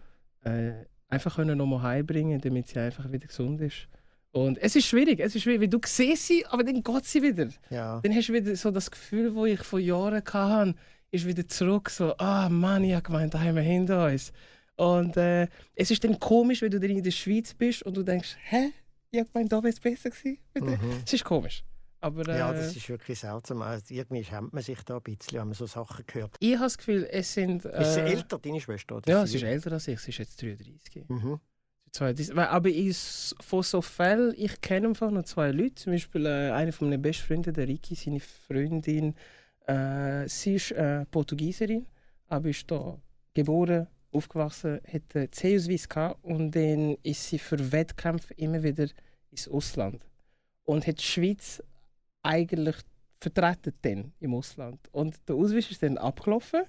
äh, 0.43 0.73
einfach 1.09 1.35
können 1.37 1.57
noch 1.57 1.65
mal 1.65 1.81
heimbringen, 1.81 2.39
damit 2.41 2.67
sie 2.67 2.79
einfach 2.79 3.11
wieder 3.11 3.27
gesund 3.27 3.61
ist. 3.61 3.87
Und 4.31 4.57
es 4.57 4.75
ist 4.75 4.85
schwierig, 4.87 5.19
es 5.21 5.33
ist 5.35 5.43
schwierig, 5.43 5.61
weil 5.61 5.67
du 5.69 5.79
siehst 5.85 6.27
sie, 6.27 6.45
aber 6.45 6.63
dann 6.63 6.83
geht 6.83 7.05
sie 7.05 7.23
wieder. 7.23 7.47
Ja. 7.69 8.01
Dann 8.01 8.13
hast 8.13 8.27
du 8.29 8.33
wieder 8.33 8.55
so 8.55 8.69
das 8.69 8.91
Gefühl, 8.91 9.33
das 9.33 9.45
ich 9.45 9.59
vor 9.65 9.79
Jahren 9.79 10.21
hatte, 10.31 10.75
ist 11.11 11.25
wieder 11.25 11.47
zurück, 11.47 11.89
so, 11.89 12.15
ah 12.17 12.49
Mann, 12.49 12.83
ich 12.83 12.93
habe 12.93 13.03
gemeint, 13.03 13.33
da 13.33 13.39
haben 13.39 13.55
wir 13.55 13.61
hinter 13.63 14.07
uns. 14.07 14.33
Und 14.75 15.15
äh, 15.15 15.47
es 15.73 15.89
ist 15.89 16.03
dann 16.03 16.19
komisch, 16.19 16.61
wenn 16.61 16.71
du 16.71 16.79
dann 16.81 16.89
in 16.89 17.01
der 17.01 17.11
Schweiz 17.11 17.53
bist 17.53 17.83
und 17.83 17.95
du 17.95 18.03
denkst, 18.03 18.35
hä, 18.49 18.71
ich 19.11 19.19
habe 19.21 19.29
gemeint, 19.31 19.51
da 19.53 19.63
wäre 19.63 19.69
es 19.73 19.79
besser 19.79 20.09
gewesen. 20.09 20.37
Mhm. 20.53 20.77
Es 21.05 21.13
ist 21.13 21.23
komisch. 21.23 21.63
Aber 22.05 22.27
äh, 22.27 22.37
ja, 22.37 22.53
das 22.53 22.75
ist 22.75 22.87
wirklich 22.87 23.17
seltsam. 23.17 23.63
Also 23.63 23.91
irgendwie 23.91 24.23
schämt 24.23 24.53
man 24.53 24.61
sich 24.61 24.79
da 24.83 24.97
ein 24.97 25.01
bisschen, 25.01 25.39
wenn 25.39 25.47
man 25.47 25.55
so 25.55 25.65
Sachen 25.65 26.05
hört. 26.11 26.35
ich 26.39 26.53
habe 26.53 26.65
das 26.65 26.77
Gefühl, 26.77 27.07
es 27.09 27.33
sind... 27.33 27.65
Äh, 27.65 27.81
Ist 27.81 27.95
sie 27.95 28.01
älter, 28.01 28.37
deine 28.37 28.61
Schwester? 28.61 28.97
Oder 28.97 29.11
Ja, 29.11 29.25
sie 29.25 29.37
ist 29.37 29.43
älter 29.43 29.71
als 29.71 29.87
ich, 29.87 29.99
sie 29.99 30.11
ist 30.11 30.19
jetzt 30.19 30.39
33. 30.39 31.03
Mhm. 31.07 31.39
Aber 32.35 32.69
ich, 32.69 32.95
von 33.39 33.63
so 33.63 33.81
Fällen, 33.81 34.35
ich 34.37 34.61
kenne 34.61 34.89
einfach 34.89 35.09
noch 35.09 35.23
zwei 35.23 35.49
Leute. 35.49 35.75
Zum 35.75 35.93
Beispiel 35.93 36.27
äh, 36.27 36.51
einer 36.51 36.71
von 36.71 36.89
meinen 36.89 37.01
besten 37.01 37.25
Freunden, 37.25 37.53
der 37.53 37.67
Ricky, 37.67 37.95
seine 37.95 38.19
Freundin. 38.19 39.15
Äh, 39.65 40.27
sie 40.27 40.55
ist 40.55 40.73
äh, 40.73 41.05
Portugieserin, 41.05 41.87
aber 42.27 42.49
ist 42.49 42.69
da 42.69 42.99
geboren, 43.33 43.87
aufgewachsen, 44.11 44.79
hat 44.87 45.15
äh, 45.15 45.31
C-Ausweis 45.31 45.89
gehabt 45.89 46.23
und 46.23 46.51
dann 46.51 46.97
ist 47.01 47.29
sie 47.29 47.39
für 47.39 47.71
Wettkämpfe 47.71 48.35
immer 48.35 48.61
wieder 48.61 48.89
ins 49.31 49.47
Ausland. 49.47 50.05
Und 50.65 50.85
hat 50.85 50.99
die 50.99 51.03
Schweiz 51.03 51.63
eigentlich 52.25 52.75
vertreten 53.19 53.73
dann 53.81 54.13
im 54.19 54.33
Ausland. 54.33 54.79
Und 54.91 55.15
der 55.27 55.35
Ausweis 55.35 55.69
ist 55.71 55.81
dann 55.83 55.97
abgelaufen. 55.97 56.61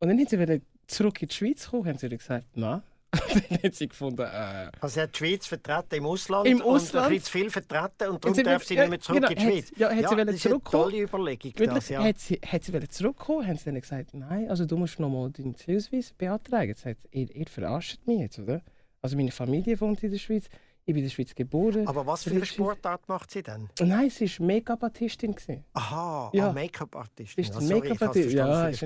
Und 0.00 0.08
dann 0.08 0.18
haben 0.18 0.26
sie 0.26 0.38
wieder 0.38 0.58
zurück 0.86 1.22
in 1.22 1.28
die 1.28 1.34
Schweiz 1.34 1.64
gekommen, 1.64 1.86
haben 1.86 1.98
sie 1.98 2.06
wieder 2.06 2.16
gesagt, 2.18 2.46
na, 2.54 2.82
dann 3.12 3.62
hat 3.62 3.74
sie 3.74 3.88
gefunden, 3.88 4.22
äh, 4.22 4.70
Also 4.80 4.94
sie 4.94 5.00
hat 5.02 5.14
die 5.14 5.18
Schweiz 5.18 5.46
vertreten 5.46 5.94
im 5.96 6.06
Ausland, 6.06 6.46
Im 6.48 6.56
und 6.58 6.62
ein 6.62 6.68
Ausland. 6.74 7.08
bisschen 7.10 7.24
zu 7.24 7.30
viel 7.30 7.50
vertreten 7.50 8.08
und 8.10 8.24
darum 8.24 8.34
sie 8.34 8.42
darf 8.42 8.64
sie 8.64 8.74
ja, 8.74 8.82
nicht 8.82 8.90
mehr 8.90 9.00
zurück 9.00 9.18
genau, 9.20 9.30
in 9.30 9.36
die 9.36 9.44
hat- 9.44 9.52
Schweiz. 9.52 9.72
ja, 9.78 9.90
hat 9.90 10.08
sie 10.08 10.16
wollen 10.16 10.26
das 10.26 10.36
ist 10.36 10.46
eine 10.46 10.62
tolle 10.62 11.02
Überlegung. 11.02 11.52
wirklich, 11.54 11.68
Das, 11.70 11.88
ja. 11.90 12.02
hat, 12.02 12.18
sie, 12.18 12.40
hat 12.44 12.64
sie 12.64 12.88
zurückkommen, 12.88 13.46
haben 13.46 13.56
sie 13.56 13.66
dann 13.66 13.80
gesagt, 13.80 14.14
nein, 14.14 14.48
also 14.50 14.64
du 14.66 14.76
musst 14.76 14.98
nochmal 14.98 15.30
deinen 15.30 15.54
Ausweis 15.54 16.12
beantragen. 16.16 16.74
Sie 16.74 16.80
sagt, 16.82 17.00
ihr, 17.12 17.30
ihr 17.36 17.46
verarscht 17.46 18.00
mich 18.06 18.18
jetzt, 18.20 18.38
oder? 18.38 18.62
Also 19.02 19.16
meine 19.16 19.30
Familie 19.30 19.80
wohnt 19.80 20.02
in 20.02 20.10
der 20.10 20.18
Schweiz, 20.18 20.46
ich 20.84 20.94
bin 20.94 20.96
in 20.96 21.04
der 21.04 21.10
Schweiz 21.14 21.34
geboren. 21.34 21.86
Aber 21.86 22.04
was 22.06 22.24
für 22.24 22.30
in 22.30 22.36
eine 22.36 22.46
Sportart 22.46 23.08
macht 23.08 23.30
sie 23.30 23.42
denn? 23.42 23.68
Nein, 23.80 24.10
sie 24.10 24.28
war 24.38 24.46
Make-up-Artistin. 24.46 25.34
Aha, 25.74 26.30
Ja. 26.34 26.48
ah, 26.48 26.52
Make-up-Artist. 26.52 27.38
Ist 27.38 27.56
ein 27.56 27.68
Make-up-Artist? 27.68 28.32
Ja, 28.32 28.68
ist 28.68 28.84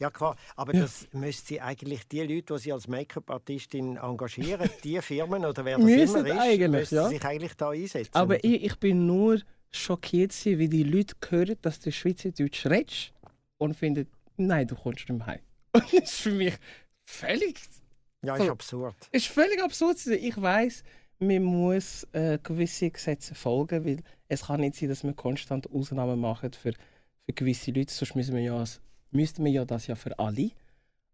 ja, 0.00 0.10
klar. 0.10 0.36
Aber 0.56 0.74
Ja. 0.74 0.80
das 0.82 1.06
müsste 1.12 1.46
sie 1.46 1.60
eigentlich 1.60 2.08
die 2.08 2.22
Leute, 2.22 2.54
die 2.54 2.58
sie 2.60 2.72
als 2.72 2.88
Make-up-Artistin 2.88 3.96
engagieren, 3.98 4.68
die 4.84 5.00
Firmen 5.00 5.44
oder 5.44 5.64
wer 5.64 5.76
das 5.76 5.84
Müssen 5.86 6.26
immer 6.26 6.28
ist, 6.34 6.40
eigentlich, 6.40 6.70
müssten 6.70 6.94
ja. 6.96 7.08
sich 7.08 7.24
eigentlich 7.24 7.54
da 7.54 7.70
einsetzen. 7.70 8.14
Aber 8.14 8.42
ich, 8.44 8.64
ich 8.64 8.76
bin 8.80 9.06
nur 9.06 9.40
schockiert, 9.70 10.34
wie 10.44 10.68
die 10.68 10.82
Leute 10.82 11.14
hören, 11.28 11.56
dass 11.62 11.78
du 11.78 11.92
Schweizerdeutsch 11.92 12.66
redest 12.66 13.12
und 13.58 13.74
finden, 13.76 14.08
nein, 14.36 14.66
du 14.66 14.74
kommst 14.74 15.08
nicht 15.08 15.18
mehr 15.18 15.26
heim. 15.26 15.40
Das 15.72 15.92
ist 15.92 16.14
für 16.20 16.30
mich 16.32 16.54
völlig, 17.04 17.60
ja, 18.22 18.34
ist 18.36 18.48
absurd. 18.48 18.96
ist 19.12 19.26
völlig 19.28 19.62
absurd. 19.62 20.04
Ich 20.06 20.40
weiß, 20.40 20.82
man 21.20 21.42
muss 21.42 22.06
äh, 22.12 22.38
gewisse 22.42 22.90
Gesetze 22.90 23.34
folgen, 23.34 23.84
weil 23.84 24.02
es 24.28 24.46
kann 24.46 24.60
nicht 24.60 24.76
sein, 24.76 24.88
dass 24.88 25.02
wir 25.04 25.12
konstant 25.14 25.70
Ausnahmen 25.72 26.20
machen 26.20 26.52
für, 26.52 26.72
für 27.24 27.32
gewisse 27.32 27.70
Leute. 27.72 27.92
Sonst 27.92 28.14
müssen 28.14 28.34
wir 28.36 28.42
ja, 28.42 28.62
müssten 29.10 29.44
wir 29.44 29.50
ja 29.52 29.64
das 29.64 29.86
ja 29.86 29.94
für 29.94 30.18
alle. 30.18 30.50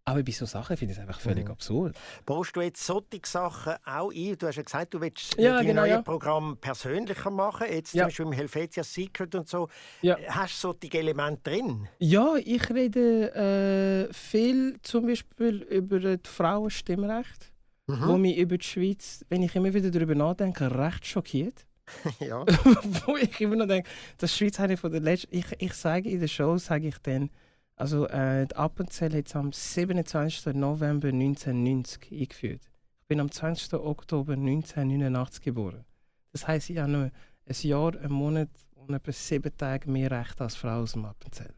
Aber 0.07 0.23
bei 0.23 0.33
solchen 0.33 0.53
Sachen 0.53 0.77
finde 0.77 0.93
ich 0.93 0.99
es 0.99 1.03
einfach 1.03 1.19
völlig 1.19 1.47
Mhm. 1.47 1.53
absurd. 1.53 1.97
Baust 2.27 2.55
du 2.55 2.61
jetzt 2.61 2.85
solche 2.85 3.23
Sachen 3.25 3.73
auch 3.87 4.12
ein? 4.12 4.37
Du 4.37 4.47
hast 4.47 4.57
ja 4.57 4.62
gesagt, 4.62 4.93
du 4.93 5.01
willst 5.01 5.35
Ja, 5.38 5.61
die 5.61 5.69
genau, 5.69 5.81
neuen 5.81 5.90
ja. 5.93 6.03
Programme 6.03 6.57
persönlicher 6.57 7.31
machen. 7.31 7.69
Jetzt 7.71 7.95
Ja. 7.95 8.03
zum 8.03 8.09
Beispiel 8.09 8.27
im 8.27 8.33
Helvetia 8.33 8.85
Secret 8.85 9.35
und 9.35 9.49
so. 9.49 9.71
Ja. 10.03 10.19
Hast 10.29 10.62
du 10.62 10.73
solche 10.79 10.99
Elemente 10.99 11.51
drin? 11.51 11.88
Ja, 12.01 12.35
ich 12.37 12.69
rede 12.69 14.09
äh, 14.11 14.12
viel 14.12 14.77
zum 14.83 15.07
Beispiel 15.07 15.62
über 15.62 15.99
das 16.01 16.31
Frauenstimmrecht, 16.31 17.51
Mhm. 17.87 18.09
wo 18.09 18.16
mich 18.16 18.38
über 18.38 18.57
die 18.57 18.64
Schweiz, 18.64 19.25
wenn 19.29 19.42
ich 19.42 19.55
immer 19.55 19.75
wieder 19.75 19.90
darüber 19.90 20.14
nachdenke, 20.14 20.75
recht 20.75 21.07
schockiert. 21.07 21.66
ja. 22.20 22.44
wo 23.07 23.16
ich 23.16 23.38
immer 23.40 23.57
noch 23.57 23.66
denke, 23.66 23.88
die 24.20 24.29
Schweiz 24.29 24.59
eine 24.59 24.77
von 24.77 24.90
der 24.90 25.01
letzten. 25.01 25.37
Ich, 25.37 25.47
ich 25.59 25.75
sage 25.75 26.09
in 26.09 26.20
der 26.20 26.29
Show, 26.29 26.57
sage 26.57 26.88
ich 26.88 26.99
dann, 26.99 27.31
also 27.77 28.07
äh, 28.07 28.47
die 28.47 28.57
Appenzell 28.57 29.14
hat 29.14 29.27
es 29.27 29.37
am 29.37 29.53
27. 29.53 30.55
November 30.55 31.09
1990 31.09 32.11
eingeführt. 32.12 32.62
Ich 33.03 33.09
bin 33.09 33.20
am 33.20 33.31
20. 33.31 33.75
Oktober 33.75 34.33
1989 34.33 35.42
geboren. 35.42 35.85
Das 36.33 36.49
heisst, 36.49 36.70
ich 36.70 36.79
habe 36.79 36.90
nur 36.90 37.11
ein 37.47 37.57
Jahr, 37.61 37.94
einen 37.97 38.12
Monat 38.12 38.49
und 38.75 38.94
etwa 38.94 39.12
sieben 39.12 39.55
Tage 39.57 39.90
mehr 39.90 40.11
Recht 40.11 40.40
als 40.40 40.55
Frau 40.55 40.81
aus 40.81 40.92
dem 40.92 41.05
Appenzell. 41.05 41.55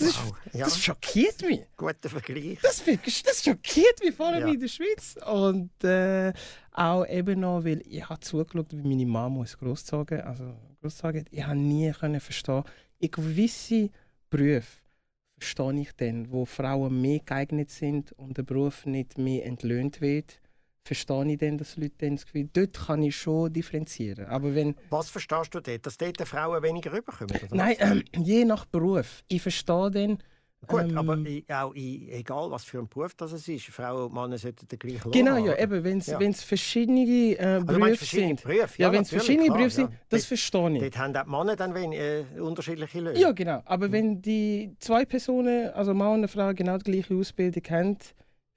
Das, 0.00 0.08
ist, 0.08 0.24
Wow. 0.24 0.36
Ja, 0.52 0.64
das 0.64 0.82
schockiert 0.82 1.42
mich. 1.42 1.60
guter 1.76 2.08
Vergleich. 2.08 2.58
Das, 2.62 2.82
das 3.24 3.44
schockiert 3.44 4.02
mich 4.02 4.14
vor 4.14 4.26
allem 4.26 4.48
Ja. 4.48 4.54
in 4.54 4.60
der 4.60 4.68
Schweiz. 4.68 5.16
Und 5.26 5.70
äh, 5.84 6.32
auch 6.72 7.06
eben 7.06 7.40
noch, 7.40 7.64
weil 7.64 7.82
ich 7.86 8.08
habe 8.08 8.20
zugeschaut, 8.20 8.66
wie 8.72 8.82
meine 8.88 9.06
Mama 9.06 9.40
uns 9.40 9.56
großgezogen 9.58 10.20
also 10.22 10.54
großgezogen 10.80 11.20
hat. 11.20 11.28
Ich 11.30 11.44
habe 11.44 11.56
nie 11.58 11.92
können 11.92 12.20
verstehen, 12.20 12.64
in 12.98 13.10
gewisse 13.10 13.90
Berufe 14.30 14.80
verstehe 15.38 15.80
ich 15.80 15.92
dann, 15.96 16.30
wo 16.30 16.44
Frauen 16.44 17.00
mehr 17.00 17.20
geeignet 17.20 17.70
sind 17.70 18.12
und 18.12 18.36
der 18.36 18.42
Beruf 18.42 18.84
nicht 18.86 19.16
mehr 19.18 19.46
entlöhnt 19.46 20.00
wird, 20.00 20.39
verstehe 20.84 21.32
ich 21.32 21.38
dann, 21.38 21.58
dass 21.58 21.76
Leute 21.76 21.94
dann 21.98 22.16
das 22.16 22.24
Gefühl 22.26 22.48
dort 22.52 22.72
kann 22.86 23.02
ich 23.02 23.16
schon 23.16 23.52
differenzieren. 23.52 24.26
Aber 24.26 24.54
wenn, 24.54 24.74
Was 24.90 25.10
verstehst 25.10 25.54
du 25.54 25.60
dort? 25.60 25.86
Dass 25.86 25.96
dort 25.96 26.18
die 26.18 26.24
Frauen 26.24 26.62
weniger 26.62 26.92
rüberkommen? 26.92 27.36
oder 27.36 27.54
nein, 27.56 27.76
ähm, 27.78 28.02
je 28.16 28.44
nach 28.44 28.64
Beruf. 28.66 29.22
Ich 29.28 29.42
verstehe 29.42 29.90
dann, 29.90 30.18
Gut, 30.66 30.82
ähm, 30.90 30.98
aber 30.98 31.16
auch 31.48 31.74
egal, 31.74 32.50
was 32.50 32.64
für 32.64 32.80
ein 32.80 32.88
Beruf 32.88 33.14
das 33.14 33.32
es 33.32 33.48
ist, 33.48 33.64
Frauen 33.68 34.04
und 34.06 34.12
Männer 34.14 34.36
sollten 34.36 34.68
den 34.68 34.78
gleichen 34.78 35.04
Lohn 35.04 35.12
Genau, 35.12 35.30
haben. 35.36 35.46
ja, 35.46 35.58
eben, 35.58 35.84
wenn 35.84 35.98
es 35.98 36.06
Ja. 36.08 36.18
verschiedene 36.32 37.00
äh, 37.08 37.38
Also, 37.42 37.64
Berufe 37.66 37.80
meinst 37.80 37.98
verschiedene 37.98 38.28
sind. 38.36 38.42
Berufe? 38.44 38.82
Ja, 38.82 38.92
wenn 38.92 39.02
es 39.02 39.08
verschiedene 39.08 39.44
klar, 39.46 39.56
Berufe 39.56 39.74
sind, 39.74 39.90
ja. 39.90 39.96
das 40.10 40.20
Dort- 40.20 40.28
verstehe 40.28 40.72
ich. 40.74 40.80
Dort 40.82 40.98
haben 40.98 41.16
auch 41.16 41.24
die 41.24 41.30
Männer 41.30 41.56
dann 41.56 41.74
wen, 41.74 41.92
äh, 41.92 42.24
unterschiedliche 42.40 43.00
Löhne. 43.00 43.18
Ja, 43.18 43.32
genau. 43.32 43.62
Aber 43.64 43.90
wenn 43.90 44.20
die 44.20 44.74
zwei 44.80 45.06
Personen, 45.06 45.70
also 45.70 45.94
Mann 45.94 46.22
und 46.22 46.28
Frau, 46.30 46.52
genau 46.52 46.76
die 46.76 46.90
gleiche 46.90 47.14
Ausbildung 47.14 47.62
haben, 47.70 47.96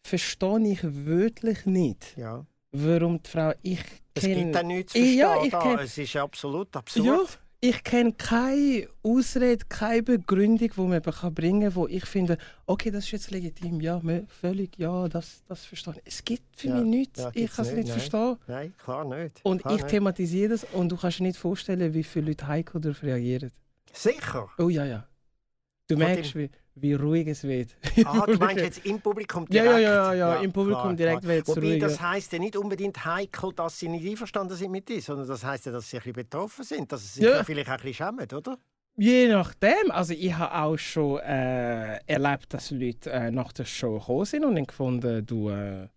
verstehe 0.04 0.68
ich 0.72 0.80
wirklich 0.84 1.66
nicht, 1.66 2.16
Ja. 2.18 2.46
warum 2.72 3.22
die 3.24 3.30
Frau. 3.30 3.52
Ich 3.62 3.80
Es 4.16 4.24
gibt 4.24 4.54
dann 4.54 4.68
nichts 4.68 4.94
zu 4.94 5.00
verstehen. 5.00 5.18
Ja, 5.20 5.44
ich 5.44 5.54
kenn- 5.54 5.80
Es 5.80 5.98
ist 5.98 6.16
absolut 6.18 6.76
absurd. 6.76 7.06
Ja, 7.06 7.20
ich 7.62 7.82
kenne 7.84 8.12
keine 8.14 8.90
Ausrede, 9.02 9.64
keine 9.70 10.04
Begründung, 10.04 10.70
die 10.70 10.82
man 10.82 11.02
kann 11.02 11.34
bringen 11.34 11.62
kann, 11.62 11.76
wo 11.76 11.88
ich 11.88 12.06
finde, 12.06 12.38
okay, 12.68 12.92
das 12.92 13.06
ist 13.06 13.12
jetzt 13.12 13.32
legitim, 13.32 13.80
ja, 13.80 14.02
völlig, 14.42 14.78
ja, 14.78 15.08
das, 15.08 15.44
das 15.48 15.64
verstehe 15.66 15.94
ich. 15.96 16.02
Es 16.06 16.24
gibt 16.26 16.44
für 16.60 16.68
Ja, 16.68 16.76
mich 16.76 16.86
nichts, 16.86 17.20
ja, 17.22 17.32
ich 17.34 17.50
kann 17.52 17.66
es 17.66 17.72
nicht, 17.72 17.84
nicht 17.86 17.92
verstehen. 17.92 18.36
Nein, 18.48 18.74
klar 18.78 19.06
nicht. 19.06 19.40
Und 19.44 19.62
klar 19.62 19.76
ich 19.76 19.82
nicht. 19.82 19.90
thematisiere 19.92 20.50
das 20.50 20.66
und 20.74 20.90
du 20.90 20.98
kannst 20.98 21.20
dir 21.20 21.24
nicht 21.24 21.38
vorstellen, 21.40 21.94
wie 21.94 22.04
viele 22.04 22.28
Leute 22.28 22.46
heikel 22.48 22.82
darauf 22.82 23.02
reagieren. 23.02 23.52
Sicher. 23.94 24.50
Oh 24.58 24.68
ja, 24.70 24.84
ja. 24.86 25.08
Du 25.90 25.98
merkst, 25.98 26.36
wie, 26.36 26.50
wie 26.76 26.94
ruhig 26.94 27.28
es 27.28 27.44
wird. 27.44 27.76
Ah, 28.06 28.26
du 28.26 28.38
meinst 28.38 28.64
jetzt 28.64 28.86
im 28.86 29.02
Publikum 29.02 29.46
Ja, 29.50 29.64
direkt? 29.64 29.82
ja, 29.84 30.14
ja, 30.14 30.36
ja, 30.36 30.36
im 30.42 30.52
Publikum 30.54 30.96
direkt 30.96 31.24
wird's 31.24 31.50
Wobei 31.50 31.62
ruhiger. 31.62 31.88
das 31.88 32.02
heisst 32.02 32.32
ja 32.32 32.40
nicht 32.40 32.56
unbedingt 32.56 33.04
heikel, 33.04 33.52
dass 33.54 33.80
sie 33.80 33.90
nicht 33.90 34.08
einverstanden 34.10 34.56
sind 34.56 34.72
mit 34.72 34.88
dir, 34.88 35.02
sondern 35.02 35.28
das 35.28 35.44
heisst 35.44 35.66
ja, 35.66 35.72
dass 35.74 35.90
sie 35.90 35.98
ein 35.98 36.00
bisschen 36.04 36.14
betroffen 36.14 36.64
sind, 36.64 36.92
dass 36.92 37.02
sie 37.02 37.08
sich 37.20 37.24
Ja. 37.24 37.38
ja. 37.38 37.44
vielleicht 37.44 37.68
auch 37.68 37.74
ein 37.74 37.82
bisschen 37.82 37.94
schämen, 38.08 38.28
oder? 38.34 38.58
Je 38.96 39.28
nachdem. 39.28 39.90
Also 39.92 40.14
ich 40.14 40.34
habe 40.36 40.54
auch 40.64 40.78
schon 40.78 41.20
äh, 41.20 41.98
erlebt, 42.06 42.54
dass 42.54 42.72
Leute 42.72 43.12
äh, 43.12 43.32
nach 43.32 43.52
der 43.52 43.66
Show 43.66 44.00
gekommen 44.00 44.26
sind 44.26 44.46
und 44.46 44.56
dann 44.56 44.66
gefunden, 44.66 45.26
du 45.26 45.50
äh, 45.50 45.88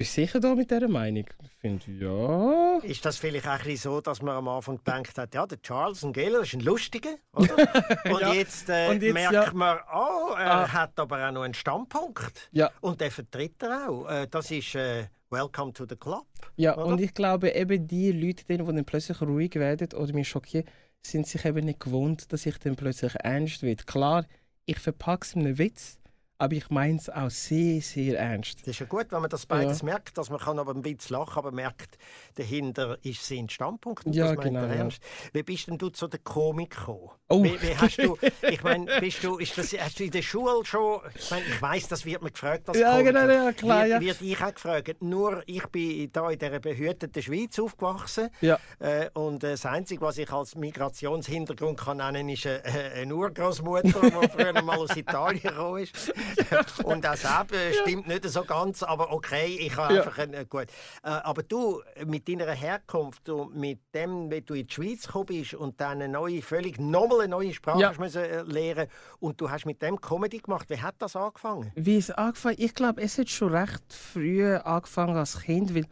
bist 0.00 0.14
sicher 0.14 0.40
da 0.40 0.54
mit 0.54 0.70
dieser 0.70 0.88
Meinung. 0.88 1.26
Ich 1.44 1.50
finde, 1.60 1.84
ja. 1.92 2.78
Ist 2.78 3.04
das 3.04 3.18
vielleicht 3.18 3.46
auch 3.46 3.62
ein 3.62 3.76
so, 3.76 4.00
dass 4.00 4.22
man 4.22 4.34
am 4.34 4.48
Anfang 4.48 4.78
gedacht 4.78 5.18
hat, 5.18 5.34
ja, 5.34 5.46
der 5.46 5.60
Charles 5.60 6.06
Geller 6.12 6.40
ist 6.40 6.54
ein 6.54 6.60
Lustiger, 6.60 7.16
oder? 7.34 7.54
Und 8.10 8.20
Ja. 8.22 8.32
jetzt, 8.32 8.70
äh, 8.70 8.88
Und 8.88 9.02
jetzt, 9.02 9.12
merkt 9.12 9.34
ja. 9.34 9.52
man, 9.52 9.76
oh, 9.94 10.32
er 10.38 10.50
Ah. 10.52 10.72
hat 10.72 10.98
aber 10.98 11.28
auch 11.28 11.32
noch 11.32 11.42
einen 11.42 11.52
Standpunkt. 11.52 12.48
Ja. 12.50 12.70
Und 12.80 13.02
den 13.02 13.10
vertritt 13.10 13.62
er 13.62 13.90
auch. 13.90 14.08
Äh, 14.08 14.26
das 14.30 14.50
ist 14.50 14.74
äh, 14.74 15.04
Welcome 15.28 15.74
to 15.74 15.84
the 15.86 15.96
Club. 15.96 16.24
Ja, 16.56 16.78
Oder? 16.78 16.86
und 16.86 16.98
ich 17.02 17.12
glaube 17.12 17.50
eben 17.50 17.86
die 17.86 18.10
Leute, 18.12 18.44
die 18.48 18.56
dann 18.56 18.84
plötzlich 18.86 19.20
ruhig 19.20 19.54
werden 19.56 19.88
oder 19.92 20.14
mich 20.14 20.30
schockieren, 20.30 20.64
sind 21.02 21.26
sich 21.26 21.44
eben 21.44 21.66
nicht 21.66 21.78
gewohnt, 21.80 22.32
dass 22.32 22.46
ich 22.46 22.56
dann 22.58 22.74
plötzlich 22.74 23.14
ernst 23.16 23.62
wird. 23.62 23.86
Klar, 23.86 24.24
ich 24.64 24.78
verpacke 24.78 25.26
es 25.26 25.34
in 25.34 25.42
einen 25.44 25.58
Witz, 25.58 25.98
aber 26.40 26.54
ich 26.54 26.70
meine 26.70 26.96
es 26.96 27.10
auch 27.10 27.28
sehr, 27.28 27.82
sehr 27.82 28.18
ernst. 28.18 28.60
Das 28.62 28.68
ist 28.68 28.78
ja 28.80 28.86
gut, 28.86 29.06
wenn 29.10 29.20
man 29.20 29.28
das 29.28 29.44
beides 29.44 29.82
merkt, 29.82 30.16
dass 30.16 30.30
man 30.30 30.40
kann 30.40 30.58
aber 30.58 30.74
ein 30.74 30.80
bisschen 30.80 31.16
lachen, 31.18 31.36
aber 31.36 31.52
merkt, 31.52 31.98
dahinter 32.36 32.96
ist 33.02 33.26
sein 33.26 33.48
Standpunkt 33.50 34.06
und 34.06 34.14
Ja, 34.14 34.34
das 34.34 34.42
genau, 34.44 34.64
ja. 34.64 34.88
Wie 35.34 35.42
bist 35.42 35.66
denn 35.68 35.76
du 35.76 35.90
zu 35.90 36.08
der 36.08 36.20
Komik 36.20 36.70
gekommen? 36.70 37.10
Oh. 37.28 37.44
Wie, 37.44 37.60
wie 37.60 37.76
hast 37.76 37.98
du, 37.98 38.16
ich 38.50 38.62
meine, 38.62 38.86
bist 39.00 39.22
du, 39.22 39.36
ist 39.36 39.56
das, 39.58 39.72
hast 39.78 40.00
du 40.00 40.04
in 40.04 40.10
der 40.10 40.22
Schule 40.22 40.64
schon, 40.64 41.00
ich 41.14 41.30
meine, 41.30 41.44
ich 41.44 41.60
weiss, 41.62 41.88
das 41.88 42.06
wird 42.06 42.22
mir 42.22 42.30
gefragt 42.30 42.68
als 42.70 42.78
Ja, 42.78 42.92
Komiker. 42.96 43.12
genau, 43.12 43.32
ja, 43.32 43.52
klar, 43.52 43.80
wird, 43.84 43.90
ja. 43.90 44.00
wird 44.00 44.22
ich 44.22 44.42
auch 44.42 44.54
gefragt. 44.54 45.02
Nur 45.02 45.42
ich 45.46 45.66
bin 45.66 46.10
da 46.10 46.30
in 46.30 46.38
dieser 46.38 46.58
behüteten 46.58 47.22
Schweiz 47.22 47.58
aufgewachsen 47.58 48.30
Ja. 48.40 48.58
äh, 48.78 49.10
und 49.12 49.44
äh, 49.44 49.50
das 49.50 49.66
Einzige, 49.66 50.00
was 50.00 50.16
ich 50.16 50.32
als 50.32 50.54
Migrationshintergrund 50.56 51.78
kann 51.78 51.98
nennen, 51.98 52.30
ist 52.30 52.46
äh, 52.46 52.60
äh, 52.64 53.02
eine 53.02 53.14
Urgroßmutter, 53.14 54.00
die 54.00 54.28
früher 54.30 54.62
mal 54.62 54.78
aus 54.78 54.96
Italien 54.96 55.42
gekommen 55.42 55.82
ist. 55.82 56.12
und 56.84 57.04
das 57.04 57.24
eben 57.24 57.74
stimmt 57.82 58.08
nicht 58.08 58.28
so 58.28 58.44
ganz, 58.44 58.82
aber 58.82 59.12
okay, 59.12 59.56
ich 59.60 59.76
habe 59.76 59.94
einfach 59.94 60.18
ein, 60.18 60.34
äh, 60.34 60.46
gut. 60.48 60.66
Äh, 61.02 61.08
aber 61.08 61.42
du 61.42 61.82
mit 62.06 62.28
deiner 62.28 62.50
Herkunft 62.52 63.28
und 63.28 63.56
mit 63.56 63.80
dem, 63.94 64.30
wie 64.30 64.40
du 64.40 64.54
in 64.54 64.66
die 64.66 64.72
Schweiz 64.72 65.06
gekommen 65.06 65.26
bist 65.26 65.54
und 65.54 65.80
dann 65.80 66.02
eine 66.02 66.08
neue, 66.08 66.42
völlig 66.42 66.78
nochmal 66.78 67.20
eine 67.20 67.28
neue 67.28 67.52
Sprache 67.52 67.80
Ja. 67.80 67.92
müssen, 67.98 68.22
äh, 68.22 68.42
lernen 68.42 68.88
und 69.18 69.40
du 69.40 69.50
hast 69.50 69.66
mit 69.66 69.82
dem 69.82 70.00
Comedy 70.00 70.38
gemacht. 70.38 70.68
Wie 70.70 70.80
hat 70.80 70.96
das 70.98 71.16
angefangen? 71.16 71.72
Wie 71.74 71.96
es 71.96 72.10
angefangen 72.10 72.56
Ich 72.58 72.74
glaube, 72.74 73.02
es 73.02 73.18
hat 73.18 73.28
schon 73.28 73.54
recht 73.54 73.92
früh 73.92 74.54
angefangen 74.54 75.16
als 75.16 75.40
Kind, 75.40 75.74
weil 75.74 75.86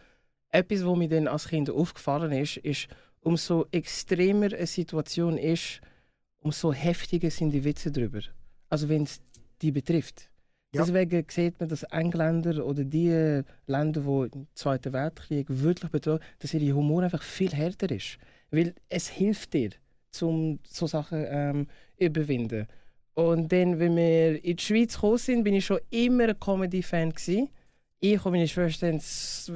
etwas, 0.51 0.85
was 0.85 0.97
mir 0.97 1.09
dann 1.09 1.29
als 1.29 1.49
Kind 1.49 1.71
aufgefallen 1.71 2.33
ist, 2.33 2.57
ist, 2.59 2.89
umso 3.21 3.67
extremer 3.71 4.47
eine 4.47 4.67
Situation 4.67 5.37
ist, 5.37 5.81
umso 6.41 6.73
heftiger 6.73 7.31
sind 7.31 7.51
die 7.51 7.65
Witze 7.65 7.91
drüber. 7.91 8.21
Also 8.71 8.89
wenn 8.89 9.03
es 9.03 9.21
die 9.63 9.73
betrifft. 9.73 10.29
Ja. 10.75 10.83
Deswegen 10.83 11.25
sieht 11.31 11.59
man, 11.61 11.69
dass 11.69 11.83
Engländer 11.85 12.65
oder 12.65 12.85
die 12.85 13.43
Länder, 13.67 14.01
die 14.03 14.39
im 14.39 14.47
Zweiten 14.55 14.93
Weltkrieg 14.93 15.47
wirklich 15.49 15.91
betroffen 15.91 16.25
dass 16.39 16.53
ihr 16.53 16.75
Humor 16.75 17.03
einfach 17.03 17.23
viel 17.23 17.51
härter 17.53 17.91
ist. 17.91 18.19
Weil 18.51 18.75
es 18.89 19.09
hilft 19.09 19.55
dir, 19.55 19.71
um 20.21 20.59
so 20.65 20.87
Sachen 20.87 21.25
ähm, 21.29 21.67
überwinden. 21.97 22.67
Und 23.15 23.51
dann, 23.51 23.79
wenn 23.79 23.97
wir 23.97 24.45
in 24.45 24.57
die 24.57 24.63
Schweiz 24.63 24.95
gekommen 24.95 25.19
sind, 25.19 25.45
bin 25.45 25.55
ich 25.55 25.67
schon 25.67 25.81
immer 25.91 26.29
ein 26.29 26.39
Comedy-Fan. 26.39 27.15
ich 28.01 28.25
und 28.25 28.33
meine 28.33 28.47
Schwester 28.47 28.93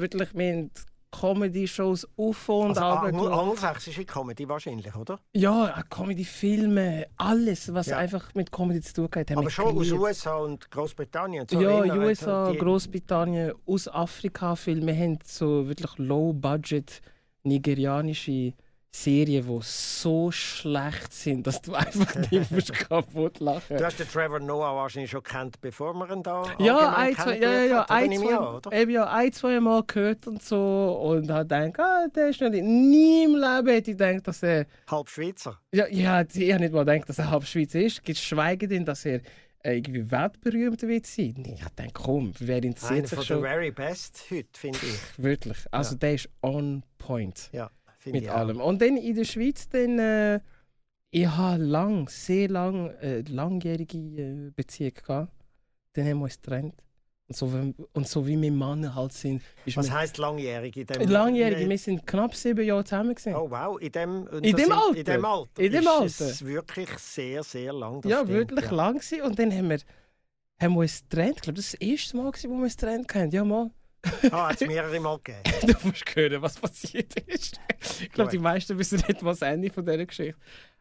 wirklich 0.01 0.35
wir 0.35 0.53
haben 0.53 0.71
Comedy-Shows 1.13 2.09
auf 2.17 2.49
und 2.49 2.71
Also, 2.71 2.81
ab 2.81 3.05
geschaut. 3.13 3.33
angelsächsische 3.33 4.05
Comedy 4.05 4.49
wahrscheinlich, 4.49 4.95
oder? 4.97 5.19
Ja, 5.35 5.83
Comedy-Filme, 5.89 7.07
alles, 7.17 7.73
was 7.73 7.87
Ja. 7.87 7.99
einfach 7.99 8.35
mit 8.35 8.51
Comedy 8.51 8.81
zu 8.81 8.95
tun 8.95 9.09
hat. 9.15 9.31
Aber 9.37 9.51
schon 9.51 9.77
aus. 9.79 9.93
USA 9.93 10.37
und 10.37 10.71
Großbritannien. 10.71 11.47
So 11.49 11.61
Ja, 11.61 11.85
eher, 11.85 11.97
USA, 11.97 12.51
die- 12.51 12.59
Großbritannien, 12.59 13.53
aus 13.67 13.87
Afrika 13.89 14.57
Filme 14.57 14.97
haben 14.97 15.19
so 15.25 15.69
wirklich 15.69 15.97
low-budget 15.99 17.01
nigerianische 17.45 18.55
Serien, 19.03 19.47
die 19.47 19.59
so 19.63 20.31
schlecht 20.31 21.13
sind, 21.15 21.47
dass 21.47 21.63
du 21.63 21.73
einfach 21.75 22.15
nicht 22.31 22.51
musst 22.51 22.73
kaputt 22.75 23.41
lachen. 23.41 23.79
Du 23.79 23.85
hast 23.85 23.99
den 23.99 24.07
Trevor 24.07 24.39
Noah 24.39 24.77
wahrscheinlich 24.77 25.11
schon 25.11 25.23
kennt, 25.23 25.61
bevor 25.63 25.95
wir 25.95 26.11
ihn 26.11 26.23
da 26.23 26.45
Ja, 26.59 26.95
ein, 26.95 27.15
zwei, 27.17 27.39
ja, 27.39 27.53
ja, 27.53 27.65
ja, 27.65 27.83
ein, 27.89 28.13
zwei, 28.13 28.81
eben 28.81 28.91
ja, 28.91 29.11
ein, 29.11 29.33
zwei 29.33 29.61
Mal 29.61 29.83
gehört 29.87 30.27
und 30.27 30.43
so 30.43 31.01
und 31.05 31.31
hat 31.31 31.49
gedacht, 31.49 31.81
ah, 31.81 32.07
der 32.15 32.29
ist 32.29 32.41
noch 32.43 32.51
nicht, 32.51 32.65
nie 32.65 33.25
im 33.25 33.35
Leben 33.35 33.69
hätte 33.69 33.93
ich 33.93 33.97
gedacht, 33.97 34.29
dass 34.29 34.43
er, 34.43 34.67
Halb 34.91 35.09
Schweizer. 35.09 35.59
ja, 35.73 35.87
ja, 35.89 36.21
ich 36.31 36.53
habe 36.53 36.63
nicht 36.63 36.75
mal 36.75 36.85
gedacht, 36.85 37.09
dass 37.09 37.19
er 37.19 37.31
halb 37.31 37.45
Schweizer 37.47 37.81
ist, 37.81 38.05
geschweige 38.05 38.69
denn, 38.69 38.85
dass 38.85 39.07
er 39.07 39.23
irgendwie 39.65 40.11
weltberühmt 40.11 40.83
wird 40.83 41.07
sein. 41.07 41.43
Ich 41.47 41.61
dachte, 41.61 41.87
komm, 41.95 42.33
wer 42.41 42.57
Einer 42.57 42.67
interessiert 42.67 43.09
sich 43.09 43.17
von 43.17 43.25
schon? 43.25 43.43
der 43.43 43.51
very 43.53 43.71
best 43.71 44.25
heute, 44.31 44.49
finde 44.53 44.79
ich. 44.83 45.23
Wirklich, 45.23 45.59
also 45.71 45.95
der 45.95 46.15
ist 46.15 46.29
on 46.43 46.83
point. 46.99 47.49
Ja, 47.53 47.71
finde 48.03 48.19
mit 48.19 48.25
ich 48.25 48.31
auch. 48.31 48.37
allem. 48.37 48.61
Und 48.61 48.83
dann 48.83 48.97
in 48.97 49.15
der 49.15 49.25
Schweiz, 49.25 49.69
dann, 49.69 49.99
äh, 49.99 50.41
ich 51.11 51.27
habe 51.27 51.63
lang, 51.63 52.09
sehr 52.09 52.49
lang, 52.49 52.91
äh, 53.01 53.21
langjährige 53.23 53.99
äh, 53.99 54.51
Beziehung 54.55 54.95
gehabt. 54.95 55.33
Dann 55.95 56.07
haben 56.07 56.19
wir 56.19 56.25
uns 56.25 56.41
getrennt. 56.41 56.75
Und 57.29 57.37
so, 57.37 57.53
wie- 57.53 57.75
und 57.93 58.09
so 58.09 58.27
wie 58.27 58.41
wir 58.41 58.51
Männer 58.53 58.95
halt 58.95 59.13
sind, 59.13 59.43
ist 59.65 59.77
Was 59.77 59.91
heisst 59.91 60.19
langjährig 60.19 60.77
in 60.77 60.87
dem 60.87 61.09
langjährige, 61.09 61.69
wir 61.69 61.79
sind 61.79 62.07
knapp 62.07 62.35
sieben 62.35 62.65
Jahre 62.67 62.85
zusammen 62.85 63.15
gewesen. 63.15 63.35
Oh 63.35 63.51
wow, 63.51 63.81
in 63.81 63.93
dem, 63.93 64.27
In 64.43 64.57
dem 64.57 64.73
Alter? 64.73 64.99
In 64.99 65.05
dem 65.05 65.25
Alter. 65.25 65.63
In 65.63 65.73
dem 65.73 65.83
ist 65.83 65.89
Alter. 65.89 66.27
es 66.27 66.45
wirklich 66.45 66.91
sehr, 66.99 67.43
sehr 67.43 67.73
lang. 67.73 68.03
ja, 68.07 68.19
stimmt, 68.19 68.31
wirklich 68.31 68.65
ja. 68.67 68.73
lang 68.73 68.95
gewesen. 68.99 69.23
Und 69.23 69.39
dann 69.39 69.53
haben 69.53 69.71
wir, 69.71 69.79
haben 70.61 70.75
wir 70.75 70.81
uns 70.81 71.03
getrennt. 71.03 71.37
Ich 71.37 71.43
glaube, 71.43 71.57
das 71.57 71.73
war 71.73 71.79
das 71.79 71.89
erste 71.89 72.17
Mal, 72.17 72.31
gewesen, 72.33 72.51
wo 72.51 72.55
wir 72.57 72.65
uns 72.65 72.77
getrennt 72.77 73.15
haben. 73.15 73.31
Ja, 73.31 73.45
mal. 73.45 73.71
Ah, 74.31 74.49
hat 74.49 74.61
es 74.61 74.61
mehrere 74.69 75.01
Mal 75.01 75.19
gegeben. 75.19 75.43
du 75.81 75.89
musst 75.89 76.17
hören, 76.17 76.43
was 76.43 76.59
passiert 76.59 77.15
ist. 77.29 77.61
ich 78.01 78.11
glaube, 78.11 78.31
die 78.31 78.39
meisten 78.39 78.79
wissen 78.79 79.03
nicht, 79.07 79.25
was 79.25 79.39
das 79.41 79.49
Ende 79.49 79.71
von 79.71 79.85
dieser 79.85 80.07
Geschichte 80.07 80.39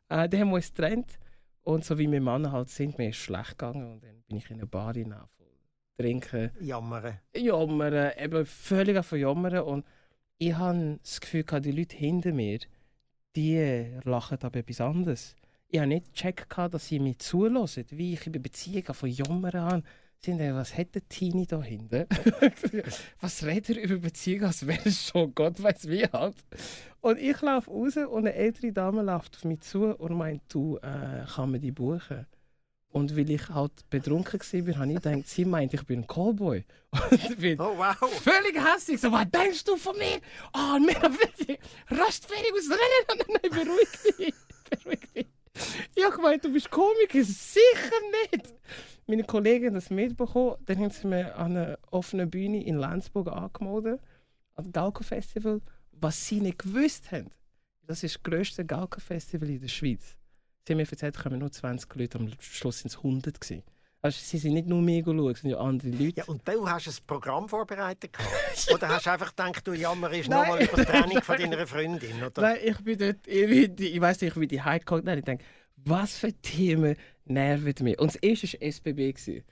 äh, 0.09 0.27
Dann 0.27 0.39
haben 0.39 0.49
wir 0.49 0.55
uns 0.55 0.73
getrennt. 0.73 1.19
Und 1.63 1.85
so 1.85 1.97
wie 1.97 2.11
wir 2.11 2.21
Männer 2.21 2.51
halt 2.51 2.69
sind, 2.69 2.97
mir 2.97 3.09
ist 3.09 3.17
es 3.17 3.23
schlecht 3.23 3.51
gegangen. 3.51 3.93
Und 3.93 4.03
dann 4.03 4.23
bin 4.27 4.37
ich 4.37 4.49
in 4.49 4.57
eine 4.57 4.65
Bar 4.65 4.93
hinein, 4.95 5.25
trinken, 5.97 6.51
Jammern. 6.59 7.19
jammern, 7.35 8.11
eben 8.17 8.45
völlig 8.45 9.05
von 9.05 9.19
jammern. 9.19 9.59
Und 9.59 9.85
ich 10.39 10.55
habe 10.55 10.99
das 11.03 11.21
Gefühl, 11.21 11.43
gehabt, 11.43 11.65
die 11.65 11.71
Leute 11.71 11.95
hinter 11.95 12.33
mir, 12.33 12.59
die 13.35 13.91
lachen 14.03 14.39
aber 14.41 14.59
etwas 14.59 14.81
anderes. 14.81 15.35
Ich 15.67 15.79
habe 15.79 15.87
nicht 15.87 16.13
gecheckt, 16.13 16.47
dass 16.57 16.87
sie 16.87 16.99
mir 16.99 17.17
zulassen, 17.17 17.85
wie 17.91 18.13
ich 18.13 18.25
über 18.27 18.39
Beziehungen 18.39 18.93
von 18.93 19.09
jammern 19.09 19.61
habe. 19.61 19.83
Haben, 20.27 20.55
was 20.55 20.77
hat 20.77 20.93
der 20.93 21.07
Teenie 21.09 21.47
da 21.47 21.63
hinten? 21.63 22.05
was 23.21 23.43
redet 23.43 23.75
er 23.77 23.83
über 23.83 23.97
Beziehungen, 23.97 24.45
als 24.45 24.67
wäre 24.67 24.81
es 24.85 25.07
schon 25.07 25.33
Gott 25.33 25.61
weiß 25.61 25.89
wie 25.89 26.03
halt. 26.05 26.35
Und 26.99 27.17
ich 27.17 27.41
laufe 27.41 27.71
raus 27.71 27.97
und 27.97 28.19
eine 28.19 28.33
ältere 28.33 28.71
Dame 28.71 29.01
läuft 29.01 29.37
auf 29.37 29.45
mich 29.45 29.61
zu 29.61 29.85
und 29.85 30.15
meint, 30.15 30.43
du, 30.49 30.77
äh, 30.77 31.25
kann 31.25 31.49
man 31.49 31.59
die 31.59 31.71
buchen? 31.71 32.27
Und 32.91 33.17
weil 33.17 33.31
ich 33.31 33.49
halt 33.49 33.71
betrunken 33.89 34.39
war, 34.39 34.75
habe 34.77 34.91
ich 34.91 35.01
gedacht, 35.01 35.27
sie 35.27 35.45
meint, 35.45 35.73
ich 35.73 35.83
bin 35.85 36.01
ein 36.01 36.07
Callboy. 36.07 36.65
Und 37.11 37.39
bin 37.39 37.59
Oh 37.59 37.77
wow. 37.77 37.95
völlig 38.21 38.59
hässlich. 38.61 38.99
So, 38.99 39.11
was 39.13 39.25
denkst 39.31 39.63
du 39.63 39.77
von 39.77 39.97
mir? 39.97 40.19
Ah, 40.51 40.75
oh, 40.75 40.79
mir 40.79 41.01
wird 41.01 41.59
rastfertig 41.89 42.51
aus. 42.51 42.67
Nein, 42.69 42.77
nein, 43.07 43.17
nein, 43.17 43.39
nein, 43.41 43.65
beruhig 43.65 44.17
dich. 44.17 44.33
Beruhig 44.69 44.99
dich. 45.15 45.27
Ich 45.95 46.03
habe 46.03 46.15
gemeint, 46.15 46.43
du 46.43 46.51
bist 46.51 46.69
Komiker. 46.69 47.23
Sicher 47.23 47.95
nicht. 48.29 48.53
Meine 49.11 49.25
Kollegen 49.25 49.73
das 49.73 49.89
mitbekommen. 49.89 50.55
Dann 50.65 50.77
haben 50.79 50.89
sie 50.89 51.05
mir 51.05 51.35
an 51.35 51.57
einer 51.57 51.77
offenen 51.91 52.29
Bühne 52.29 52.63
in 52.63 52.77
Lenzburg 52.77 53.27
angemeldet, 53.27 53.99
an 54.55 54.63
dem 54.63 54.71
Galko-Festival. 54.71 55.59
Was 55.91 56.25
sie 56.27 56.39
nicht 56.39 56.59
gewusst 56.59 57.11
haben, 57.11 57.29
das 57.85 58.03
ist 58.03 58.15
das 58.15 58.23
grösste 58.23 58.63
Galko-Festival 58.63 59.49
in 59.49 59.59
der 59.59 59.67
Schweiz. 59.67 60.15
Sie 60.65 60.71
haben 60.71 60.77
mir 60.77 60.89
erzählt, 60.89 61.17
es 61.17 61.21
kommen 61.21 61.39
nur 61.39 61.51
20 61.51 61.93
Leute, 61.95 62.19
am 62.19 62.29
Schluss 62.39 62.79
sind 62.79 62.91
es 62.91 62.97
100 62.99 63.41
gewesen. 63.41 63.63
Also 64.01 64.17
sie 64.17 64.37
sind 64.37 64.53
nicht 64.53 64.69
nur 64.69 64.81
mir 64.81 65.05
es 65.05 65.41
sind 65.41 65.49
ja 65.49 65.57
andere 65.57 65.89
Leute. 65.89 66.13
Ja, 66.15 66.23
und 66.27 66.47
du 66.47 66.69
hast 66.69 66.87
ein 66.87 66.93
Programm 67.05 67.49
vorbereitet 67.49 68.13
gehabt? 68.13 68.71
Oder 68.73 68.87
hast 68.87 69.07
du 69.07 69.11
einfach 69.11 69.35
gedacht, 69.35 69.67
du 69.67 69.73
jammerst 69.73 70.29
nochmal 70.29 70.63
über 70.63 70.77
die 70.77 70.85
Trennung 70.85 71.21
von 71.21 71.37
deiner 71.37 71.67
Freundin? 71.67 72.23
Oder? 72.23 72.41
Nein, 72.41 72.59
ich 72.63 72.77
bin 72.77 72.97
dort, 72.97 73.27
ich, 73.27 73.77
ich 73.77 73.99
weiß 73.99 74.21
nicht, 74.21 74.29
ich 74.29 74.39
bin 74.39 74.47
die 74.47 74.61
heimgekommen. 74.61 75.03
Nein, 75.03 75.19
ich 75.19 75.25
denke, 75.25 75.43
was 75.75 76.17
für 76.17 76.31
Themen 76.31 76.95
nerven 77.31 77.73
mich? 77.83 77.99
Und 77.99 78.13
das 78.13 78.15
erste 78.17 78.47
war 78.59 78.67
SBB. 78.67 79.13
gewesen. 79.13 79.43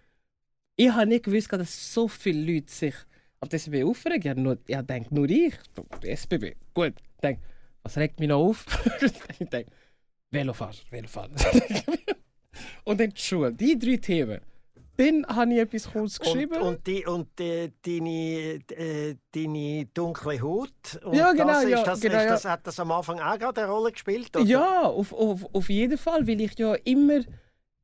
Ich 0.75 0.89
habe 0.91 1.07
nicht 1.07 1.25
gewusst, 1.25 1.51
dass 1.51 1.93
so 1.93 2.07
viele 2.07 2.53
Leute 2.53 2.71
sich 2.71 2.95
auf 3.41 3.49
das 3.49 3.63
SBB 3.63 3.83
aufregen. 3.83 4.21
Ich 4.21 4.29
habe 4.29 4.41
nur, 4.41 4.57
ich 4.65 4.77
denke, 4.81 5.13
nur 5.13 5.29
ich, 5.29 5.53
SBB. 6.03 6.55
Gut, 6.73 6.93
ich 6.97 7.21
denke, 7.21 7.41
was 7.83 7.97
regt 7.97 8.19
mich 8.19 8.29
noch 8.29 8.39
auf? 8.39 8.65
ich 9.39 9.49
denke, 9.49 9.71
Velofahrer, 10.31 10.73
Velofahrer. 10.89 11.31
Und 12.83 12.99
dann 12.99 13.09
die 13.09 13.21
Schule, 13.21 13.53
die 13.53 13.77
drei 13.77 13.97
Themen. 13.97 14.41
Dann 14.97 15.25
habe 15.27 15.53
ich 15.53 15.59
etwas 15.59 15.89
kurz 15.89 16.17
Und, 16.17 16.25
geschrieben. 16.25 16.61
und, 16.61 16.85
die, 16.85 17.05
und 17.05 17.39
äh, 17.39 17.71
deine, 17.81 18.59
äh, 18.75 19.15
deine 19.31 19.85
dunkle 19.93 20.41
Haut. 20.41 20.99
Und 21.05 21.15
Ja, 21.15 21.31
genau, 21.31 21.47
das, 21.47 21.63
ist 21.63 21.69
ja, 21.69 21.83
das, 21.83 22.01
genau, 22.01 22.17
ist 22.17 22.23
ja. 22.23 22.29
das, 22.31 22.45
hat 22.45 22.67
das 22.67 22.79
am 22.81 22.91
Anfang 22.91 23.17
auch 23.21 23.39
gerade 23.39 23.61
eine 23.63 23.71
Rolle 23.71 23.93
gespielt? 23.93 24.35
Oder? 24.35 24.43
Ja, 24.45 24.81
auf, 24.83 25.13
auf, 25.13 25.45
auf 25.55 25.69
jeden 25.69 25.97
Fall, 25.97 26.27
weil 26.27 26.41
ich 26.41 26.59
ja 26.59 26.75
immer, 26.83 27.21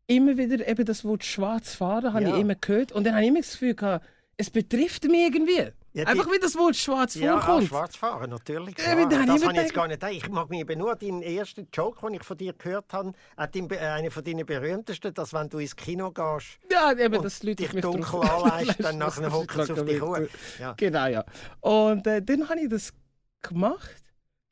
immer 0.08 0.38
wieder 0.38 0.68
eben 0.68 0.86
das 0.86 1.04
Wort 1.04 1.24
schwarz 1.24 1.76
fahren 1.76 2.14
habe 2.14 2.24
Ja. 2.26 2.36
ich 2.36 2.42
immer 2.42 2.56
gehört 2.56 2.92
und 2.92 3.04
dann 3.06 3.14
habe 3.14 3.24
ich 3.24 3.30
immer 3.30 3.40
das 3.40 3.52
Gefühl 3.52 3.76
gehabt, 3.76 4.06
es 4.38 4.50
betrifft 4.50 5.04
mich 5.06 5.22
irgendwie. 5.28 5.72
Ja, 5.94 6.04
die- 6.04 6.08
Einfach 6.08 6.30
wie 6.30 6.40
das 6.40 6.56
Wort 6.58 6.76
schwarz 6.76 7.16
Ja, 7.16 7.40
vorkommt. 7.40 7.70
schwarz 7.70 7.96
fahren, 7.96 8.30
natürlich. 8.30 8.78
Ja, 8.78 8.84
das 9.06 9.18
habe 9.30 9.36
ich 9.38 9.50
ich 9.52 9.56
jetzt 9.56 9.74
gar 9.74 9.88
nicht 9.88 10.02
gedacht. 10.02 10.12
Ich 10.14 10.28
mag 10.30 10.50
mich 10.50 10.60
eben 10.60 10.78
nur 10.78 10.92
an 10.92 11.00
deinen 11.00 11.22
ersten 11.22 11.70
Joke, 11.74 12.06
den 12.06 12.16
ich 12.16 12.24
von 12.24 12.38
dir 12.38 12.52
gehört 12.52 12.92
habe, 12.92 13.14
an 13.38 13.50
einer 13.72 14.12
von 14.12 14.24
deinen 14.26 14.46
berühmtesten, 14.46 15.14
dass 15.14 15.32
wenn 15.34 15.48
du 15.48 15.60
ins 15.60 15.74
Kino 15.74 16.12
gehst 16.12 16.60
ja, 16.70 16.92
eben, 16.92 17.16
und 17.16 17.24
das 17.24 17.42
Leute 17.44 17.64
dich 17.68 17.82
dunkel 17.82 18.20
anleist, 18.24 18.76
dann 18.84 18.98
nachher 18.98 19.32
sie 19.32 19.48
das- 19.56 19.70
auf 19.72 19.86
dich 19.86 20.02
hoch. 20.02 20.20
Ja. 20.60 20.74
Genau, 20.74 21.08
ja. 21.08 21.24
Und 21.62 22.06
äh, 22.08 22.22
dann 22.22 22.50
habe 22.50 22.60
ich 22.60 22.68
das 22.70 22.92
gemacht. 23.42 23.96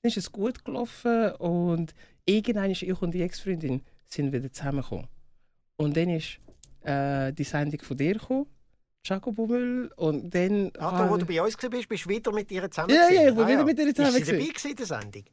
Dann 0.01 0.09
ist 0.09 0.17
es 0.17 0.31
gut 0.31 0.63
gelaufen 0.63 1.31
und 1.39 1.93
irgendwann 2.25 2.71
ist 2.71 2.83
ich 2.83 3.01
und 3.01 3.11
die 3.11 3.21
Ex-Freundin 3.21 3.81
sind 4.07 4.31
wieder 4.31 4.51
zusammengekommen. 4.51 5.07
Und 5.77 5.97
dann 5.97 6.09
ist 6.09 6.39
äh, 6.83 7.31
die 7.33 7.43
Sendung 7.43 7.81
von 7.81 7.97
dir 7.97 8.13
gekommen, 8.13 8.45
Jacobo 9.05 9.47
Müll, 9.47 9.91
und 9.97 10.33
dann... 10.33 10.71
Ah, 10.77 10.97
da, 10.97 11.09
wo 11.09 11.15
ich- 11.15 11.21
du 11.21 11.25
bei 11.27 11.41
uns 11.41 11.55
warst, 11.61 11.89
bist 11.89 12.05
du 12.05 12.09
wieder 12.09 12.31
mit 12.31 12.49
ihr 12.51 12.69
zusammen 12.71 12.93
Ja, 12.95 13.09
ja, 13.09 13.29
ich 13.29 13.35
war 13.35 13.45
Ah, 13.45 13.49
wieder 13.49 13.65
mit 13.65 13.77
ihr 13.79 13.93
zusammen 13.93 14.15
Ist 14.17 14.25
sie 14.27 14.31
dabei 14.31 14.45
gewesen. 14.47 14.69
in 14.69 14.75
der 14.77 14.85
Sendung? 14.85 15.23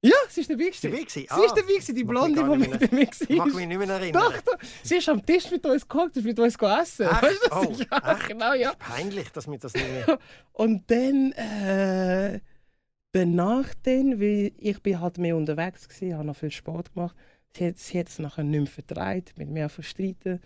Ja, 0.00 0.12
sie 0.28 0.40
ist 0.42 0.50
dabei. 0.50 0.64
Ist 0.64 0.80
sie 0.80 0.88
gewesen. 0.90 0.90
dabei 0.90 1.04
gewesen? 1.04 1.12
Sie 1.14 1.24
ist 1.24 1.30
Ah, 1.52 1.54
dabei, 1.56 1.72
gewesen, 1.72 1.94
die 1.96 2.04
mag 2.04 2.10
Blonde, 2.10 2.42
die 2.44 2.48
mit 2.58 2.92
mehr- 2.92 3.08
dabei 3.10 3.36
Mag 3.36 3.38
war. 3.48 3.54
mich 3.56 3.66
nicht 3.66 3.78
mehr 3.78 3.88
erinnern. 3.88 4.22
Doch, 4.22 4.40
doch. 4.42 4.58
Sie 4.82 4.96
ist 4.96 5.08
am 5.08 5.24
Tisch 5.26 5.50
mit 5.50 5.64
uns 5.66 5.88
gekocht 5.88 6.16
und 6.16 6.24
mit 6.24 6.38
uns 6.38 6.56
gegessen. 6.58 7.06
Echt? 7.06 7.22
Weißt 7.22 7.40
du 7.44 7.48
das? 7.48 7.66
Oh, 7.66 7.72
ja, 7.90 8.12
echt? 8.12 8.28
genau, 8.28 8.52
ja. 8.54 8.74
Peinlich, 8.78 9.28
dass 9.30 9.46
mir 9.46 9.58
das 9.58 9.72
nicht 9.74 9.88
mehr... 9.90 10.18
Und 10.52 10.88
dann, 10.90 11.32
äh, 11.32 12.40
danach 13.12 13.68
dann, 13.82 14.20
weil 14.20 14.52
ich 14.58 14.82
bin 14.82 15.00
halt 15.00 15.18
mehr 15.18 15.34
unterwegs 15.36 15.88
war, 16.02 16.18
habe 16.18 16.26
noch 16.26 16.36
viel 16.36 16.50
Sport 16.50 16.92
gemacht, 16.94 17.16
sie 17.56 17.66
hat, 17.68 17.78
sie 17.78 17.98
hat 17.98 18.08
es 18.08 18.18
nachher 18.18 18.44
nicht 18.44 18.60
mehr 18.60 18.66
vertreibt, 18.66 19.36
mit 19.38 19.48
mir 19.48 19.68
verstreiten. 19.68 20.40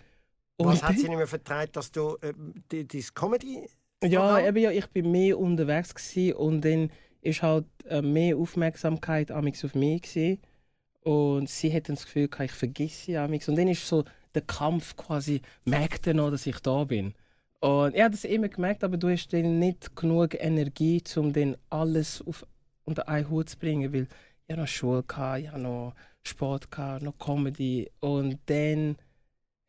Was 0.57 0.83
hat 0.83 0.97
sie 0.97 1.07
nicht 1.07 1.17
mehr 1.17 1.27
vertreibt, 1.27 1.75
dass 1.75 1.91
du 1.91 2.17
äh, 2.21 2.33
die 2.71 3.05
Comedy... 3.13 3.67
Ja, 4.03 4.39
eben, 4.39 4.57
ja, 4.57 4.71
ich 4.71 4.87
bin 4.87 5.11
mehr 5.11 5.39
unterwegs 5.39 5.95
gewesen 5.95 6.33
und 6.33 6.61
dann 6.61 6.91
ist 7.21 7.41
halt 7.41 7.65
äh, 7.85 8.01
mehr 8.01 8.35
Aufmerksamkeit 8.35 9.31
amix 9.31 9.63
auf 9.63 9.75
mich 9.75 10.01
gewesen. 10.01 10.41
und 11.03 11.49
sie 11.49 11.73
hat 11.73 11.89
dann 11.89 11.95
das 11.95 12.05
Gefühl, 12.05 12.29
ich 12.43 12.51
vergesse 12.51 13.05
sie 13.05 13.17
amix 13.17 13.47
und 13.47 13.57
dann 13.57 13.67
ist 13.67 13.87
so 13.87 14.03
der 14.33 14.41
Kampf 14.41 14.95
quasi, 14.95 15.41
merkt 15.65 16.07
er 16.07 16.13
noch, 16.15 16.31
dass 16.31 16.45
ich 16.45 16.59
da 16.59 16.83
bin. 16.85 17.13
Und 17.59 17.95
ich 17.95 18.01
habe 18.01 18.11
das 18.11 18.25
immer 18.25 18.49
gemerkt, 18.49 18.83
aber 18.83 18.97
du 18.97 19.09
hast 19.09 19.29
dann 19.31 19.59
nicht 19.59 19.95
genug 19.95 20.35
Energie, 20.35 21.01
um 21.15 21.31
dann 21.31 21.55
alles 21.69 22.21
auf 22.25 22.45
unter 22.83 23.07
einen 23.07 23.29
Hut 23.29 23.49
zu 23.49 23.57
bringen, 23.57 23.93
weil 23.93 24.07
ich 24.47 24.55
noch 24.55 24.67
Schule, 24.67 25.03
gehabt, 25.03 25.43
ich 25.43 25.51
noch 25.53 25.93
Sport, 26.25 26.71
gehabt, 26.71 27.03
noch 27.03 27.17
Comedy 27.17 27.89
und 27.99 28.39
dann 28.45 28.97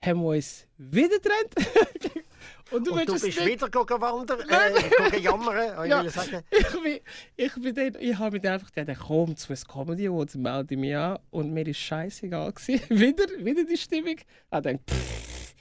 haben 0.05 0.20
wir 0.20 0.28
uns 0.36 0.66
wieder 0.76 1.18
getrennt. 1.18 1.55
und 2.70 2.86
du, 2.86 2.92
Und 2.92 3.09
du 3.09 3.12
bist 3.12 3.24
nicht 3.24 3.46
wieder 3.46 3.68
gegangen 3.68 4.00
wandern, 4.00 4.40
äh, 4.40 5.18
jammern, 5.18 5.88
Ja. 5.88 6.02
ich 6.05 6.14
ich 6.50 6.82
bin, 6.82 7.00
ich 7.36 7.55
bin 7.55 7.74
dann, 7.74 7.96
ich 7.98 8.18
habe 8.18 8.38
mir 8.38 8.52
einfach 8.52 8.70
gedacht, 8.70 9.00
komm, 9.07 9.36
Swiss 9.36 9.66
Comedy 9.66 10.07
Awards, 10.09 10.34
melde 10.36 10.76
mich 10.76 10.94
an. 10.96 11.18
Und 11.30 11.52
mir 11.52 11.66
ist 11.66 11.78
scheißegal 11.78 12.52
gewesen. 12.52 12.80
wieder, 12.90 13.24
wieder 13.44 13.64
die 13.64 13.76
Stimmung. 13.76 14.16
Ich 14.18 14.26
dachte, 14.50 14.78
pff, 14.88 15.55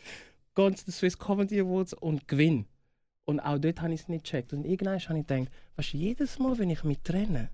geh 0.56 0.76
zu 0.76 0.86
den 0.86 0.92
Swiss 0.92 1.18
Comedy 1.18 1.62
Awards 1.62 1.94
und 1.94 2.28
gewinn. 2.28 2.66
Und 3.26 3.40
auch 3.40 3.58
dort 3.58 3.82
habe 3.82 3.94
ich 3.94 4.02
es 4.02 4.08
nicht 4.10 4.26
gecheckt. 4.26 4.52
Und 4.54 4.66
irgendwann 4.66 5.00
habe 5.00 5.20
ich 5.20 5.28
gedacht, 5.28 5.50
weißt, 5.78 5.94
jedes 5.94 6.40
Mal, 6.40 6.58
wenn 6.58 6.70
ich 6.70 6.84
mich 6.84 7.00
trenne, 7.00 7.50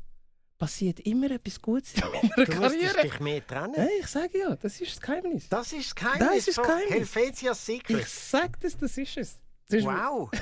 passiert 0.59 0.99
immer 0.99 1.31
etwas 1.31 1.59
Gutes 1.59 1.93
in 1.95 2.01
meiner 2.11 2.45
Du 2.45 2.55
musst 2.55 2.75
Karriere. 2.79 3.01
dich 3.01 3.19
mehr 3.19 3.47
trennen. 3.47 3.73
Hey, 3.75 3.89
ich 4.01 4.07
sage 4.07 4.37
ja, 4.37 4.55
das 4.55 4.79
ist 4.79 4.91
das 4.97 5.01
Geheimnis. 5.01 5.49
Das 5.49 5.73
ist 5.73 5.87
das 5.87 5.95
Geheimnis 5.95 6.27
Das 6.27 6.47
ist 6.47 6.57
das 6.59 6.67
Geheimnis. 6.67 7.15
Helvetia's 7.15 7.65
Secret. 7.65 7.99
Ich 8.01 8.07
sage 8.09 8.51
das, 8.61 8.77
das 8.77 8.97
ist 8.97 9.17
es. 9.17 9.39
Das 9.69 9.79
ist 9.79 9.85
Wow. 9.85 10.29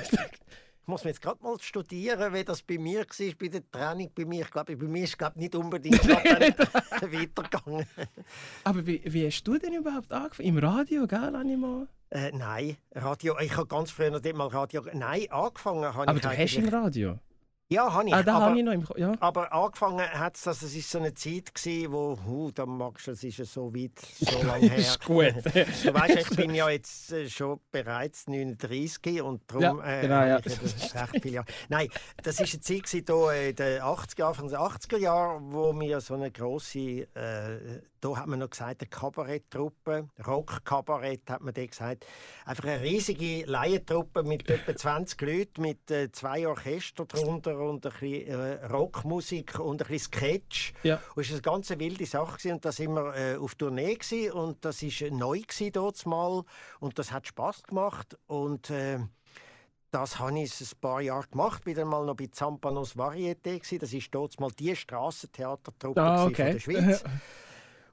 Ich 0.82 0.90
muss 0.90 1.04
mir 1.04 1.10
jetzt 1.10 1.20
gerade 1.20 1.42
mal 1.42 1.54
studieren, 1.60 2.32
wie 2.32 2.42
das 2.44 2.62
bei 2.62 2.78
mir 2.78 3.00
war, 3.00 3.34
bei 3.38 3.48
der 3.48 3.70
Training 3.70 4.10
bei 4.14 4.24
mir. 4.24 4.40
Ich 4.40 4.50
glaube, 4.50 4.74
bei 4.74 4.86
mir 4.86 5.04
ist 5.04 5.18
es 5.20 5.36
nicht 5.36 5.54
unbedingt 5.54 6.02
weitergegangen. 6.08 7.86
Aber 8.64 8.86
wie, 8.86 9.02
wie 9.04 9.26
hast 9.26 9.42
du 9.44 9.58
denn 9.58 9.74
überhaupt 9.74 10.10
angefangen? 10.12 10.48
Im 10.48 10.56
Radio, 10.56 11.06
gell, 11.06 11.36
Anima? 11.36 11.86
Äh, 12.08 12.32
nein, 12.32 12.78
Radio. 12.94 13.38
Ich 13.38 13.54
habe 13.54 13.66
ganz 13.66 13.90
früher 13.90 14.10
noch 14.10 14.22
nicht 14.22 14.34
mal 14.34 14.46
Radio. 14.48 14.82
Nein, 14.94 15.26
angefangen 15.30 15.84
habe 15.94 16.08
Aber 16.08 16.16
ich 16.16 16.22
du 16.22 16.28
hast 16.38 16.54
im 16.56 16.68
Radio. 16.70 17.18
Ja, 17.70 17.92
habe 17.92 18.08
ich. 18.08 18.14
Ah, 18.14 18.20
aber, 18.20 18.32
habe 18.32 18.58
ich 18.58 18.64
noch 18.64 18.72
im 18.72 18.86
ja. 18.96 19.12
aber 19.20 19.52
angefangen 19.52 20.00
hat 20.00 20.36
es, 20.36 20.48
also 20.48 20.64
es 20.64 20.74
ist 20.74 20.90
so 20.90 20.98
eine 20.98 21.12
Zeit 21.12 21.54
gewesen, 21.54 21.92
wo, 21.92 22.18
hu, 22.24 22.50
da 22.50 22.64
magst 22.64 23.06
du, 23.06 23.10
es 23.10 23.22
ist 23.22 23.36
ja 23.36 23.44
so 23.44 23.74
weit, 23.74 23.92
so 24.18 24.42
lange 24.42 24.70
her. 24.70 24.78
Ist 24.78 25.04
gut. 25.04 25.34
Du 25.84 25.94
weißt, 25.94 26.16
ich 26.16 26.30
bin 26.36 26.54
ja 26.54 26.70
jetzt 26.70 27.12
äh, 27.12 27.28
schon 27.28 27.60
bereits 27.70 28.26
39 28.26 29.20
und 29.20 29.42
darum 29.48 29.62
Ja, 29.62 29.84
äh, 29.84 30.00
genau, 30.00 30.24
ja. 30.24 30.38
ich 30.38 30.94
recht 30.94 31.22
viele 31.22 31.34
Jahre. 31.34 31.46
Nein, 31.68 31.88
das 32.22 32.40
ist 32.40 32.54
eine 32.54 32.60
Zeit 32.60 32.84
gewesen, 32.84 33.04
da 33.04 33.32
in 33.32 33.56
den 33.56 33.82
80er, 33.82 34.22
Anfang 34.24 34.48
der 34.48 34.60
80er 34.60 34.98
Jahre, 34.98 35.40
wo 35.42 35.78
wir 35.78 36.00
so 36.00 36.14
eine 36.14 36.30
grosse, 36.30 37.06
äh, 37.14 37.82
da 38.00 38.16
hat 38.16 38.26
man 38.26 38.38
noch 38.38 38.50
gesagt, 38.50 38.82
eine 38.82 38.88
Kabaretttruppe, 38.88 40.08
Rock-Kabarett 40.26 41.28
hat 41.30 41.40
man 41.42 41.54
da 41.54 41.66
gesagt, 41.66 42.06
einfach 42.44 42.64
eine 42.64 42.80
riesige 42.82 43.44
Laientruppe 43.46 44.22
mit 44.22 44.48
etwa 44.50 44.76
20 44.76 45.20
Leuten, 45.22 45.62
mit 45.62 45.90
äh, 45.90 46.10
zwei 46.12 46.46
Orchestern 46.46 47.08
drunter 47.08 47.58
und 47.58 47.84
ein 47.86 47.92
bisschen 47.92 48.28
äh, 48.28 48.66
Rockmusik 48.66 49.58
und 49.58 49.82
ein 49.82 49.88
bisschen 49.88 50.12
Sketch. 50.12 50.74
Ja. 50.82 51.00
Und 51.14 51.22
es 51.22 51.30
war 51.30 51.34
eine 51.34 51.42
ganz 51.42 51.70
wilde 51.70 52.06
Sache 52.06 52.36
gewesen, 52.38 52.52
und 52.54 52.64
da 52.64 52.72
sind 52.72 52.92
wir 52.92 53.14
äh, 53.14 53.36
auf 53.36 53.54
Tournee 53.54 53.94
gewesen, 53.94 54.32
und 54.32 54.64
das 54.64 54.82
ist 54.82 55.00
äh, 55.02 55.10
neu 55.10 55.40
gewesen 55.40 55.72
dort 55.72 56.06
mal 56.06 56.44
und 56.80 56.98
das 56.98 57.12
hat 57.12 57.26
Spaß 57.26 57.62
gemacht 57.64 58.16
und 58.26 58.70
äh, 58.70 58.98
das 59.90 60.18
habe 60.18 60.38
ich 60.38 60.60
ein 60.60 60.80
paar 60.80 61.00
Jahre 61.00 61.26
gemacht. 61.28 61.64
Bin 61.64 61.74
dann 61.74 61.88
mal 61.88 62.04
noch 62.04 62.14
bei 62.14 62.26
Zampanos 62.26 62.94
Varieté 62.96 63.58
gewesen. 63.58 63.78
Das 63.78 63.92
ist 63.92 64.14
dort 64.14 64.38
mal 64.38 64.50
die 64.50 64.76
Strassentheatertruppe 64.76 66.00
Ah, 66.00 66.26
okay. 66.26 66.34
von 66.34 66.52
der 66.52 66.60
Schweiz. 66.60 67.04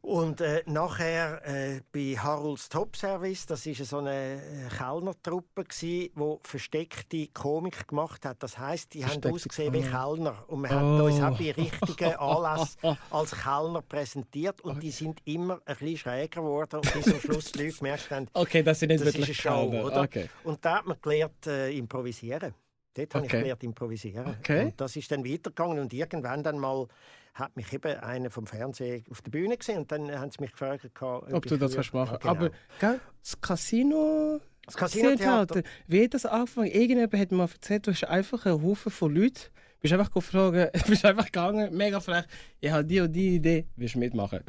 Und 0.06 0.40
äh, 0.40 0.62
nachher 0.68 1.42
äh, 1.48 1.82
bei 1.92 2.16
Harolds 2.16 2.70
Top 2.70 2.96
Service, 2.96 3.48
das 3.48 3.66
ist 3.66 3.84
so 3.90 3.98
eine 3.98 4.36
äh, 4.36 4.70
Kellnertruppe 4.78 5.64
gsi, 5.64 6.12
wo 6.14 6.40
versteckte 6.44 7.26
Komik 7.30 7.88
gemacht 7.88 8.24
hat. 8.24 8.44
Das 8.44 8.56
heißt, 8.60 8.94
die 8.94 9.00
haben 9.04 9.14
Versteckte 9.14 9.34
ausgesehen 9.34 9.74
wie. 9.74 9.82
Kellner 9.82 10.44
und 10.48 10.62
man 10.62 10.72
Oh. 10.72 10.76
hat 10.76 11.02
uns 11.02 11.20
auch 11.22 11.38
bei 11.40 11.52
richtigen 11.54 12.14
Anlässen 12.18 12.98
als 13.10 13.32
Kellner 13.32 13.82
präsentiert 13.82 14.62
und 14.62 14.84
die 14.84 14.92
sind 14.92 15.22
immer 15.26 15.56
ein 15.66 15.76
bisschen 15.76 15.98
schräger 15.98 16.42
geworden 16.42 16.82
und 16.82 16.94
bis 16.94 17.06
zum 17.06 17.20
Schluss 17.20 17.52
die 17.54 17.64
Leute 17.64 17.78
gemerkt 17.78 18.12
haben, 18.12 18.28
Okay, 18.34 18.62
das 18.62 18.80
sind 18.80 18.90
nicht 18.90 19.02
das 19.02 19.08
ist 19.10 19.16
eine 19.16 19.24
wirklich 19.24 19.42
Show, 19.42 19.70
Kellner. 19.72 19.86
oder? 19.86 20.02
Okay. 20.04 20.30
Und 20.44 20.64
da 20.64 20.78
hat 20.78 20.86
man 20.86 20.98
gelernt 21.02 21.48
äh, 21.48 21.72
improvisieren. 21.72 22.54
Dort 22.94 23.16
habe 23.16 23.26
ich 23.26 23.32
Okay. 23.32 23.42
gelernt 23.42 23.64
improvisieren. 23.64 24.36
Okay. 24.40 24.66
Und 24.66 24.80
das 24.80 24.96
ist 24.96 25.10
dann 25.12 25.26
weitergegangen 25.26 25.80
und 25.80 25.92
irgendwann 25.94 26.44
dann 26.44 26.60
mal 26.60 26.88
hat 27.36 27.56
mich 27.58 27.72
eben 27.74 28.00
einer 28.00 28.30
vom 28.30 28.48
Fernsehen 28.48 29.04
auf 29.12 29.22
der 29.22 29.32
Bühne 29.32 29.58
gesehen 29.58 29.80
und 29.80 29.92
dann 29.92 30.10
haben 30.18 30.32
sie 30.32 30.42
mich 30.42 30.52
gefragt, 30.52 30.86
ob, 31.02 31.32
Ob 31.32 31.46
du 31.46 31.58
das 31.58 31.76
kannst 31.76 31.94
machen. 31.94 32.14
Ja, 32.14 32.18
genau. 32.18 32.32
Aber 32.32 32.50
gell, 32.80 33.00
das 33.22 33.42
Casino. 33.42 34.40
Das 34.66 34.78
Casino-Theater. 34.78 35.62
Wie 35.86 36.08
das 36.08 36.26
angefangen? 36.26 36.72
Irgendjemand 36.72 37.14
hat 37.14 37.32
mir 37.32 37.44
erzählt, 37.44 37.86
du 37.86 37.92
hast 37.92 38.06
einfach 38.06 38.46
einen 38.46 38.64
Haufen 38.64 38.92
von 38.92 39.14
Leuten. 39.14 39.52
Bist 39.86 39.94
einfach 39.94 40.12
gefragt, 40.12 40.72
bist 40.88 41.06
einfach 41.06 41.26
gegangen, 41.26 41.72
mega 41.78 42.00
frech. 42.00 42.26
Ich 42.60 42.72
habe 42.72 42.84
die 42.84 43.02
und 43.02 43.12
die 43.14 43.36
Idee, 43.36 43.68
willst 43.76 43.94
du 43.94 44.00
mitmachen? 44.00 44.40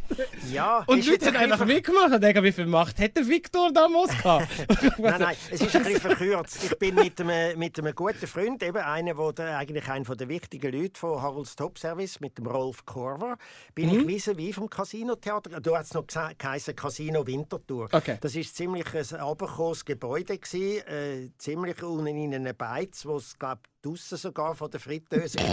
ja, 0.52 0.84
Und 0.86 0.98
ist 0.98 1.08
Leute 1.08 1.28
ein 1.28 1.50
einfach 1.50 1.64
mitgemacht 1.64 2.12
und 2.12 2.22
denken, 2.22 2.44
wie 2.44 2.52
viel 2.52 2.66
Macht 2.66 3.00
hat 3.00 3.16
der 3.16 3.26
Victor 3.26 3.72
damals 3.72 4.10
gehabt? 4.10 4.48
Nein, 4.98 5.20
nein, 5.20 5.36
es 5.50 5.62
ist 5.62 5.74
ein 5.74 5.84
bisschen 5.84 5.98
verkürzt. 5.98 6.64
Ich 6.64 6.78
bin 6.78 6.94
mit 6.96 7.18
einem, 7.22 7.58
mit 7.58 7.78
einem 7.78 7.94
guten 7.94 8.26
Freund, 8.26 8.62
eben 8.62 8.76
einer, 8.76 9.16
wo 9.16 9.32
der, 9.32 9.56
eigentlich 9.56 9.88
einer 9.88 10.14
der 10.14 10.28
wichtigen 10.28 10.78
Leute 10.78 11.00
von 11.00 11.22
Harolds 11.22 11.56
Top 11.56 11.78
Service, 11.78 12.20
mit 12.20 12.36
dem 12.36 12.46
Rolf 12.46 12.84
Korver, 12.84 13.38
bin 13.74 13.88
Mhm. 13.88 14.06
ich 14.10 14.36
wie 14.36 14.52
vom 14.52 14.68
Casino-Theater. 14.68 15.56
Hat 15.56 15.84
es 15.86 15.94
noch 15.94 16.04
geheißen 16.06 16.76
Casino 16.76 17.26
Winterthur. 17.26 17.88
Okay. 17.90 18.18
Das 18.20 18.34
war 18.36 18.42
ziemlich 18.42 18.86
ein 18.94 19.20
abgekommenes 19.20 19.86
Gebäude, 19.86 20.36
gewesen, 20.36 20.86
äh, 20.86 21.30
ziemlich 21.38 21.82
unten 21.82 22.08
in 22.08 22.34
einem 22.34 22.54
Beiz, 22.54 23.06
wo 23.06 23.16
es, 23.16 23.38
glaube 23.38 23.62
draussen 23.82 24.16
sogar 24.18 24.54
von 24.54 24.70
der 24.70 24.80
Fritteuse. 24.80 25.38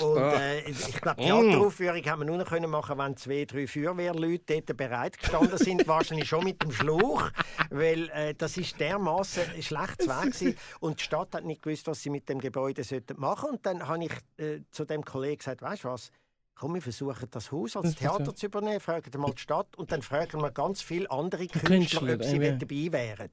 Und 0.00 0.18
Ah. 0.18 0.40
äh, 0.40 0.68
ich 0.70 1.00
glaube, 1.00 1.20
Mm. 1.20 1.24
die 1.24 1.28
Theateraufführung 1.30 2.04
haben 2.06 2.20
wir 2.22 2.26
nur 2.26 2.38
noch 2.38 2.48
können 2.48 2.68
machen, 2.70 2.98
wenn 2.98 3.16
zwei, 3.16 3.44
drei 3.44 3.66
Feuerwehrleute 3.66 4.60
dort 4.60 4.76
bereit 4.76 5.18
gestanden 5.18 5.56
sind. 5.58 5.86
Wahrscheinlich 5.86 6.28
schon 6.28 6.42
mit 6.44 6.60
dem 6.62 6.72
Schlauch, 6.72 7.30
weil 7.70 8.08
äh, 8.10 8.34
das 8.34 8.56
ist 8.56 8.80
dermaßen 8.80 9.44
schlecht 9.62 10.02
zu 10.02 10.08
Weg. 10.08 10.56
Und 10.80 10.98
die 10.98 11.04
Stadt 11.04 11.34
hat 11.34 11.44
nicht 11.44 11.62
gewusst, 11.62 11.86
was 11.86 12.02
sie 12.02 12.10
mit 12.10 12.28
dem 12.28 12.40
Gebäude 12.40 12.82
sollten 12.82 13.20
machen. 13.20 13.50
Und 13.50 13.66
dann 13.66 13.86
habe 13.86 14.04
ich 14.04 14.12
äh, 14.44 14.60
zu 14.72 14.84
dem 14.84 15.04
Kollegen 15.04 15.38
gesagt, 15.38 15.62
weißt 15.62 15.84
du 15.84 15.88
was? 15.88 16.10
Komm, 16.56 16.74
wir 16.74 16.82
versuchen 16.82 17.28
das 17.30 17.50
Haus 17.50 17.76
als 17.76 17.96
Theater 17.96 18.34
zu 18.34 18.46
übernehmen, 18.46 18.78
fragen 18.80 19.20
mal 19.20 19.32
die 19.32 19.40
Stadt 19.42 19.76
und 19.76 19.90
dann 19.90 20.02
fragen 20.02 20.40
wir 20.40 20.52
ganz 20.52 20.82
viele 20.82 21.10
andere 21.10 21.48
Künstler, 21.48 21.68
Künstler, 21.68 22.14
ob 22.14 22.22
sie 22.24 22.36
ja. 22.36 22.52
dabei 22.52 22.92
wären. 22.92 23.30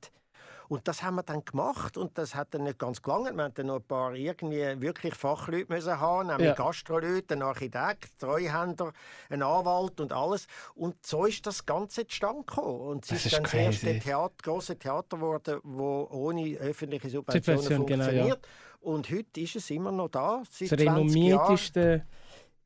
Und 0.72 0.88
das 0.88 1.04
haben 1.04 1.16
wir 1.16 1.24
dann 1.24 1.44
gemacht 1.44 1.98
und 1.98 2.18
das 2.18 2.34
hat 2.34 2.54
dann 2.54 2.64
nicht 2.64 2.80
ganz 2.80 3.02
gelangt. 3.02 3.36
Wir 3.36 3.44
hatten 3.44 3.68
noch 3.68 3.76
ein 3.76 3.84
paar 3.84 4.14
irgendwie 4.16 4.64
wirklich 4.82 5.14
Fachleute 5.16 5.66
müssen 5.68 6.00
haben, 6.00 6.28
nämlich 6.28 6.48
Ja. 6.48 6.54
Gastroleute, 6.54 7.34
ein 7.34 7.42
Architekt, 7.42 8.18
Treuhänder, 8.18 8.94
ein 9.30 9.44
Anwalt 9.44 10.00
und 10.00 10.14
alles. 10.14 10.48
Und 10.74 11.06
so 11.06 11.26
ist 11.26 11.46
das 11.46 11.66
Ganze 11.66 12.08
zustande 12.08 12.46
gekommen. 12.46 12.80
Und 12.80 13.04
es 13.04 13.12
ist, 13.12 13.26
ist 13.26 13.34
dann 13.36 13.44
das 13.44 13.54
erste 13.54 13.86
crazy. 13.88 14.00
Theater, 14.00 14.34
grosse 14.42 14.80
Theater 14.80 15.18
geworden, 15.18 15.44
das 15.44 15.62
ohne 15.66 16.56
öffentliche 16.60 17.10
Subventionen 17.10 17.62
Subvention, 17.62 17.86
genau, 17.88 18.04
ja. 18.06 18.10
funktioniert. 18.10 18.48
Und 18.80 19.12
heute 19.12 19.42
ist 19.42 19.58
es 19.58 19.70
immer 19.72 19.92
noch 19.92 20.08
da, 20.08 20.42
seit 20.50 20.72
Das 20.72 20.80
20 20.80 20.86
Jahren. 20.86 20.98
renommierteste 21.00 22.06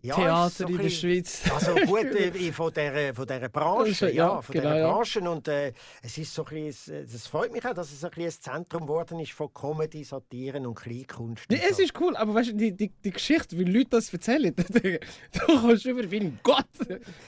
Ja, 0.05 0.15
Theater 0.15 0.69
in 0.69 0.77
der 0.77 0.89
Schweiz. 0.89 1.41
also 1.53 1.73
gut, 1.85 2.05
äh, 2.05 2.51
von 2.51 2.71
dieser 2.73 3.13
von 3.13 3.25
der 3.27 3.49
Branche, 3.49 4.11
Ja, 4.11 4.41
von 4.41 4.53
genau, 4.53 4.73
dieser. 4.73 4.87
Branche. 4.91 5.19
Und 5.29 5.47
äh, 5.47 5.73
es 6.01 6.17
ist 6.17 6.33
so 6.33 6.45
ein 6.45 6.53
bisschen, 6.65 7.07
das 7.11 7.27
freut 7.27 7.51
mich 7.51 7.65
auch, 7.65 7.73
dass 7.73 7.91
es 7.91 8.03
ein, 8.03 8.11
bisschen 8.11 8.53
ein 8.53 8.63
Zentrum 8.63 8.83
geworden 8.83 9.19
ist 9.19 9.31
von 9.31 9.53
Comedy, 9.53 10.03
Satiren 10.03 10.65
und 10.65 10.75
Kleinkunst. 10.75 11.49
Und 11.49 11.55
es 11.61 11.77
so. 11.77 11.83
ist 11.83 11.99
cool, 11.99 12.15
aber 12.15 12.33
weißt 12.33 12.49
du, 12.49 12.53
die, 12.55 12.71
die, 12.71 12.89
die 13.03 13.11
Geschichte, 13.11 13.57
wie 13.57 13.63
Leute 13.63 13.89
das 13.91 14.11
erzählen, 14.13 14.53
du 14.55 15.59
kommst 15.61 15.85
über 15.85 16.09
wie 16.11 16.19
ein 16.19 16.39
Gott. 16.43 16.65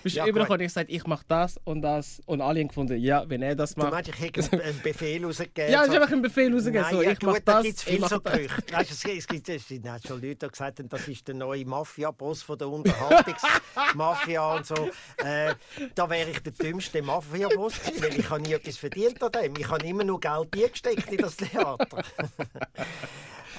Bist 0.04 0.16
Ja, 0.16 0.26
überall 0.28 0.50
und 0.52 0.60
ich 0.62 0.68
gesagt, 0.68 0.90
ich 0.90 1.06
mach 1.08 1.24
das 1.24 1.58
und 1.64 1.82
das 1.82 2.22
und 2.26 2.42
alle 2.42 2.60
haben 2.60 2.68
gefunden, 2.68 2.98
ja, 3.00 3.24
wenn 3.28 3.42
er 3.42 3.56
das 3.56 3.74
Du 3.76 3.82
macht. 3.82 3.92
meinst, 3.92 4.10
ich 4.10 4.20
hätte 4.20 4.52
einen- 4.52 4.62
einen 4.62 4.82
Befehl 4.82 5.26
rausgegeben? 5.26 5.72
ja, 5.72 5.82
es 5.82 5.88
so- 5.88 5.94
ist 5.94 6.00
einfach 6.02 6.14
ein 6.14 6.22
Befehl 6.22 6.54
rausgegeben, 6.54 6.82
Nein, 6.84 6.94
so, 6.96 7.02
ja, 7.02 7.12
ich 7.12 7.20
gut, 7.20 7.42
da 7.46 7.62
gibt 7.62 7.76
es 7.78 7.82
ich 7.84 7.90
viel 7.90 8.00
mach 8.00 8.10
so. 8.10 8.20
Gerüchte. 8.22 8.74
Weißt, 8.74 8.92
es, 8.92 9.04
gibt- 9.04 9.18
es 9.18 9.28
gibt 9.28 9.50
es 9.50 9.68
sind 9.68 9.88
auch 9.88 10.00
schon 10.06 10.22
Leute, 10.22 10.36
die 10.36 10.48
gesagt 10.50 10.80
haben, 10.80 10.90
das 10.90 11.08
ist 11.08 11.28
der 11.28 11.36
neue 11.36 11.66
Mafia-Boss 11.66 12.44
von 12.44 12.58
der 12.68 12.74
Unterhaltungsmafia 12.74 14.56
und 14.56 14.66
so. 14.66 14.90
Äh, 15.24 15.56
da 15.96 16.10
wäre 16.10 16.30
ich 16.30 16.40
der 16.44 16.52
dümmste 16.54 17.02
Mafia-Boss 17.02 17.74
weil 18.02 18.20
ich 18.20 18.30
habe 18.30 18.42
nie 18.42 18.54
etwas 18.54 18.78
verdient 18.78 19.22
an 19.24 19.32
dem. 19.32 19.56
Ich 19.58 19.68
habe 19.70 19.86
immer 19.86 20.04
nur 20.04 20.20
Geld 20.20 20.54
eingesteckt 20.56 21.12
in 21.12 21.18
das 21.18 21.38
Theater. 21.38 22.04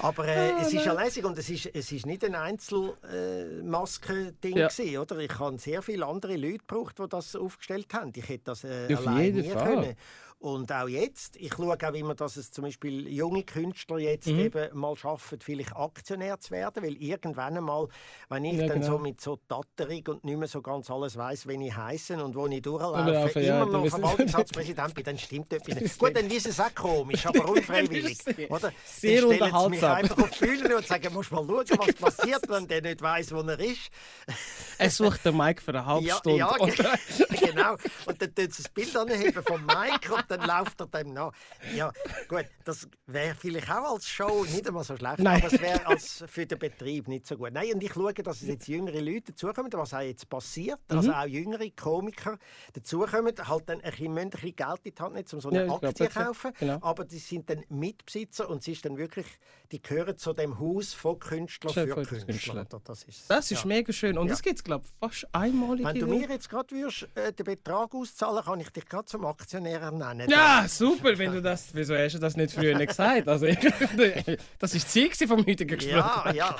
Aber 0.01 0.25
äh, 0.25 0.51
es 0.61 0.71
ist 0.73 0.85
ja 0.85 0.93
lässig 0.93 1.25
und 1.25 1.37
es 1.37 1.49
ist, 1.49 1.65
es 1.73 1.91
ist 1.91 2.05
nicht 2.05 2.23
ein 2.23 2.33
Einzelmasken-Ding, 2.33 4.55
Ja. 4.57 4.69
gewesen, 4.69 4.97
oder? 4.97 5.17
Ich 5.17 5.37
habe 5.39 5.59
sehr 5.59 5.81
viele 5.81 6.05
andere 6.05 6.37
Leute 6.37 6.59
gebraucht, 6.59 6.99
die 6.99 7.09
das 7.09 7.35
aufgestellt 7.35 7.93
haben. 7.93 8.13
Ich 8.15 8.29
hätte 8.29 8.45
das 8.45 8.63
äh, 8.63 8.89
Ja, 8.89 8.97
allein 8.97 9.33
nie 9.33 9.49
Fall. 9.49 9.63
können. 9.75 9.97
Und 10.41 10.71
auch 10.71 10.87
jetzt, 10.87 11.35
ich 11.35 11.53
schaue 11.53 11.75
auch 11.75 11.93
immer, 11.93 12.15
dass 12.15 12.37
es 12.37 12.49
zum 12.49 12.63
Beispiel 12.63 13.09
junge 13.09 13.43
Künstler 13.43 13.99
jetzt 13.99 14.27
Mhm. 14.27 14.39
eben 14.39 14.77
mal 14.79 14.95
schaffen, 14.95 15.37
vielleicht 15.41 15.75
Aktionär 15.75 16.39
zu 16.39 16.51
werden, 16.51 16.81
weil 16.81 16.93
irgendwann 16.95 17.57
einmal, 17.57 17.89
wenn 18.29 18.45
ich 18.45 18.53
Ja, 18.53 18.67
dann 18.67 18.79
genau. 18.79 18.93
so 18.93 18.99
mit 18.99 19.19
so 19.19 19.37
Tatterig 19.49 20.07
und 20.07 20.23
nicht 20.23 20.37
mehr 20.37 20.47
so 20.47 20.61
ganz 20.61 20.89
alles 20.89 21.17
weiß, 21.17 21.45
wenn 21.47 21.61
ich 21.61 21.75
heiße 21.75 22.23
und 22.23 22.35
wo 22.37 22.47
ich 22.47 22.61
durchlaufe, 22.61 23.41
ja, 23.41 23.61
immer 23.63 23.65
noch 23.79 23.87
Verwaltungsratspräsident 23.89 24.93
bin, 24.95 25.03
dann 25.03 25.17
stimmt 25.17 25.51
etwas 25.51 25.75
nicht. 25.75 25.97
Gut, 25.99 26.15
dann 26.15 26.27
ist 26.27 26.47
es 26.47 26.57
auch 26.57 26.73
komisch, 26.73 27.25
aber 27.25 27.43
unfreiwillig. 27.49 28.17
Oder? 28.49 28.71
sehr 28.85 29.19
dann 29.21 29.29
sie 29.31 29.35
mich 29.35 29.43
unterhaltsam. 29.53 29.91
einfach 29.97 30.17
auf 30.19 30.29
die 30.31 30.45
Bühne 30.45 30.77
und 30.77 30.87
sagen, 30.87 31.13
musst 31.13 31.31
mal 31.33 31.45
schauen, 31.45 31.65
was 31.79 31.95
passiert, 32.17 32.47
wenn 32.47 32.65
der 32.65 32.81
nicht 32.81 33.01
weiß, 33.01 33.33
wo 33.33 33.41
er 33.41 33.59
ist. 33.59 33.89
Er 34.77 34.89
sucht 34.89 35.25
den 35.25 35.35
Mike 35.35 35.61
für 35.61 35.71
eine 35.71 35.85
halbe 35.85 36.07
Ja, 36.07 36.15
Stunde. 36.15 36.37
ja 36.37 36.47
genau. 37.41 37.75
Und 38.05 38.21
dann 38.21 38.33
tun 38.33 38.49
sie 38.51 38.63
das 38.63 38.69
Bild 38.71 38.95
anheben 38.95 39.43
vom 39.43 39.65
Mike 39.65 40.09
dann 40.29 40.41
läuft 40.47 40.79
er 40.81 40.87
dem 40.87 41.13
nach. 41.13 41.31
Ja, 41.75 41.91
gut, 42.27 42.45
das 42.65 42.87
wäre 43.07 43.35
vielleicht 43.35 43.69
auch 43.69 43.93
als 43.93 44.07
Show 44.07 44.43
nicht 44.45 44.67
einmal 44.67 44.83
so 44.83 44.95
schlecht, 44.95 45.19
Nein. 45.19 45.37
aber 45.43 45.47
es 45.53 45.59
wäre 45.61 46.27
für 46.27 46.45
den 46.45 46.59
Betrieb 46.59 47.07
nicht 47.07 47.27
so 47.27 47.37
gut. 47.37 47.51
Nein, 47.53 47.73
und 47.73 47.83
ich 47.83 47.93
schaue, 47.93 48.13
dass 48.13 48.41
es 48.41 48.47
jetzt 48.47 48.67
jüngere 48.67 48.99
Leute 49.01 49.31
dazukommen, 49.31 49.71
was 49.73 49.93
auch 49.93 49.99
jetzt 50.01 50.29
passiert, 50.29 50.79
Mhm. 50.89 50.97
also 50.97 51.11
auch 51.13 51.25
jüngere 51.25 51.69
Komiker 51.71 52.37
dazukommen, 52.73 53.33
halt 53.37 53.69
dann 53.69 53.81
ein 53.81 53.89
bisschen, 53.91 54.13
müssen 54.13 54.25
ein 54.25 54.29
bisschen 54.29 54.55
Geld 54.55 54.79
in 54.83 54.95
die 54.95 55.01
Hand 55.01 55.13
nehmen, 55.15 55.25
um 55.33 55.39
so 55.41 55.49
eine 55.49 55.65
Ja, 55.65 55.73
Aktie 55.73 55.93
zu 55.93 56.07
kaufen, 56.07 56.51
Genau. 56.59 56.77
aber 56.81 57.05
die 57.05 57.19
sind 57.19 57.49
dann 57.49 57.63
Mitbesitzer 57.69 58.49
und 58.49 58.63
sie 58.63 58.73
ist 58.73 58.85
dann 58.85 58.97
wirklich, 58.97 59.25
die 59.71 59.81
gehören 59.81 60.17
zu 60.17 60.33
dem 60.33 60.59
Haus 60.59 60.93
von 60.93 61.19
Künstlern 61.19 61.73
für 61.73 61.87
Künstler. 61.87 62.19
Künstlern. 62.25 62.65
oder? 62.67 62.81
Das 62.83 63.03
ist, 63.03 63.29
Das 63.29 63.51
ist 63.51 63.61
ja. 63.61 63.67
mega 63.67 63.91
schön. 63.93 64.17
Und 64.17 64.27
Ja. 64.27 64.33
das 64.33 64.41
gibt 64.41 64.57
es, 64.57 64.63
glaube 64.63 64.85
ich, 64.85 64.91
fast 64.99 65.27
einmalig. 65.33 65.85
Wenn 65.85 65.99
du 65.99 66.07
mir 66.07 66.27
jetzt 66.29 66.49
gerade 66.49 66.73
würdest, 66.75 67.07
äh, 67.15 67.33
den 67.33 67.43
Betrag 67.45 67.93
auszahlen, 67.93 68.43
kann 68.43 68.59
ich 68.59 68.69
dich 68.69 68.85
gerade 68.85 69.05
zum 69.05 69.25
Aktionär 69.25 69.81
ernennen. 69.81 70.18
Ja, 70.27 70.65
super, 70.67 71.17
wenn 71.17 71.33
du 71.33 71.41
das. 71.41 71.69
Wieso 71.73 71.95
hast 71.95 72.13
du 72.15 72.19
das 72.19 72.35
nicht 72.35 72.53
früher 72.53 72.77
nicht 72.77 72.89
gesagt? 72.89 73.27
Also, 73.27 73.45
das 74.59 74.73
ist 74.73 74.85
das 74.85 74.87
Ziel 74.87 75.27
vom 75.27 75.45
heutigen 75.45 75.77
Gespräch. 75.77 75.95
Ja, 75.95 76.31
ja. 76.33 76.55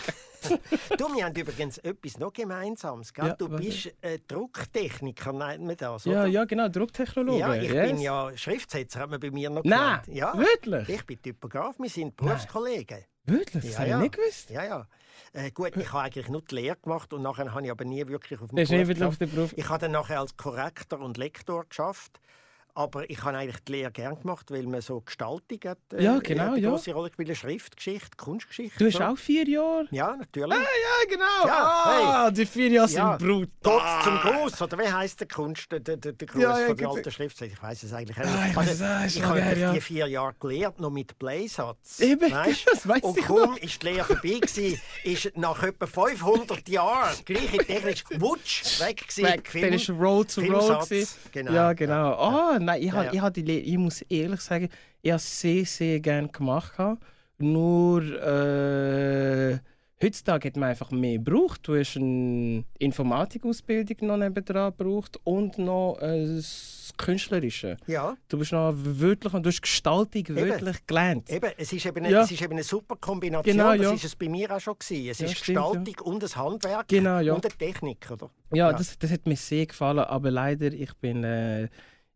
du, 0.98 1.14
wir 1.14 1.26
haben 1.26 1.36
übrigens 1.36 1.78
etwas 1.80 2.18
noch 2.18 2.32
Gemeinsames. 2.32 3.14
Gell? 3.14 3.28
Ja, 3.28 3.34
du 3.36 3.50
bist 3.50 3.92
äh, 4.02 4.20
Drucktechniker, 4.28 5.34
nennt 5.34 5.66
man 5.66 5.76
das, 5.76 6.06
ja, 6.06 6.12
oder? 6.12 6.28
ja, 6.28 6.46
genau, 6.46 6.70
Drucktechnologe. 6.70 7.40
Ja, 7.40 7.56
ich 7.56 7.72
yes. 7.72 7.90
bin 7.90 8.00
ja 8.02 8.32
Schriftsetzer, 8.38 9.02
hat 9.02 9.10
man 9.10 9.20
bei 9.20 9.32
mir 9.32 9.50
noch 9.50 9.64
Nein, 9.64 10.02
genannt. 10.06 10.08
Ja, 10.08 10.38
wirklich? 10.38 10.90
ich 10.90 11.06
bin 11.06 11.22
Typograf, 11.22 11.76
wir 11.78 11.90
sind 11.90 12.16
Berufskollegen. 12.16 13.04
Wirklich? 13.26 13.64
Das 13.64 13.74
Ja, 13.74 13.80
habe 13.80 13.90
ja. 13.90 13.98
ich 13.98 14.04
nicht 14.04 14.16
gewusst. 14.16 14.50
Ja, 14.50 14.64
ja. 14.64 14.88
Äh, 15.34 15.52
gut, 15.52 15.76
ich 15.76 15.92
habe 15.92 16.04
eigentlich 16.04 16.30
nur 16.30 16.42
die 16.42 16.56
Lehre 16.56 16.78
gemacht 16.78 17.14
und 17.14 17.22
nachher 17.22 17.54
habe 17.54 17.64
ich 17.64 17.72
aber 17.72 17.86
nie 17.86 18.08
wirklich 18.08 18.40
auf 18.40 18.52
ist 18.52 18.70
Beruf 18.70 19.02
auf 19.02 19.18
den 19.18 19.30
Beruf. 19.30 19.54
Ich 19.56 19.70
habe 19.70 19.80
dann 19.80 19.92
nachher 19.92 20.20
als 20.20 20.36
Korrektor 20.38 21.00
und 21.00 21.18
Lektor 21.18 21.66
geschafft. 21.66 22.20
Aber 22.76 23.10
ich 23.10 23.22
habe 23.24 23.38
eigentlich 23.38 23.60
die 23.68 23.72
Lehre 23.74 23.92
gern 23.92 24.20
gemacht, 24.20 24.52
weil 24.52 24.64
man 24.64 24.82
so 24.82 25.02
Gestaltung 25.02 25.60
hat, 25.66 25.80
äh, 25.94 26.04
Ja, 26.04 26.20
genau, 26.20 26.54
eine 26.54 26.60
ja. 26.60 26.70
große 26.70 26.94
Rolle 26.94 27.10
gespielt. 27.10 27.36
Schriftgeschichte, 27.38 28.16
Kunstgeschichte. 28.18 28.80
Du 28.80 28.86
hast 28.86 28.98
so. 28.98 29.04
auch 29.04 29.18
vier 29.18 29.48
Jahre? 29.48 29.88
Ja, 29.92 30.16
natürlich. 30.16 30.58
Ja, 30.58 31.10
genau. 31.10 31.48
Ja, 31.48 32.26
ah, 32.26 32.32
die 32.32 32.46
vier 32.46 32.70
Jahre 32.70 32.90
Ja. 32.92 33.18
sind 33.18 33.28
brutal. 33.28 33.80
Gott 33.80 34.04
zum 34.04 34.18
Gruß, 34.20 34.62
oder 34.62 34.78
wie 34.80 34.92
heisst 34.92 35.20
der 35.20 35.28
Kunst, 35.28 35.72
der, 35.72 35.80
der, 35.80 35.98
der 35.98 36.14
Gruß 36.14 36.42
Ja, 36.42 36.60
ja, 36.60 36.68
von 36.68 36.78
der 36.78 36.90
alten 36.90 37.12
Schriftsetzer? 37.12 37.54
Ich 37.54 37.62
weiß 37.62 37.84
es 37.84 37.94
eigentlich 37.94 38.18
Ah, 38.18 38.46
nicht. 38.46 38.52
ich 38.52 38.72
es 38.72 38.82
auch, 38.82 39.06
ist 39.06 39.16
ich 39.16 39.24
schon 39.24 39.30
habe 39.32 39.60
ja. 39.60 39.74
die 39.74 39.82
vier 39.82 40.08
Jahre 40.08 40.34
gelernt, 40.40 40.80
noch 40.80 40.90
mit 40.92 41.18
Playsatz. 41.20 42.00
Eben, 42.00 42.32
weisst? 42.32 42.68
das 42.72 42.88
weiss 42.88 43.02
Und 43.04 43.18
ich 43.18 43.26
kaum 43.26 43.58
ist 43.58 43.82
die 43.82 43.88
Lehre 43.88 44.06
vorbei 44.06 44.40
gewesen, 44.40 44.80
ist 45.04 45.38
nach 45.38 45.64
etwa 45.64 45.86
500 45.86 46.68
Jahren 46.70 47.16
gleiche 47.26 47.58
technisch 47.58 48.04
wutsch 48.18 48.80
weg 48.80 49.08
gewesen. 49.08 49.24
Weg, 49.26 49.62
dann 49.62 49.74
ist 49.74 49.90
Roll 49.90 50.26
to 50.26 50.42
Roll. 50.42 50.86
Genau. 51.32 51.52
Ja, 51.52 51.74
genau. 51.74 52.14
Ah, 52.14 52.60
nein, 52.72 52.82
ich, 52.82 52.88
Ja, 52.88 52.94
ha- 52.94 53.04
ja. 53.06 53.14
ich, 53.14 53.22
ha 53.22 53.30
die 53.30 53.60
ich 53.60 53.78
muss 53.78 54.02
ehrlich 54.04 54.42
sagen, 54.42 54.70
ich 55.02 55.12
habe 55.12 55.20
sehr, 55.20 55.66
sehr 55.66 56.00
gerne 56.00 56.28
gemacht. 56.30 56.74
Nur 57.42 58.02
äh, 58.04 59.58
heutzutage 60.04 60.50
hat 60.50 60.58
man 60.58 60.70
einfach 60.70 60.92
mehr 60.92 61.18
gebraucht. 61.18 61.62
Du 61.68 61.76
hast 61.78 61.96
eine 61.98 62.64
Informatikausbildung 62.80 64.08
noch 64.08 64.18
nebendran 64.18 64.74
gebraucht 64.78 65.20
und 65.24 65.58
noch 65.58 65.98
äh, 66.02 66.36
das 66.36 66.94
Künstlerische. 66.98 67.78
Ja, 67.88 68.18
Du 68.28 68.38
bist 68.40 68.52
noch 68.52 68.74
wirklich, 68.76 69.32
du 69.32 69.48
hast 69.50 69.62
Gestaltung 69.62 70.24
wirklich 70.36 70.86
gelernt. 70.86 71.30
eben, 71.30 71.50
es 71.58 71.72
ist 71.72 71.86
eben 71.86 71.98
eine, 72.04 72.12
Ja. 72.12 72.22
es 72.24 72.32
ist 72.32 72.42
eben 72.42 72.52
eine 72.54 72.64
super 72.64 72.98
Kombination. 72.98 73.56
Genau, 73.56 73.72
das 73.76 73.82
ja. 73.84 73.94
ist 73.94 74.04
es 74.04 74.16
bei 74.18 74.28
mir 74.28 74.54
auch 74.54 74.60
schon 74.60 74.76
gewesen. 74.78 75.10
Es 75.10 75.20
Ja, 75.20 75.26
ist 75.28 75.38
stimmt, 75.38 75.56
ja. 75.58 75.62
Gestaltung 75.72 76.14
und 76.14 76.24
das 76.24 76.36
Handwerk 76.36 76.88
Genau, 76.90 77.20
ja. 77.20 77.34
und 77.34 77.46
eine 77.46 77.54
Technik, 77.56 78.10
oder? 78.12 78.30
Ja, 78.52 78.72
Ja. 78.72 78.78
Das, 78.78 78.98
das 79.00 79.12
hat 79.12 79.26
mir 79.26 79.38
sehr 79.38 79.66
gefallen, 79.66 80.00
aber 80.00 80.30
leider, 80.30 80.74
ich 80.74 80.94
bin, 80.96 81.24
äh, 81.24 81.70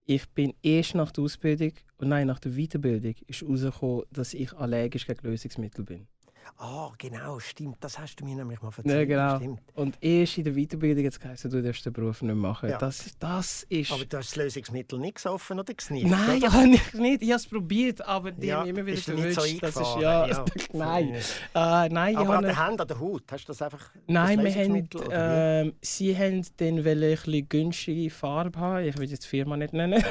ich 0.06 0.30
bin 0.30 0.54
erst 0.62 0.95
nach 0.95 1.12
der 1.12 1.24
Ausbildung, 1.24 1.74
und 1.97 2.10
nein, 2.10 2.28
nach 2.28 2.39
der 2.39 2.51
Weiterbildung, 2.51 3.16
ist 3.28 3.41
herausgekommen, 3.41 4.04
dass 4.12 4.34
ich 4.34 4.54
allergisch 4.54 5.08
gegen 5.08 5.26
Lösungsmittel 5.28 5.86
bin. 5.86 6.08
Ah, 6.57 6.91
genau, 6.97 7.39
stimmt. 7.39 7.77
Das 7.81 7.99
hast 7.99 8.15
du 8.19 8.25
mir 8.25 8.35
nämlich 8.35 8.61
mal 8.61 8.69
erzählt. 8.69 8.87
Ja, 8.87 9.05
genau. 9.05 9.37
Stimmt. 9.37 9.61
Und 9.73 9.97
erst 10.01 10.37
in 10.37 10.43
der 10.45 10.53
Weiterbildung 10.53 11.03
jetzt 11.03 11.19
geheißen, 11.19 11.51
du 11.51 11.61
darfst 11.61 11.85
den 11.85 11.93
Beruf 11.93 12.21
nicht 12.21 12.35
machen. 12.35 12.69
Ja. 12.69 12.77
Das, 12.77 13.11
das 13.19 13.63
ist... 13.69 13.91
Aber 13.91 14.05
du 14.05 14.17
hast 14.17 14.31
das 14.31 14.35
Lösungsmittel 14.35 14.99
nicht 14.99 15.15
gesoffen 15.15 15.59
oder 15.59 15.73
gesnifft? 15.73 16.07
Nein, 16.07 16.43
oder? 16.43 16.53
ja, 16.53 16.65
nicht, 16.65 16.93
nicht. 16.93 17.21
Ich 17.21 17.29
habe 17.29 17.37
es 17.37 17.47
probiert, 17.47 18.05
aber 18.05 18.31
die 18.31 18.47
Ja, 18.47 18.59
haben 18.59 18.69
immer 18.69 18.85
wieder 18.85 18.91
nicht 18.91 19.05
so 19.05 19.41
verwünscht. 19.41 19.63
das 19.63 19.75
ist, 19.75 19.95
ja, 19.99 20.27
ja. 20.27 20.45
nein. 20.73 21.15
Äh, 21.15 21.89
nein, 21.89 22.13
ich 22.13 22.17
Aber 22.17 22.37
an 22.37 22.43
der 22.43 22.57
Hand, 22.57 22.79
an 22.79 22.87
der 22.87 22.99
Haut, 22.99 23.23
hast 23.31 23.43
du 23.45 23.47
das 23.47 23.61
einfach 23.61 23.89
Nein, 24.07 24.43
das 24.43 24.55
wir 24.55 24.63
haben, 24.63 24.89
ähm, 25.11 25.73
sie 25.81 26.17
haben 26.17 26.45
dann 26.57 26.85
wollen 26.85 27.03
ein 27.03 27.15
bisschen 27.15 27.49
günstige 27.49 28.09
Farbe 28.09 28.59
haben. 28.59 28.85
Ich 28.85 28.97
will 28.97 29.09
jetzt 29.09 29.23
die 29.25 29.29
Firma 29.29 29.57
nicht 29.57 29.73
nennen. 29.73 30.03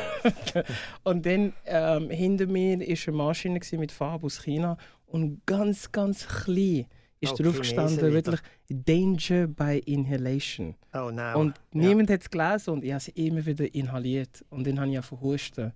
und 1.05 1.25
dann 1.25 1.53
ähm, 1.65 2.11
hinter 2.11 2.47
mir 2.47 2.79
war 2.79 2.87
eine 2.87 3.17
Maschine 3.17 3.61
mit 3.73 3.93
Farbe 3.93 4.27
aus 4.27 4.43
China 4.43 4.77
und 5.13 5.45
ganz, 5.47 5.93
ganz 5.93 6.27
klein 6.27 6.87
ist 7.21 7.35
Oh, 7.39 7.43
drauf 7.43 7.59
gestanden, 7.59 8.13
wirklich 8.13 8.41
Danger 8.69 9.47
by 9.47 9.79
Inhalation. 9.87 10.75
Oh 10.93 11.11
nein. 11.13 11.37
Und 11.37 11.55
niemand 11.73 12.11
hat 12.11 12.23
es 12.23 12.31
gelesen 12.31 12.71
und 12.71 12.85
ich 12.85 12.91
habe 12.91 12.99
es 12.99 13.09
immer 13.09 13.47
wieder 13.47 13.73
inhaliert. 13.75 14.45
Und 14.51 14.67
dann 14.67 14.81
habe 14.81 14.91
ich 14.91 14.97
angefangen 14.97 15.21
zu 15.21 15.27
husten. 15.29 15.73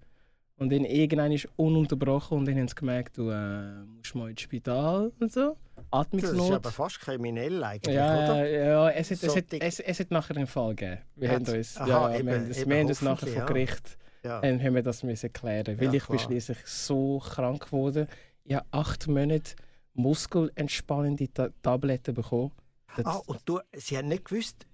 Und 0.58 0.72
dann 0.72 0.84
irgendwann 0.86 1.30
ist 1.32 1.46
ununterbrochen 1.56 2.38
und 2.38 2.48
dann 2.48 2.56
haben 2.58 2.66
sie 2.66 2.74
gemerkt, 2.74 3.18
du 3.18 3.28
äh, 3.30 3.84
musst 3.84 4.14
mal 4.14 4.30
ins 4.30 4.40
Spital 4.40 5.12
und 5.20 5.30
so. 5.30 5.56
Das 5.76 5.84
ist 5.84 5.88
Atmungsnot. 5.92 6.52
aber 6.54 6.70
fast 6.70 6.98
kriminell 7.00 7.62
eigentlich, 7.62 7.94
Ja, 7.94 8.24
oder? 8.24 8.48
ja 8.48 8.88
es, 8.90 9.10
hat, 9.10 9.18
es, 9.18 9.20
So 9.20 9.36
hat, 9.36 9.52
dick- 9.52 9.62
es, 9.62 9.78
es 9.80 10.00
hat 10.00 10.10
nachher 10.10 10.36
einen 10.36 10.46
Fall 10.46 10.74
gegeben. 10.74 11.02
Wir 11.14 11.30
haben 11.30 11.44
uns, 11.46 11.76
Aha, 11.76 11.86
ja, 11.86 12.16
eben, 12.18 12.26
wir 12.26 12.34
haben 12.36 12.48
das, 12.48 12.58
eben, 12.58 12.70
wir 12.70 12.78
haben 12.78 12.88
das 12.88 13.02
nachher 13.02 13.12
hoffentlich, 13.12 13.34
vor 13.34 13.42
ja. 13.42 13.46
Gericht 13.46 13.98
Ja. 14.24 14.42
ähm, 14.42 14.60
haben 14.62 14.74
wir 14.74 14.82
das 14.82 15.02
müssen 15.02 15.32
klären. 15.32 15.78
Weil 15.78 15.84
Ja, 15.88 15.92
ich 15.92 16.06
bin 16.06 16.18
schließlich 16.18 16.58
so 16.64 17.18
krank 17.18 17.66
geworden. 17.66 18.08
Ich 18.48 18.54
habe 18.54 18.66
acht 18.70 19.06
Monate 19.08 19.54
muskelentspannende 19.94 21.28
Ta 21.32 21.48
Tabletten 21.62 22.14
bekommen. 22.14 22.52
Das, 22.96 23.04
Ah, 23.06 23.20
und 23.26 23.40
du, 23.44 23.60
sie 23.74 23.96
haben 23.98 24.08
nicht 24.08 24.24
gewusst, 24.24 24.66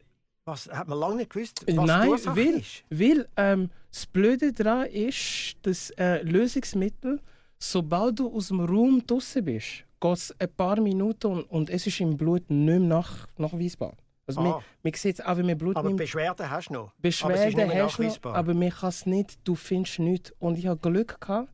was, 0.44 0.68
hat 0.68 0.88
man 0.88 0.98
lange 0.98 1.16
nicht 1.16 1.30
gewusst, 1.30 1.64
was 1.66 1.74
Nein, 1.86 2.10
weil- 2.10 2.56
ist? 2.60 2.84
Weil 2.90 3.28
ähm, 3.36 3.70
das 3.90 4.06
Blöde 4.06 4.52
daran 4.52 4.86
ist, 4.86 5.56
dass 5.62 5.90
äh, 5.90 6.22
Lösungsmittel, 6.22 7.20
sobald 7.58 8.18
du 8.18 8.32
aus 8.34 8.48
dem 8.48 8.60
Raum 8.60 9.02
draußen 9.06 9.44
bist, 9.44 9.84
geht 10.00 10.12
es 10.16 10.34
ein 10.40 10.52
paar 10.54 10.80
Minuten 10.80 11.26
und, 11.28 11.44
und 11.44 11.70
es 11.70 11.86
ist 11.86 12.00
im 12.00 12.16
Blut 12.16 12.48
nicht 12.50 12.66
mehr 12.66 12.80
nach, 12.80 13.26
nachweisbar. 13.38 13.94
Also 14.26 14.40
Ah. 14.40 14.44
man, 14.44 14.54
man 14.82 14.92
sieht 14.94 15.18
es 15.18 15.24
auch, 15.24 15.36
wenn 15.36 15.46
man 15.46 15.58
Blut 15.58 15.76
Aber 15.76 15.88
nimmt. 15.88 15.98
Beschwerden 16.00 16.48
hast 16.50 16.68
du 16.68 16.74
noch. 16.74 16.80
aber 16.82 16.92
Beschwerden 16.98 17.56
mehr 17.68 17.84
hast 17.84 17.98
du 17.98 18.02
noch, 18.04 18.34
aber 18.34 18.54
man 18.54 18.70
kann 18.70 18.88
es 18.90 19.06
nicht, 19.06 19.38
du 19.44 19.54
findest 19.54 19.98
nichts. 19.98 20.32
Und 20.38 20.58
ich 20.58 20.66
hatte 20.66 20.80
Glück, 20.90 21.20
gehabt, 21.20 21.48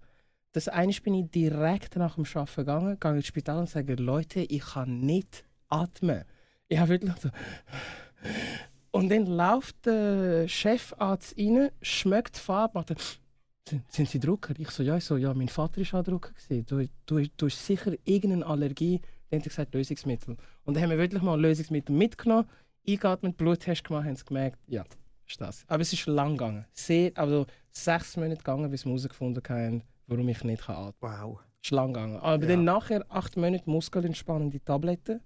dass 0.53 0.69
eines 0.69 1.01
bin 1.01 1.15
ich 1.15 1.31
direkt 1.31 1.97
nach 1.97 2.15
dem 2.15 2.25
Arbeiten 2.25 2.57
gegangen, 2.57 3.01
gehe 3.01 3.17
ins 3.17 3.27
Spital 3.27 3.59
und 3.59 3.69
sage, 3.69 3.95
Leute, 3.95 4.41
ich 4.41 4.65
kann 4.65 5.01
nicht 5.01 5.45
atmen. 5.69 6.25
Ich 6.69 6.79
habe 6.79 6.91
wirklich 6.91 7.13
so... 7.17 7.31
Und 8.91 9.11
dann 9.11 9.27
läuft 9.27 9.87
der 9.87 10.49
Chefarzt 10.49 11.37
rein, 11.39 11.71
schmeckt 11.83 12.37
die 12.37 12.41
Farbe, 12.41 12.79
macht 12.79 12.91
sind, 13.69 13.93
sind 13.93 14.09
Sie 14.09 14.19
Drucker? 14.19 14.55
Ich 14.59 14.71
so, 14.71 14.83
ja, 14.83 14.97
ich 14.97 15.05
so, 15.05 15.17
ja, 15.17 15.35
mein 15.35 15.49
Vater 15.49 15.81
war 15.81 16.01
auch 16.01 16.05
Drucker. 16.05 16.33
Du, 16.49 16.89
du, 17.05 17.23
du 17.37 17.47
hast 17.47 17.67
sicher 17.67 17.93
irgendeine 18.05 18.47
Allergie. 18.47 19.01
Dann 19.31 19.41
hat 19.41 19.47
er 19.47 19.51
gesagt, 19.51 19.75
Lösungsmittel. 19.75 20.37
Und 20.65 20.75
dann 20.75 20.83
haben 20.83 20.91
wir 20.91 20.99
wirklich 20.99 21.23
mal 21.23 21.39
Lösungsmittel 21.39 21.95
mitgenommen, 21.95 22.49
eingeatmet, 22.89 23.37
Bluttest 23.37 23.85
gemacht, 23.85 24.07
haben 24.07 24.17
sie 24.17 24.25
gemerkt, 24.25 24.59
ja, 24.67 24.85
ist 25.27 25.41
das. 25.41 25.65
Aber 25.69 25.83
es 25.83 25.93
ist 25.93 26.07
lang 26.07 26.39
gegangen. 26.39 26.65
Sehr, 26.73 27.13
also 27.15 27.47
sechs 27.71 28.17
Monate 28.17 28.39
gegangen, 28.39 28.71
bis 28.71 28.87
wir 28.87 28.91
herausgefunden 28.93 29.43
haben, 29.47 29.83
warum 30.09 30.29
ich 30.29 30.43
nicht 30.45 30.69
atmen 30.69 30.95
kann. 31.01 31.21
Wow. 31.23 31.41
Ist 31.63 31.71
lang 31.71 31.93
gegangen. 31.93 32.17
Aber 32.19 32.43
Ja. 32.43 32.49
dann 32.49 32.65
nachher 32.65 33.05
acht 33.09 33.37
Monate 33.37 33.69
muskelentspannende 33.71 34.61
Tabletten 34.65 35.21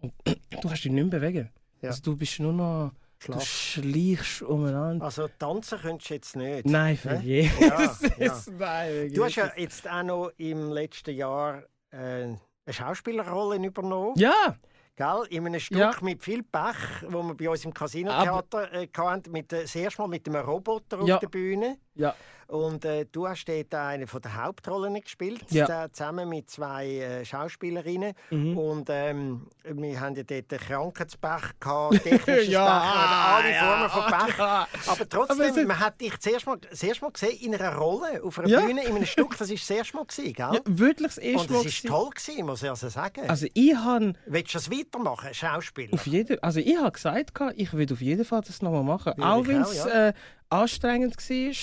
und 0.00 0.12
du 0.26 0.60
kannst 0.60 0.84
dich 0.84 0.92
nicht 0.92 1.10
mehr 1.10 1.20
bewegen. 1.20 1.50
Ja. 1.82 1.90
Also 1.90 2.02
du 2.02 2.16
bist 2.16 2.38
nur 2.40 2.52
noch, 2.52 2.92
du 3.20 3.24
Schlaf. 3.32 3.44
schleichst 3.44 4.42
umeinander. 4.42 5.04
Also 5.04 5.28
tanzen 5.38 5.78
könntest 5.78 6.10
du 6.10 6.14
jetzt 6.14 6.36
nicht. 6.36 6.66
Nein, 6.66 6.96
für 6.96 7.18
Hä? 7.18 7.42
Jesus. 7.42 8.00
Ja, 8.02 8.16
ja. 8.18 8.42
Nein, 8.58 9.12
Du 9.14 9.24
hast 9.24 9.36
ja 9.36 9.50
jetzt 9.56 9.88
auch 9.88 10.02
noch 10.02 10.30
im 10.36 10.70
letzten 10.72 11.14
Jahr 11.14 11.62
äh, 11.90 11.96
eine 11.96 12.38
Schauspielerrolle 12.68 13.64
übernommen. 13.64 14.14
Ja, 14.16 14.56
Gell? 14.96 15.22
In 15.30 15.46
einem 15.46 15.60
Stück 15.60 15.78
Ja. 15.78 15.92
mit 16.02 16.24
viel 16.24 16.42
Pech, 16.42 16.74
wo 17.08 17.22
wir 17.22 17.34
bei 17.36 17.48
uns 17.48 17.64
im 17.64 17.72
Casino-Theater 17.72 18.72
äh, 18.72 18.88
hatten, 18.96 19.30
mit, 19.30 19.52
äh, 19.52 19.62
das 19.62 19.76
erste 19.76 20.02
Mal 20.02 20.08
mit 20.08 20.26
einem 20.28 20.44
Roboter 20.44 21.04
Ja. 21.04 21.14
auf 21.14 21.20
der 21.20 21.28
Bühne. 21.28 21.78
ja. 21.94 22.16
Und 22.48 22.86
äh, 22.86 23.04
du 23.12 23.28
hast 23.28 23.44
dort 23.44 23.74
eine 23.74 24.06
von 24.06 24.22
der 24.22 24.42
Hauptrollen 24.42 24.94
gespielt, 25.00 25.42
Ja. 25.50 25.66
da- 25.66 25.92
zusammen 25.92 26.30
mit 26.30 26.48
zwei 26.48 26.86
äh, 26.96 27.24
Schauspielerinnen. 27.24 28.14
Mhm. 28.30 28.56
Und 28.56 28.88
ähm, 28.90 29.48
wir 29.64 30.00
haben 30.00 30.14
ja 30.16 30.22
dort 30.22 30.48
Krankheitspech 30.48 31.42
gehabt, 31.60 32.02
technisches 32.02 32.48
Ja, 32.48 32.64
Pech, 32.80 33.44
alle 33.44 33.52
ja, 33.54 33.66
Formen 33.66 33.90
von 33.90 34.26
Pech. 34.26 34.38
ja. 34.38 34.68
Aber 34.86 35.08
trotzdem, 35.10 35.40
Aber 35.42 35.60
es 35.60 35.66
man 35.66 35.78
hat 35.78 36.00
dich 36.00 36.18
zuerst 36.20 36.46
mal, 36.46 36.56
das 36.58 36.82
erste 36.82 37.04
Mal 37.04 37.10
gesehen 37.12 37.38
in 37.38 37.54
einer 37.54 37.76
Rolle, 37.76 38.22
auf 38.24 38.38
einer. 38.38 38.62
Bühne, 38.62 38.82
in 38.82 38.96
einem 38.96 39.04
Stück. 39.04 39.36
Das 39.36 39.50
war 39.50 39.54
das 39.56 39.68
erste 39.70 39.96
Mal, 39.96 40.06
gewesen, 40.06 40.32
gell? 40.32 40.50
ja, 40.54 40.60
wirklich 40.64 41.08
das 41.14 41.18
Und 41.18 41.24
erste 41.24 41.44
es 41.44 41.50
Mal. 41.50 41.54
war 41.56 41.62
gewesen. 41.64 41.86
toll, 41.88 42.10
gewesen, 42.14 42.46
muss 42.46 42.62
ich 42.62 42.70
also 42.70 42.88
sagen. 42.88 43.28
Also 43.28 43.46
ich 43.52 43.74
habe 43.76 44.12
Willst 44.26 44.54
du 44.54 44.58
das 44.58 44.70
weitermachen, 44.70 45.34
Schauspieler? 45.34 45.92
auf 45.92 46.06
jeden, 46.06 46.42
also 46.42 46.60
ich 46.60 46.78
habe 46.78 46.92
gesagt, 46.92 47.42
ich 47.56 47.72
will 47.74 47.92
auf 47.92 48.00
jeden 48.00 48.24
Fall 48.24 48.40
das 48.40 48.62
nochmal 48.62 48.84
machen. 48.84 49.12
Ja, 49.18 49.34
auch 49.34 49.46
wenn 49.46 49.60
es 49.60 49.84
äh, 49.84 50.14
anstrengend 50.48 51.14
war. 51.14 51.54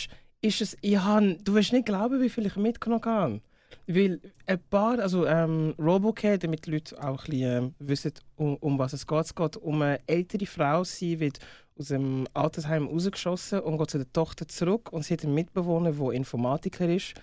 Ist 0.45 0.61
es, 0.61 0.77
ich 0.81 0.97
han, 0.97 1.37
du 1.43 1.55
wirst 1.55 1.73
nicht 1.73 1.85
glauben, 1.85 2.21
wie 2.21 2.29
viel 2.29 2.45
ich 2.45 2.55
mitgenommen 2.55 3.05
habe. 3.05 3.41
Weil 3.87 4.21
ein 4.45 4.59
paar, 4.69 4.99
also 4.99 5.25
ähm, 5.25 5.73
Robocat, 5.77 6.43
damit 6.43 6.65
die 6.65 6.71
Leute 6.71 6.97
auch 7.03 7.25
ein 7.25 7.29
bisschen, 7.31 7.67
äh, 7.67 7.71
wissen, 7.79 8.13
um, 8.35 8.55
um 8.57 8.79
was 8.79 8.93
es 8.93 9.05
geht. 9.05 9.25
Es 9.25 9.35
geht 9.35 9.57
um 9.57 9.81
eine 9.81 9.99
ältere 10.07 10.45
Frau, 10.45 10.83
sie 10.83 11.19
wird 11.19 11.39
aus 11.77 11.89
dem 11.89 12.27
Altersheim 12.33 12.87
rausgeschossen 12.87 13.59
und 13.59 13.77
geht 13.77 13.89
zu 13.89 13.97
der 13.97 14.11
Tochter 14.13 14.47
zurück 14.47 14.91
und 14.93 15.03
sie 15.03 15.13
hat 15.13 15.23
einen 15.23 15.33
Mitbewohner, 15.33 15.91
der 15.91 16.11
Informatiker 16.11 16.87
ist. 16.87 17.15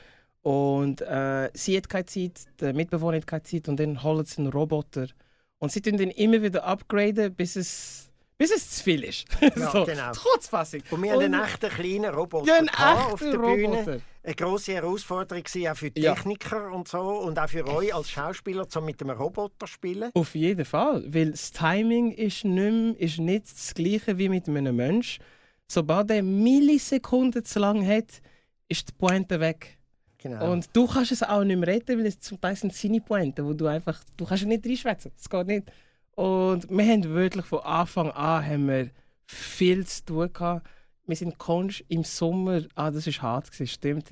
Und 0.42 1.00
äh, 1.02 1.50
sie 1.54 1.76
hat 1.76 1.88
keine 1.88 2.06
Zeit, 2.06 2.46
der 2.60 2.74
Mitbewohner 2.74 3.18
hat 3.18 3.26
keine 3.26 3.44
Zeit 3.44 3.68
und 3.68 3.78
dann 3.78 4.02
holen 4.02 4.24
sie 4.24 4.38
einen 4.38 4.52
Roboter. 4.52 5.06
Und 5.58 5.70
sie 5.70 5.80
tun 5.80 5.96
den 5.96 6.10
immer 6.10 6.42
wieder 6.42 6.64
upgraden, 6.64 7.34
bis 7.34 7.56
es, 7.56 8.10
bis 8.42 8.50
es 8.50 8.70
zu 8.70 8.82
viel 8.82 9.04
ist. 9.04 9.24
Ja, 9.40 9.70
so, 9.72 9.84
genau. 9.84 10.10
Trotzfassung. 10.12 10.80
Und 10.90 11.02
wir 11.02 11.12
haben 11.12 11.20
einen 11.22 11.44
echten 11.44 11.70
kleinen 11.70 12.12
Roboter 12.12 12.46
Ja, 12.48 12.56
einen 12.58 12.68
auf 12.70 13.20
der 13.20 13.38
Bühne. 13.38 13.76
Roboter. 13.78 14.00
Eine 14.24 14.34
grosse 14.34 14.72
Herausforderung 14.74 15.44
war 15.44 15.72
auch 15.72 15.76
für 15.76 15.90
die 15.92 16.00
Ja. 16.00 16.14
Techniker 16.14 16.72
und 16.72 16.88
so 16.88 16.98
und 17.00 17.38
auch 17.38 17.48
für 17.48 17.64
euch 17.68 17.94
als 17.94 18.10
Schauspieler, 18.10 18.66
um 18.76 18.84
mit 18.84 19.00
einem 19.00 19.16
Roboter 19.16 19.54
zu 19.60 19.66
spielen. 19.66 20.10
Auf 20.14 20.34
jeden 20.34 20.64
Fall, 20.64 21.04
weil 21.06 21.30
das 21.30 21.52
Timing 21.52 22.10
ist 22.10 22.44
nicht, 22.44 22.72
mehr, 22.72 23.00
ist 23.00 23.18
nicht 23.18 23.44
das 23.52 23.74
gleiche 23.74 24.18
wie 24.18 24.28
mit 24.28 24.48
einem 24.48 24.74
Mensch. 24.74 25.18
Sobald 25.68 26.10
er 26.10 26.22
Millisekunden 26.24 27.44
zu 27.44 27.60
lang 27.60 27.86
hat, 27.86 28.20
ist 28.68 28.88
die 28.88 28.92
Pointe 28.92 29.38
weg. 29.38 29.78
Genau. 30.18 30.52
Und 30.52 30.68
du 30.72 30.86
kannst 30.88 31.12
es 31.12 31.22
auch 31.22 31.44
nicht 31.44 31.58
mehr 31.58 31.68
retten, 31.68 31.96
weil 31.98 32.06
es 32.06 32.18
zum 32.18 32.40
Teil 32.40 32.56
sind 32.56 32.74
seine 32.74 33.00
Pointen, 33.00 33.44
wo 33.44 33.52
du 33.52 33.66
einfach, 33.66 34.00
du 34.16 34.24
kannst 34.24 34.46
nicht 34.46 34.66
reinschwätzen. 34.66 35.12
Es 35.16 35.28
geht 35.30 35.46
nicht. 35.46 35.70
Und 36.14 36.68
wir 36.70 36.84
haben 36.86 37.04
wirklich 37.04 37.46
von 37.46 37.60
Anfang 37.60 38.10
an 38.10 38.46
haben 38.46 38.68
wir 38.68 38.90
viel 39.26 39.86
zu 39.86 40.04
tun 40.04 40.32
gehabt. 40.32 40.66
Wir 41.06 41.16
sind 41.16 41.38
konst 41.38 41.84
im 41.88 42.04
Sommer, 42.04 42.62
ah, 42.74 42.90
das 42.90 43.06
ist 43.06 43.22
hart 43.22 43.50
gewesen, 43.50 43.66
stimmt. 43.66 44.10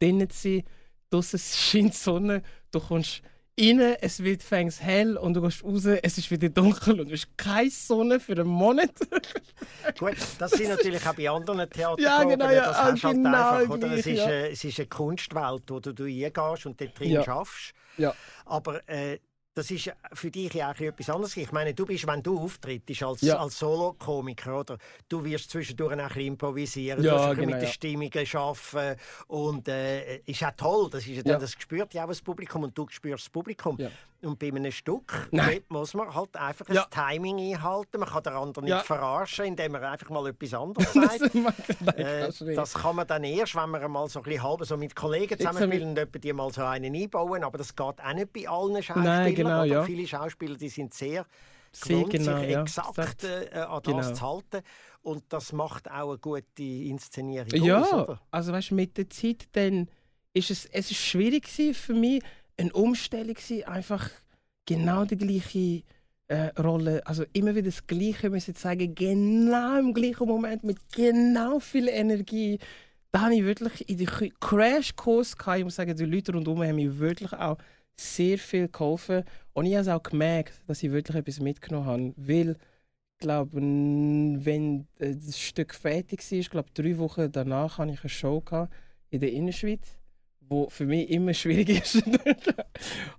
Drinnen 0.00 0.30
zu 0.30 0.42
sein, 0.42 0.62
draussen 1.10 1.38
scheint 1.42 1.92
die 1.92 1.96
Sonne, 1.98 2.42
du 2.70 2.80
kommst 2.80 3.22
rein, 3.60 3.78
es 4.00 4.22
wird 4.22 4.42
fängst 4.42 4.82
hell 4.82 5.16
und 5.16 5.34
du 5.34 5.42
gehst 5.42 5.62
raus, 5.62 5.84
es 5.84 6.18
ist 6.18 6.30
wieder 6.30 6.48
dunkel 6.48 7.00
und 7.00 7.08
du 7.08 7.12
hast 7.12 7.36
keine 7.36 7.70
Sonne 7.70 8.18
für 8.20 8.32
einen 8.32 8.48
Monat. 8.48 8.90
Gut, 9.98 10.16
das 10.38 10.50
sind 10.52 10.68
natürlich 10.70 11.06
auch 11.06 11.14
bei 11.14 11.28
anderen 11.30 11.68
Theatern. 11.68 12.02
Ja, 12.02 12.24
genau, 12.24 12.50
ja, 12.50 12.66
das 12.66 12.76
hast 12.82 13.04
halt 13.04 13.16
genau 13.16 13.50
einfach, 13.52 13.74
oder? 13.74 13.92
Es, 13.92 14.04
gleich, 14.04 14.16
ist, 14.16 14.24
ja. 14.24 14.30
äh, 14.30 14.50
es 14.52 14.64
ist 14.64 14.78
eine 14.78 14.88
Kunstwelt, 14.88 15.62
wo 15.68 15.80
du, 15.80 15.92
du 15.92 16.04
reingehst 16.04 16.66
und 16.66 16.80
dort 16.80 16.98
drin 16.98 17.10
Ja. 17.10 17.22
schaffst. 17.24 17.74
Ja. 17.96 18.14
Aber 18.44 18.88
äh, 18.88 19.18
das 19.54 19.70
ist 19.70 19.90
für 20.12 20.30
dich 20.30 20.52
ja 20.52 20.72
auch 20.72 20.80
etwas 20.80 21.08
anderes. 21.08 21.36
Ich 21.36 21.52
meine, 21.52 21.72
du 21.74 21.86
bist, 21.86 22.06
wenn 22.08 22.22
du 22.22 22.38
auftrittst 22.40 23.02
als, 23.04 23.20
Ja. 23.20 23.38
als 23.38 23.58
Solo-Komiker, 23.58 24.58
oder? 24.60 24.78
Du 25.08 25.24
wirst 25.24 25.50
zwischendurch 25.50 25.94
auch 25.94 25.98
ein 25.98 26.08
bisschen 26.08 26.26
improvisieren, 26.26 27.04
Ja, 27.04 27.12
du 27.12 27.36
bisschen 27.36 27.36
genau, 27.46 27.52
mit 27.58 27.62
den. 27.62 27.72
Stimmungen 27.72 28.26
arbeiten. 28.34 29.00
Und 29.28 29.68
äh, 29.68 30.16
ist 30.26 30.42
auch 30.44 30.50
toll. 30.56 30.88
Das, 30.90 31.02
ist 31.06 31.08
ja 31.16 31.22
dann, 31.22 31.32
Ja. 31.34 31.38
das 31.38 31.52
spürt 31.52 31.94
ja 31.94 32.04
auch 32.04 32.08
das 32.08 32.20
Publikum 32.20 32.64
und 32.64 32.76
du 32.76 32.86
spürst 32.90 33.24
das 33.26 33.30
Publikum. 33.30 33.78
Und 34.24 34.38
bei 34.38 34.48
einem 34.48 34.70
Stück 34.72 35.28
Nein. 35.30 35.60
muss 35.68 35.94
man 35.94 36.14
halt 36.14 36.36
einfach 36.36 36.68
Ja. 36.68 36.86
ein 36.90 36.90
Timing 36.90 37.38
einhalten. 37.38 38.00
Man 38.00 38.08
kann 38.08 38.22
den 38.22 38.32
anderen 38.32 38.66
Ja. 38.68 38.76
nicht 38.76 38.86
verarschen, 38.86 39.44
indem 39.46 39.74
er 39.74 39.90
einfach 39.92 40.10
mal 40.10 40.26
etwas 40.28 40.54
anderes 40.54 40.92
sagt. 40.92 41.34
Nein, 41.34 41.96
Äh, 41.96 42.54
das 42.54 42.74
kann 42.74 42.96
man 42.96 43.06
dann 43.06 43.24
erst, 43.24 43.54
wenn 43.54 43.70
wir 43.70 43.86
mal 43.88 44.08
so 44.08 44.20
ein 44.20 44.22
bisschen 44.24 44.42
halb 44.42 44.64
so 44.64 44.76
mit 44.76 44.96
Kollegen 44.96 45.36
zusammenspielen 45.38 45.90
und 45.90 45.98
etwa 45.98 46.18
die 46.18 46.32
mal 46.32 46.52
so 46.52 46.62
einen 46.62 46.94
einbauen. 46.94 47.44
Aber 47.44 47.58
das 47.58 47.74
geht 47.74 47.84
auch 47.86 48.14
nicht 48.14 48.32
bei 48.32 48.48
allen 48.48 48.82
Schauspielern. 48.82 49.04
Nein, 49.04 49.34
genau, 49.34 49.64
ja. 49.64 49.82
Viele 49.84 50.06
Schauspieler 50.06 50.56
die 50.56 50.68
sind 50.68 50.94
sehr 50.94 51.26
gewohnt, 51.82 52.10
genau, 52.10 52.38
sich 52.38 52.56
exakt 52.56 53.24
äh, 53.24 53.48
an 53.58 53.82
das 53.82 53.82
Genau. 53.82 54.12
zu 54.12 54.20
halten. 54.22 54.66
Und 55.02 55.24
das 55.28 55.52
macht 55.52 55.90
auch 55.90 56.10
eine 56.10 56.18
gute 56.18 56.62
Inszenierung 56.62 57.48
Ja, 57.62 57.82
aus. 57.82 58.18
Also 58.30 58.52
weißt 58.52 58.70
du, 58.70 58.74
mit 58.76 58.96
der 58.96 59.10
Zeit 59.10 59.48
dann 59.52 59.88
ist 60.32 60.50
es, 60.50 60.66
es 60.66 60.90
ist 60.90 61.00
schwierig 61.00 61.46
für 61.48 61.94
mich, 61.94 62.22
eine 62.56 62.72
Umstellung 62.72 63.34
gewesen, 63.34 63.64
einfach 63.64 64.10
genau 64.66 65.04
die 65.04 65.16
gleiche 65.16 65.82
äh, 66.28 66.60
Rolle, 66.60 67.06
also 67.06 67.24
immer 67.32 67.54
wieder 67.54 67.66
das 67.66 67.86
Gleiche 67.86 68.30
müssen 68.30 68.54
zeigen, 68.54 68.94
genau 68.94 69.78
im 69.78 69.92
gleichen 69.92 70.26
Moment 70.26 70.64
mit 70.64 70.78
genau 70.92 71.58
viel 71.58 71.88
Energie. 71.88 72.58
Da 73.12 73.22
habe 73.22 73.34
ich 73.34 73.44
wirklich 73.44 73.88
in 73.88 73.98
die 73.98 74.32
Crashkurs 74.40 75.36
gehabt. 75.36 75.58
Ich 75.58 75.64
muss 75.64 75.76
sagen, 75.76 75.96
die 75.96 76.04
Leute 76.04 76.32
rundherum 76.32 76.62
haben 76.62 76.76
mir 76.76 76.98
wirklich 76.98 77.32
auch 77.32 77.58
sehr 77.96 78.38
viel 78.38 78.68
geholfen 78.68 79.24
und 79.52 79.66
ich 79.66 79.74
habe 79.74 79.82
es 79.82 79.88
auch 79.88 80.02
gemerkt, 80.02 80.60
dass 80.66 80.82
ich 80.82 80.90
wirklich 80.90 81.16
etwas 81.16 81.40
mitgenommen 81.40 81.86
habe, 81.86 82.14
weil 82.16 82.50
ich 82.50 83.18
glaube, 83.20 83.52
wenn 83.54 84.88
äh, 84.98 85.14
das 85.14 85.38
Stück 85.38 85.74
fertig 85.74 86.20
war, 86.20 86.38
ich 86.38 86.50
glaube 86.50 86.70
drei 86.74 86.98
Wochen 86.98 87.30
danach 87.30 87.78
hatte 87.78 87.92
ich 87.92 88.00
eine 88.00 88.08
Show 88.08 88.42
in 89.10 89.20
der 89.20 89.32
Innerschweiz, 89.32 89.96
wo 90.48 90.68
für 90.68 90.86
mich 90.86 91.08
immer 91.10 91.34
schwierig 91.34 91.70
ist. 91.82 92.02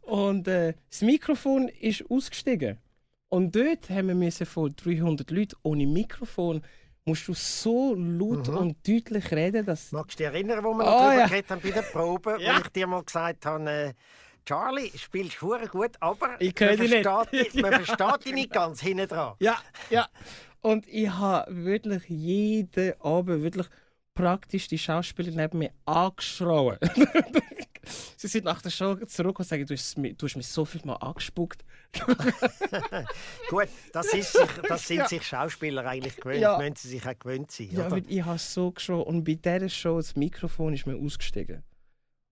und 0.01 0.47
äh, 0.47 0.73
das 0.89 1.01
Mikrofon 1.01 1.67
ist 1.69 2.03
ausgestiegen. 2.09 2.77
Und 3.29 3.55
dort 3.55 3.89
haben 3.89 4.07
wir 4.09 4.15
müssen 4.15 4.45
vor 4.45 4.69
300 4.69 5.29
Leuten 5.31 5.55
ohne 5.63 5.87
Mikrofon 5.87 6.61
musst 7.05 7.27
du 7.27 7.33
so 7.33 7.93
laut 7.95 8.47
Mhm. 8.47 8.57
und 8.57 8.87
deutlich 8.87 9.31
reden, 9.31 9.65
dass 9.65 9.91
Magst 9.91 10.19
du 10.19 10.23
dich 10.23 10.33
erinnern, 10.33 10.63
wo 10.63 10.73
wir 10.73 10.83
Oh, 10.85 10.87
noch 10.89 10.99
darüber 10.99 11.15
ja. 11.19 11.27
geredet 11.27 11.51
haben 11.51 11.61
bei 11.61 11.71
der 11.71 11.81
Probe, 11.83 12.37
Ja. 12.41 12.55
wo 12.57 12.61
ich 12.61 12.67
dir 12.69 12.87
mal 12.87 13.03
gesagt 13.03 13.45
habe, 13.45 13.69
äh, 13.69 13.93
Charlie, 14.45 14.91
spielst 14.95 15.35
verdammt 15.35 15.71
gut, 15.71 15.91
aber 15.99 16.35
Ich 16.39 16.53
man, 16.59 16.69
dich 16.77 16.79
nicht. 16.91 17.03
versteht, 17.03 17.53
dich- 17.53 17.53
man 17.61 17.71
Ja. 17.73 17.79
versteht 17.81 18.25
dich 18.25 18.33
nicht 18.33 18.51
ganz 18.51 18.81
hinten 18.81 19.07
dran. 19.07 19.33
Ja, 19.39 19.57
ja. 19.89 20.07
Und 20.61 20.87
ich 20.87 21.09
habe 21.09 21.63
wirklich 21.65 22.03
jeden 22.09 22.99
Abend 23.01 23.43
wirklich 23.43 23.67
praktisch 24.15 24.67
die 24.67 24.77
Schauspieler 24.79 25.31
neben 25.31 25.59
mir 25.59 25.71
angeschrien. 25.85 26.77
Sie 28.17 28.27
sind 28.27 28.45
nach 28.45 28.61
der 28.63 28.71
Show 28.71 28.95
zurück 29.05 29.37
und 29.37 29.45
sagen, 29.47 29.63
du 29.67 29.75
hast, 29.75 29.95
mich, 29.99 30.17
du 30.17 30.25
hast 30.25 30.35
mich 30.35 30.47
so 30.47 30.65
viel 30.65 30.81
mal 30.85 30.95
angespuckt. 30.95 31.63
Gut, 33.49 33.67
das, 33.93 34.09
sich, 34.09 34.25
das 34.67 34.87
sind 34.87 34.97
Ja. 34.97 35.07
sich 35.07 35.21
Schauspieler 35.23 35.85
eigentlich 35.85 36.15
gewöhnt, 36.17 36.41
Ja. 36.41 36.57
müssen 36.57 36.75
sie 36.75 36.89
sich 36.89 37.05
auch 37.05 37.17
gewöhnt 37.19 37.51
sein. 37.51 37.69
Ja, 37.71 37.81
oder? 37.81 37.91
weil 37.91 38.03
ich 38.07 38.23
habe 38.23 38.39
so 38.39 38.71
geschrien. 38.71 39.01
Und 39.03 39.23
bei 39.23 39.35
dieser 39.35 39.69
Show, 39.69 39.97
das 39.97 40.15
Mikrofon 40.15 40.73
ist 40.73 40.87
mir 40.87 40.95
ausgestiegen. 40.95 41.63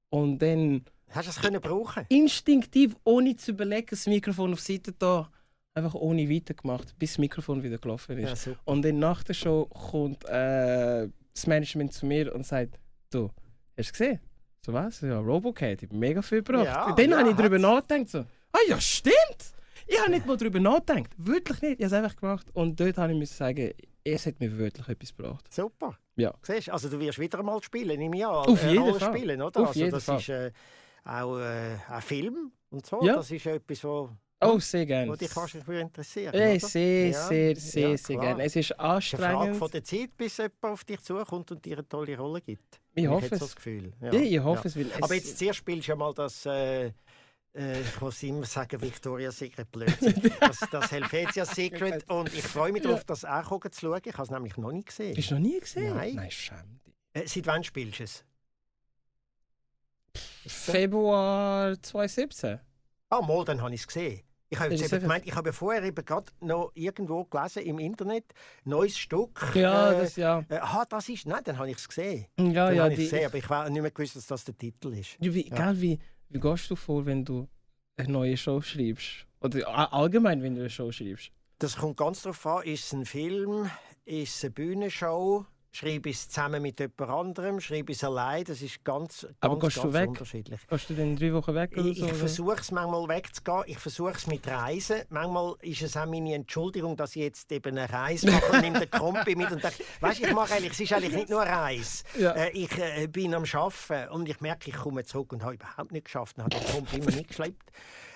Und 0.09 0.39
dann 0.39 0.85
Hast 1.11 1.27
du 1.27 1.31
es 1.31 1.39
können 1.41 1.61
brauchen? 1.61 2.05
instinktiv, 2.09 2.95
ohne 3.03 3.35
zu 3.35 3.51
überlegen, 3.51 3.87
das 3.91 4.07
Mikrofon 4.07 4.53
auf 4.53 4.63
die 4.65 4.73
Seite 4.73 4.93
da, 4.93 5.29
einfach 5.75 5.93
ohne 5.93 6.27
weitergemacht, 6.29 6.97
bis 6.97 7.11
das 7.11 7.17
Mikrofon 7.19 7.61
wieder 7.61 7.77
gelaufen 7.77 8.17
ist. 8.17 8.45
Ja. 8.47 8.53
Und 8.65 8.83
dann 8.83 8.97
nach 8.97 9.21
der 9.23 9.33
Show 9.35 9.65
kommt 9.65 10.23
äh, 10.25 11.07
das 11.33 11.47
Management 11.47 11.93
zu 11.93 12.05
mir 12.05 12.33
und 12.33 12.45
sagt: 12.45 12.79
Du, 13.09 13.29
hast 13.77 13.89
du 13.89 13.91
gesehen? 13.91 14.19
So 14.65 14.73
was? 14.73 15.01
Ja, 15.01 15.19
Robocat, 15.19 15.83
ich 15.83 15.89
habe 15.89 15.97
mega 15.97 16.21
viel 16.21 16.41
gebracht. 16.41 16.65
Ja, 16.65 16.93
dann 16.93 17.09
ja, 17.09 17.17
habe 17.17 17.29
ich 17.31 17.35
darüber 17.35 17.59
nachgedacht. 17.59 18.09
So, 18.09 18.19
ah 18.19 18.59
ja, 18.67 18.79
stimmt! 18.79 19.53
Ich 19.85 19.99
habe 19.99 20.11
nicht 20.11 20.25
mal 20.25 20.37
darüber 20.37 20.59
nachgedacht. 20.59 21.09
Wirklich 21.17 21.61
nicht. 21.61 21.79
Ich 21.79 21.85
habe 21.85 21.85
es 21.85 21.93
einfach 21.93 22.15
gemacht. 22.15 22.47
Und 22.53 22.79
dort 22.79 22.97
habe 22.97 23.11
ich 23.11 23.19
müssen 23.19 23.35
sagen, 23.35 23.73
es 24.03 24.25
hat 24.25 24.39
mir 24.39 24.57
wirklich 24.57 24.87
etwas 24.87 25.15
gebracht. 25.15 25.53
Super. 25.53 25.97
Ja. 26.15 26.33
Siehst, 26.41 26.69
also 26.69 26.89
du 26.89 26.99
wirst 26.99 27.19
wieder 27.19 27.41
mal 27.43 27.61
spielen, 27.61 27.97
nehme 27.99 28.17
ich 28.17 28.25
an. 28.25 28.31
Auf 28.31 28.63
jeden 28.63 28.83
Rolle 28.83 28.99
Fall. 28.99 29.17
Spielen, 29.17 29.41
oder? 29.41 29.61
Auf 29.61 29.67
also 29.69 29.79
jeden 29.79 29.91
das 29.91 30.03
Fall. 30.05 30.19
ist 30.19 30.29
äh, 30.29 30.51
auch 31.03 31.37
äh, 31.39 31.77
ein 31.89 32.01
Film 32.01 32.51
und 32.69 32.85
so. 32.85 33.03
Ja. 33.03 33.15
Das 33.15 33.31
ist 33.31 33.45
etwas, 33.45 33.83
wo, 33.83 34.09
Oh, 34.47 34.59
sehr 34.59 34.81
wo 34.83 34.85
gerne. 34.87 35.17
dich 35.17 35.35
wahrscheinlich 35.35 35.65
für 35.65 35.79
interessieren 35.79 36.33
Äh, 36.33 36.59
sehr, 36.59 37.07
Ja, 37.09 37.27
sehr, 37.27 37.55
sehr, 37.55 37.89
ja, 37.91 37.97
sehr 37.97 38.17
gerne. 38.17 38.43
Es 38.43 38.55
ist 38.55 38.55
Es 38.55 38.69
ist 38.71 38.79
eine 38.79 39.01
Frage 39.01 39.27
anstrengend. 39.37 39.57
von 39.57 39.71
der 39.71 39.83
Zeit, 39.83 40.17
bis 40.17 40.37
jemand 40.37 40.63
auf 40.63 40.83
dich 40.83 40.99
zukommt 41.01 41.51
und 41.51 41.63
dir 41.65 41.77
eine 41.77 41.87
tolle 41.87 42.17
Rolle 42.17 42.41
gibt. 42.41 42.79
Ich 42.95 43.05
Habe 43.05 43.15
hoffe 43.15 43.25
jetzt 43.25 43.39
so 43.39 43.45
es. 43.45 43.51
das 43.51 43.55
Gefühl. 43.55 43.93
Ja, 44.01 44.13
ich 44.13 44.39
hoffe 44.39 44.67
es, 44.67 44.75
es- 44.75 45.01
Aber 45.03 45.15
jetzt 45.15 45.37
zuerst 45.37 45.57
spielst 45.57 45.87
du 45.87 45.91
ja 45.91 45.95
mal 45.95 46.13
das, 46.13 46.45
äh, 46.45 46.85
äh, 47.55 47.81
ich 47.81 48.01
muss 48.01 48.21
immer 48.23 48.45
sagen, 48.45 48.81
Victoria's 48.81 49.37
Secret 49.37 49.71
Blödsinn. 49.71 50.31
das, 50.39 50.59
das 50.71 50.91
Helvetia 50.91 51.45
Secret. 51.45 52.09
Und 52.09 52.33
ich 52.33 52.43
freue 52.43 52.71
mich 52.71 52.83
darauf, 52.83 53.03
das 53.03 53.25
auch 53.25 53.59
zu 53.69 53.79
schauen. 53.81 54.01
Ich 54.05 54.13
habe 54.13 54.23
es 54.23 54.29
nämlich 54.31 54.57
noch 54.57 54.71
nicht 54.71 54.87
gesehen. 54.87 55.15
Hast 55.17 55.29
du 55.31 55.35
noch 55.35 55.41
nie 55.41 55.59
gesehen? 55.59 55.95
Nein. 55.95 56.15
Nein, 56.15 56.31
schäm 56.31 56.79
dich. 56.85 56.93
Äh, 57.23 57.27
seit 57.27 57.45
wann 57.47 57.63
spielst 57.63 57.99
du 57.99 58.03
es? 58.03 58.25
Februar 60.45 61.81
2017. 61.81 62.59
Ah, 63.09 63.21
mal, 63.21 63.45
dann 63.45 63.61
habe 63.61 63.73
ich 63.73 63.81
es 63.81 63.87
gesehen. 63.87 64.21
Ich 64.53 64.59
habe, 64.59 64.71
jetzt 64.71 64.93
eben 64.93 65.01
gemeint, 65.01 65.25
ich 65.25 65.35
habe 65.35 65.51
vorher 65.51 65.81
eben 65.83 66.05
gerade 66.05 66.31
noch 66.39 66.71
irgendwo 66.75 67.23
gelesen 67.23 67.63
im 67.63 67.79
Internet, 67.79 68.25
neues 68.65 68.99
Stück. 68.99 69.51
Ja, 69.55 69.91
äh, 69.91 70.01
das 70.01 70.15
ja. 70.15 70.45
äh, 70.47 70.57
ah, 70.61 70.85
das 70.87 71.09
ist, 71.09 71.25
nein, 71.25 71.41
dann 71.43 71.57
habe 71.57 71.71
ich 71.71 71.77
es 71.77 71.87
gesehen. 71.87 72.27
Ja, 72.37 72.67
dann 72.67 72.75
ja, 72.75 72.83
habe 72.83 72.95
die, 72.95 73.03
es 73.03 73.09
gesehen, 73.09 73.25
aber 73.25 73.37
ich 73.37 73.49
habe 73.49 73.71
nicht 73.71 73.81
mehr 73.81 73.89
gewusst, 73.89 74.15
dass 74.15 74.27
das 74.27 74.45
der 74.45 74.55
Titel 74.55 74.93
ist. 74.93 75.17
Ja, 75.19 75.33
wie, 75.33 75.47
Ja. 75.47 75.55
Egal 75.55 75.81
wie, 75.81 75.99
wie 76.29 76.39
gehst 76.39 76.69
du 76.69 76.75
vor, 76.75 77.03
wenn 77.07 77.25
du 77.25 77.47
eine 77.97 78.11
neue 78.11 78.37
Show 78.37 78.61
schreibst? 78.61 79.25
Oder 79.41 79.67
allgemein, 79.91 80.43
wenn 80.43 80.53
du 80.53 80.61
eine 80.61 80.69
Show 80.69 80.91
schreibst? 80.91 81.31
Das 81.57 81.77
kommt 81.77 81.97
ganz 81.97 82.21
darauf 82.21 82.45
an, 82.45 82.63
ist 82.63 82.85
es 82.85 82.93
ein 82.93 83.05
Film, 83.05 83.71
ist 84.05 84.35
es 84.35 84.43
eine 84.43 84.51
Bühnenshow, 84.51 85.47
schreibe 85.73 86.09
ich 86.09 86.17
es 86.17 86.29
zusammen 86.29 86.61
mit 86.61 86.79
jemand 86.79 87.01
anderem, 87.11 87.59
schreibe 87.59 87.91
ich 87.91 87.97
es 87.97 88.03
allein. 88.03 88.43
Das 88.43 88.61
ist 88.61 88.83
ganz, 88.83 89.21
ganz, 89.23 89.35
Aber 89.41 89.57
gehst 89.59 89.75
ganz 89.77 89.87
du 89.87 89.93
weg? 89.93 90.09
unterschiedlich. 90.09 90.61
Gehst 90.67 90.89
du 90.89 90.93
dann 90.93 91.15
drei 91.15 91.33
Wochen 91.33 91.55
weg 91.55 91.71
oder 91.75 91.85
Ich, 91.85 91.99
so? 91.99 92.05
ich 92.05 92.13
versuche 92.13 92.55
es 92.61 92.71
manchmal 92.71 93.07
wegzugehen. 93.07 93.63
Ich 93.65 93.79
versuche 93.79 94.11
es 94.11 94.27
mit 94.27 94.47
Reisen. 94.47 95.01
Manchmal 95.09 95.55
ist 95.61 95.81
es 95.81 95.97
auch 95.97 96.05
meine 96.05 96.35
Entschuldigung, 96.35 96.95
dass 96.95 97.15
ich 97.15 97.23
jetzt 97.23 97.51
eben 97.51 97.75
eine 97.77 97.91
Reise 97.91 98.29
mache 98.29 98.51
und 98.51 98.61
nehme 98.61 98.79
den 98.79 98.91
Kompi 98.91 99.35
mit 99.35 99.51
und 99.51 99.63
denke, 99.63 99.83
weißt, 99.99 100.19
ich 100.19 100.33
mache 100.33 100.53
eigentlich, 100.53 100.73
es 100.73 100.79
ist 100.79 100.93
eigentlich 100.93 101.15
nicht 101.15 101.29
nur 101.29 101.41
eine 101.41 101.51
Reise. 101.57 102.03
Ja. 102.19 102.31
Äh, 102.33 102.51
ich 102.51 102.77
äh, 102.77 103.07
bin 103.07 103.33
am 103.33 103.43
Arbeiten 103.51 104.11
und 104.13 104.29
ich 104.29 104.39
merke, 104.41 104.69
ich 104.69 104.75
komme 104.75 105.03
zurück 105.03 105.33
und 105.33 105.43
habe 105.43 105.55
überhaupt 105.55 105.91
nicht 105.91 106.05
geschafft. 106.05 106.37
Dann 106.37 106.45
habe 106.45 106.55
den 106.63 106.71
Kompi 106.71 106.97
immer 106.97 107.11
mitgeschleppt. 107.15 107.71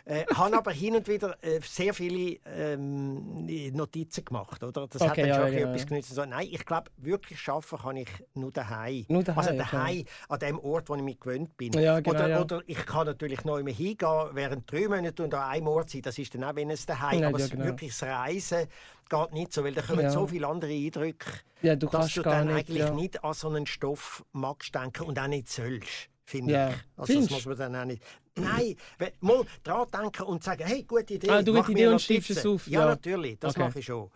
Äh, 0.07 0.25
habe 0.33 0.55
aber 0.57 0.71
hin 0.71 0.95
und 0.95 1.05
wieder 1.09 1.35
äh, 1.43 1.59
sehr 1.61 1.93
viele 1.93 2.39
ähm, 2.45 3.45
Notizen 3.75 4.23
gemacht. 4.23 4.63
Oder? 4.63 4.87
Das 4.87 5.01
hat 5.01 5.11
Okay, 5.11 5.21
dann 5.21 5.29
ja, 5.29 5.35
schon 5.35 5.43
ja, 5.43 5.45
bisschen 5.49 5.59
ja. 5.59 5.69
etwas 5.73 5.85
genützt. 5.87 6.15
So, 6.15 6.25
nein, 6.25 6.47
ich 6.49 6.65
glaube, 6.65 6.89
wirklich 6.95 7.49
arbeiten 7.49 7.77
kann 7.77 7.97
ich 7.97 8.09
nur 8.33 8.51
daheim. 8.51 9.05
Nur 9.09 9.23
daheim, 9.23 9.37
Also 9.37 9.49
okay. 9.49 9.57
daheim, 9.57 10.05
an 10.29 10.39
dem 10.39 10.59
Ort, 10.59 10.87
wo 10.87 10.95
ich 10.95 11.01
mich 11.01 11.19
gewöhnt 11.19 11.57
bin. 11.57 11.73
Ja, 11.73 11.99
genau, 11.99 12.19
oder, 12.23 12.41
oder 12.41 12.61
ich 12.67 12.85
kann 12.85 13.05
natürlich 13.05 13.43
noch 13.43 13.57
immer 13.57 13.71
hingehen, 13.71 14.29
während 14.31 14.71
drei 14.71 14.87
Monaten 14.87 15.23
und 15.23 15.33
an 15.33 15.49
einem 15.49 15.67
Ort 15.67 15.89
sein. 15.89 16.01
Das 16.03 16.17
ist 16.17 16.33
dann 16.33 16.45
auch, 16.45 16.55
wenn 16.55 16.69
es 16.69 16.85
daheim 16.85 17.23
Aber 17.23 17.37
genau. 17.37 17.65
wirklich 17.65 17.91
das 17.97 18.03
Reisen 18.03 18.67
geht 19.09 19.33
nicht 19.33 19.51
so, 19.53 19.63
weil 19.63 19.73
da 19.73 19.81
kommen 19.81 20.09
so 20.09 20.27
viele 20.27 20.47
andere 20.47 20.71
Eindrücke, 20.71 21.31
Ja, 21.61 21.75
du 21.75 21.87
dass 21.87 21.99
kannst 21.99 22.17
du 22.17 22.21
dann 22.21 22.47
nicht. 22.47 22.69
eigentlich 22.69 22.91
nicht 22.91 23.23
an 23.23 23.33
so 23.33 23.49
einen 23.49 23.65
Stoff 23.65 24.23
magst 24.31 24.73
denken 24.73 25.03
und 25.03 25.19
auch 25.19 25.27
nicht 25.27 25.49
sollst. 25.49 26.09
Finde 26.27 26.51
Ja. 26.53 26.69
ich. 26.69 26.75
Also 26.75 26.83
das 26.97 27.07
Findest? 27.07 27.31
muss 27.31 27.45
man 27.45 27.57
dann 27.57 27.75
auch 27.77 27.85
nicht. 27.85 28.03
Nein, 28.35 28.75
mal 29.21 29.43
dran 29.63 29.87
denken 29.93 30.23
und 30.23 30.43
sagen, 30.43 30.63
hey, 30.65 30.83
gute 30.83 31.13
Idee. 31.13 31.29
Ah, 31.29 31.41
du 31.41 31.53
mach 31.53 31.65
gute 31.67 31.71
Idee 31.71 31.87
und 31.87 32.01
schreibst 32.01 32.29
es 32.31 32.45
auf, 32.45 32.67
Ja, 32.67 32.81
ja. 32.81 32.85
natürlich, 32.87 33.39
das 33.39 33.55
Okay. 33.55 33.63
mache 33.65 33.79
ich 33.79 33.85
schon. 33.85 34.11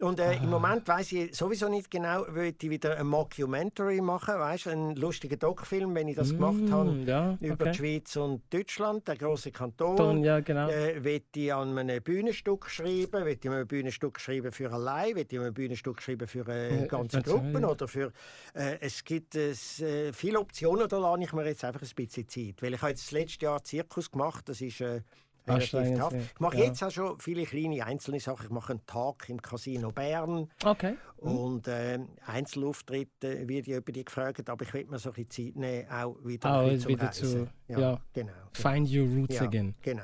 Und 0.00 0.18
äh, 0.18 0.34
im 0.36 0.50
Moment 0.50 0.88
weiß 0.88 1.12
ich 1.12 1.36
sowieso 1.36 1.68
nicht 1.68 1.90
genau, 1.90 2.24
will 2.28 2.52
ich 2.60 2.70
wieder 2.70 2.98
ein 2.98 3.06
Mockumentary 3.06 4.00
machen, 4.00 4.38
weißt, 4.38 4.66
einen 4.68 4.96
lustigen 4.96 5.38
Doc-Film, 5.38 5.94
wenn 5.94 6.08
ich 6.08 6.16
das 6.16 6.30
gemacht 6.30 6.70
habe 6.70 6.90
Mm, 6.90 7.06
ja, 7.06 7.38
über 7.40 7.54
okay. 7.54 7.70
die 7.70 7.78
Schweiz 7.78 8.16
und 8.16 8.42
Deutschland, 8.52 9.06
der 9.06 9.16
große 9.16 9.52
Kanton. 9.52 9.96
Dann, 9.96 10.24
ja, 10.24 10.40
genau. 10.40 10.68
Äh, 10.68 11.20
ich 11.34 11.52
an 11.52 11.78
einem 11.78 12.02
Bühnenstück 12.02 12.68
schreiben, 12.68 13.24
will 13.24 13.38
ich 13.40 13.48
ein 13.50 13.66
Bühnenstück 13.66 14.20
schreiben 14.20 14.52
für 14.52 14.72
allein, 14.72 15.14
will 15.14 15.26
ich 15.28 15.38
ein 15.40 15.54
Bühnenstück 15.54 16.02
schreiben 16.02 16.26
für 16.26 16.46
äh, 16.48 16.84
Äh, 16.84 16.86
ganze 16.88 17.18
erzähl. 17.18 17.32
Gruppen 17.32 17.64
oder 17.64 17.88
für 17.88 18.12
äh, 18.54 18.78
es 18.80 19.04
gibt 19.04 19.34
es, 19.36 19.80
äh, 19.80 20.12
viele 20.12 20.40
Optionen, 20.40 20.88
da 20.88 20.98
lasse 20.98 21.22
ich 21.22 21.32
mir 21.32 21.46
jetzt 21.46 21.64
einfach 21.64 21.82
ein 21.82 21.94
bisschen 21.94 22.28
Zeit, 22.28 22.62
weil 22.62 22.74
ich 22.74 22.82
habe 22.82 22.90
jetzt 22.90 23.04
das 23.06 23.12
letzte 23.12 23.44
Jahr 23.44 23.62
Zirkus 23.62 24.10
gemacht, 24.10 24.48
das 24.48 24.60
ist 24.60 24.80
äh, 24.80 25.02
relativ 25.48 25.98
tough. 25.98 26.12
ja. 26.12 26.18
Ich 26.18 26.40
mache 26.40 26.58
Ja. 26.58 26.64
jetzt 26.64 26.82
auch 26.82 26.90
schon 26.90 27.18
viele 27.20 27.44
kleine 27.44 27.84
einzelne 27.84 28.20
Sachen. 28.20 28.44
Ich 28.46 28.50
mache 28.50 28.72
einen 28.74 28.86
Tag 28.86 29.28
im 29.28 29.40
Casino 29.42 29.90
Bern 29.92 30.50
Okay. 30.64 30.96
und 31.18 31.68
äh, 31.68 31.98
Einzelauftritte 32.26 33.48
wird 33.48 33.68
ich 33.68 33.74
über 33.74 33.92
die 33.92 34.04
gefragt, 34.04 34.48
aber 34.48 34.64
ich 34.64 34.72
will 34.74 34.86
mir 34.86 34.98
so 34.98 35.10
ein 35.10 35.14
bisschen 35.24 35.52
Zeit 35.52 35.56
nehmen, 35.56 35.90
auch 35.90 36.16
wieder 36.24 36.60
ein 36.60 36.70
bisschen 36.70 36.88
wieder 36.90 37.10
zu-. 37.10 37.48
Ja, 37.68 37.78
ja. 37.78 38.00
genau. 38.12 38.32
Find 38.52 38.90
your 38.90 39.06
roots 39.06 39.36
Ja, 39.36 39.42
again. 39.42 39.74
genau. 39.82 40.02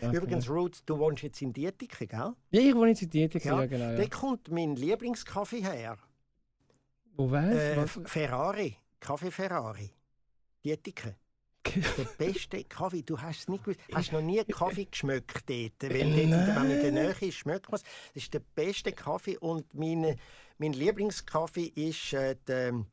Okay. 0.00 0.16
Übrigens, 0.16 0.48
Ruth, 0.48 0.78
du 0.86 0.96
wohnst 0.96 1.24
jetzt 1.24 1.42
in 1.42 1.52
Dietiken, 1.52 2.06
gell? 2.06 2.32
Ja, 2.52 2.60
ich 2.60 2.74
wohne 2.74 2.90
jetzt 2.90 3.02
in 3.02 3.10
Dietike, 3.10 3.48
Ja, 3.48 3.60
ja, 3.60 3.66
genau. 3.66 3.90
Ja. 3.90 3.96
Da 3.96 4.06
kommt 4.06 4.48
mein 4.48 4.76
Lieblingskaffee 4.76 5.60
her. 5.60 5.98
Wo 7.16 7.28
weißt 7.28 7.96
Äh? 7.96 8.04
Ferrari. 8.08 8.76
Kaffee 9.00 9.32
Ferrari. 9.32 9.90
Dietiken. 10.64 11.16
Der 11.74 12.04
beste 12.18 12.64
Kaffee. 12.64 13.02
Du 13.02 13.20
hast 13.20 13.40
es 13.40 13.48
nicht 13.48 13.64
gewusst. 13.64 13.80
Hast 13.92 14.12
noch 14.12 14.20
nie 14.20 14.42
Kaffee 14.44 14.86
geschmeckt 14.86 15.48
dort. 15.48 15.92
Weil 15.92 16.10
dort, 16.10 16.46
wenn 16.46 16.54
man 16.54 16.70
in 16.70 16.82
der 16.82 16.92
Nähe 16.92 17.14
ist, 17.20 17.34
schmeckt 17.34 17.70
man 17.70 17.76
es. 17.76 17.82
Das 17.82 18.22
ist 18.22 18.34
der 18.34 18.42
beste 18.54 18.92
Kaffee. 18.92 19.36
Und 19.38 19.74
meine, 19.74 20.16
mein 20.58 20.72
Lieblingskaffee 20.72 21.72
ist 21.74 22.12
äh, 22.12 22.36
der, 22.46 22.84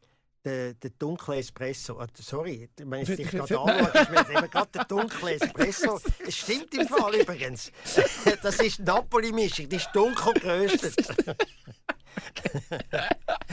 der, 0.43 0.73
der 0.76 0.89
dunkle 0.91 1.38
Espresso. 1.38 1.99
Ah, 1.99 2.07
sorry, 2.19 2.69
wenn 2.78 3.01
ich 3.01 3.15
dich 3.15 3.30
gerade 3.30 3.59
anschaue, 3.59 4.01
ist 4.01 4.11
mir 4.11 4.38
eben 4.38 4.49
gerade 4.49 4.69
der 4.73 4.86
dunkle 4.86 5.36
Espresso. 5.36 5.99
Es 6.26 6.38
stimmt 6.38 6.73
im 6.73 6.88
Fall 6.88 7.15
übrigens. 7.15 7.71
Das 8.41 8.59
ist 8.59 8.80
Napoli-Mischung. 8.80 9.69
Die 9.69 9.76
ist 9.78 9.89
dunkel 9.93 10.34
geröstet. 10.34 10.95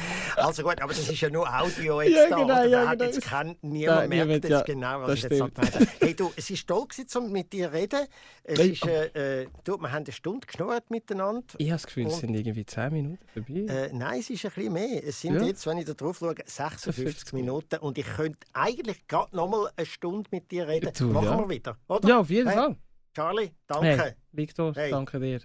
Also 0.37 0.63
gut, 0.63 0.81
aber 0.81 0.93
das 0.95 1.09
ist 1.09 1.21
ja 1.21 1.29
nur 1.31 1.47
Audio 1.47 2.01
jetzt 2.01 2.15
Ja, 2.17 2.29
da. 2.31 2.37
genau, 2.37 2.65
ja, 2.65 2.69
Da 2.85 2.89
hat 2.91 2.99
genau. 2.99 3.11
jetzt 3.13 3.31
Da, 3.31 3.45
niemand 3.45 4.09
merkt 4.09 4.11
niemand, 4.11 4.31
jetzt 4.45 4.51
ja, 4.51 4.63
genau, 4.63 5.01
was 5.03 5.09
das 5.09 5.19
ich 5.19 5.39
jetzt 5.39 5.41
habe. 5.43 5.87
Hey 6.01 6.15
du, 6.15 6.33
es 6.37 6.51
ist 6.51 6.67
toll 6.67 6.87
gewesen, 6.89 7.19
um 7.19 7.33
mit 7.33 7.53
dir 7.53 7.69
zu 7.69 7.75
reden. 7.75 8.07
Es 8.43 8.59
Hey, 8.59 8.71
ist, 8.71 8.85
äh, 8.87 9.43
äh, 9.43 9.49
du, 9.65 9.77
wir 9.79 9.93
haben 9.93 10.05
eine 10.05 10.13
Stunde 10.13 10.47
geschnurrt 10.47 10.91
miteinander. 10.91 11.45
Ich 11.59 11.67
habe 11.67 11.75
das 11.75 11.87
Gefühl, 11.87 12.07
es 12.07 12.19
sind 12.19 12.35
irgendwie 12.35 12.65
10 12.65 12.93
Minuten 12.93 13.19
vorbei. 13.33 13.67
Äh, 13.73 13.91
nein, 13.93 14.21
es 14.21 14.31
ist 14.31 14.45
ein 14.47 14.51
bisschen 14.53 14.73
mehr. 14.73 15.05
Es 15.07 15.21
sind 15.21 15.35
Ja. 15.35 15.43
jetzt, 15.43 15.67
wenn 15.67 15.79
ich 15.79 15.85
da 15.85 15.93
drauf 15.95 16.19
schaue, 16.19 16.35
56 16.45 16.95
50 16.95 17.33
Minuten. 17.35 17.77
Und 17.81 17.99
ich 17.99 18.07
könnte 18.07 18.39
eigentlich 18.55 19.07
gerade 19.07 19.37
noch 19.37 19.49
mal 19.49 19.71
eine 19.77 19.87
Stunde 19.87 20.29
mit 20.33 20.51
dir 20.51 20.67
reden. 20.67 20.91
Du, 20.97 21.09
Machen 21.09 21.27
ja. 21.27 21.39
wir 21.39 21.49
wieder, 21.51 21.77
oder? 21.89 22.09
ja, 22.09 22.19
auf 22.21 22.31
jeden 22.31 22.49
Hey, 22.49 22.57
Fall. 22.57 22.77
Charlie, 23.15 23.51
danke. 23.67 23.87
Hey, 24.03 24.13
Victor, 24.33 24.73
Hey. 24.75 24.91
danke 24.91 25.21
dir. 25.21 25.41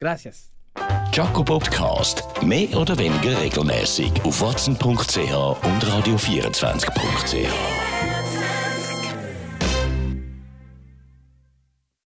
Gracias. 0.00 0.59
Jaco 1.12 1.42
Podcast. 1.42 2.22
Mehr 2.42 2.76
oder 2.76 2.96
weniger 2.96 3.40
regelmäßig 3.40 4.12
auf 4.24 4.40
watson.ch 4.40 4.84
und 4.84 5.84
radio24.ch. 5.84 7.89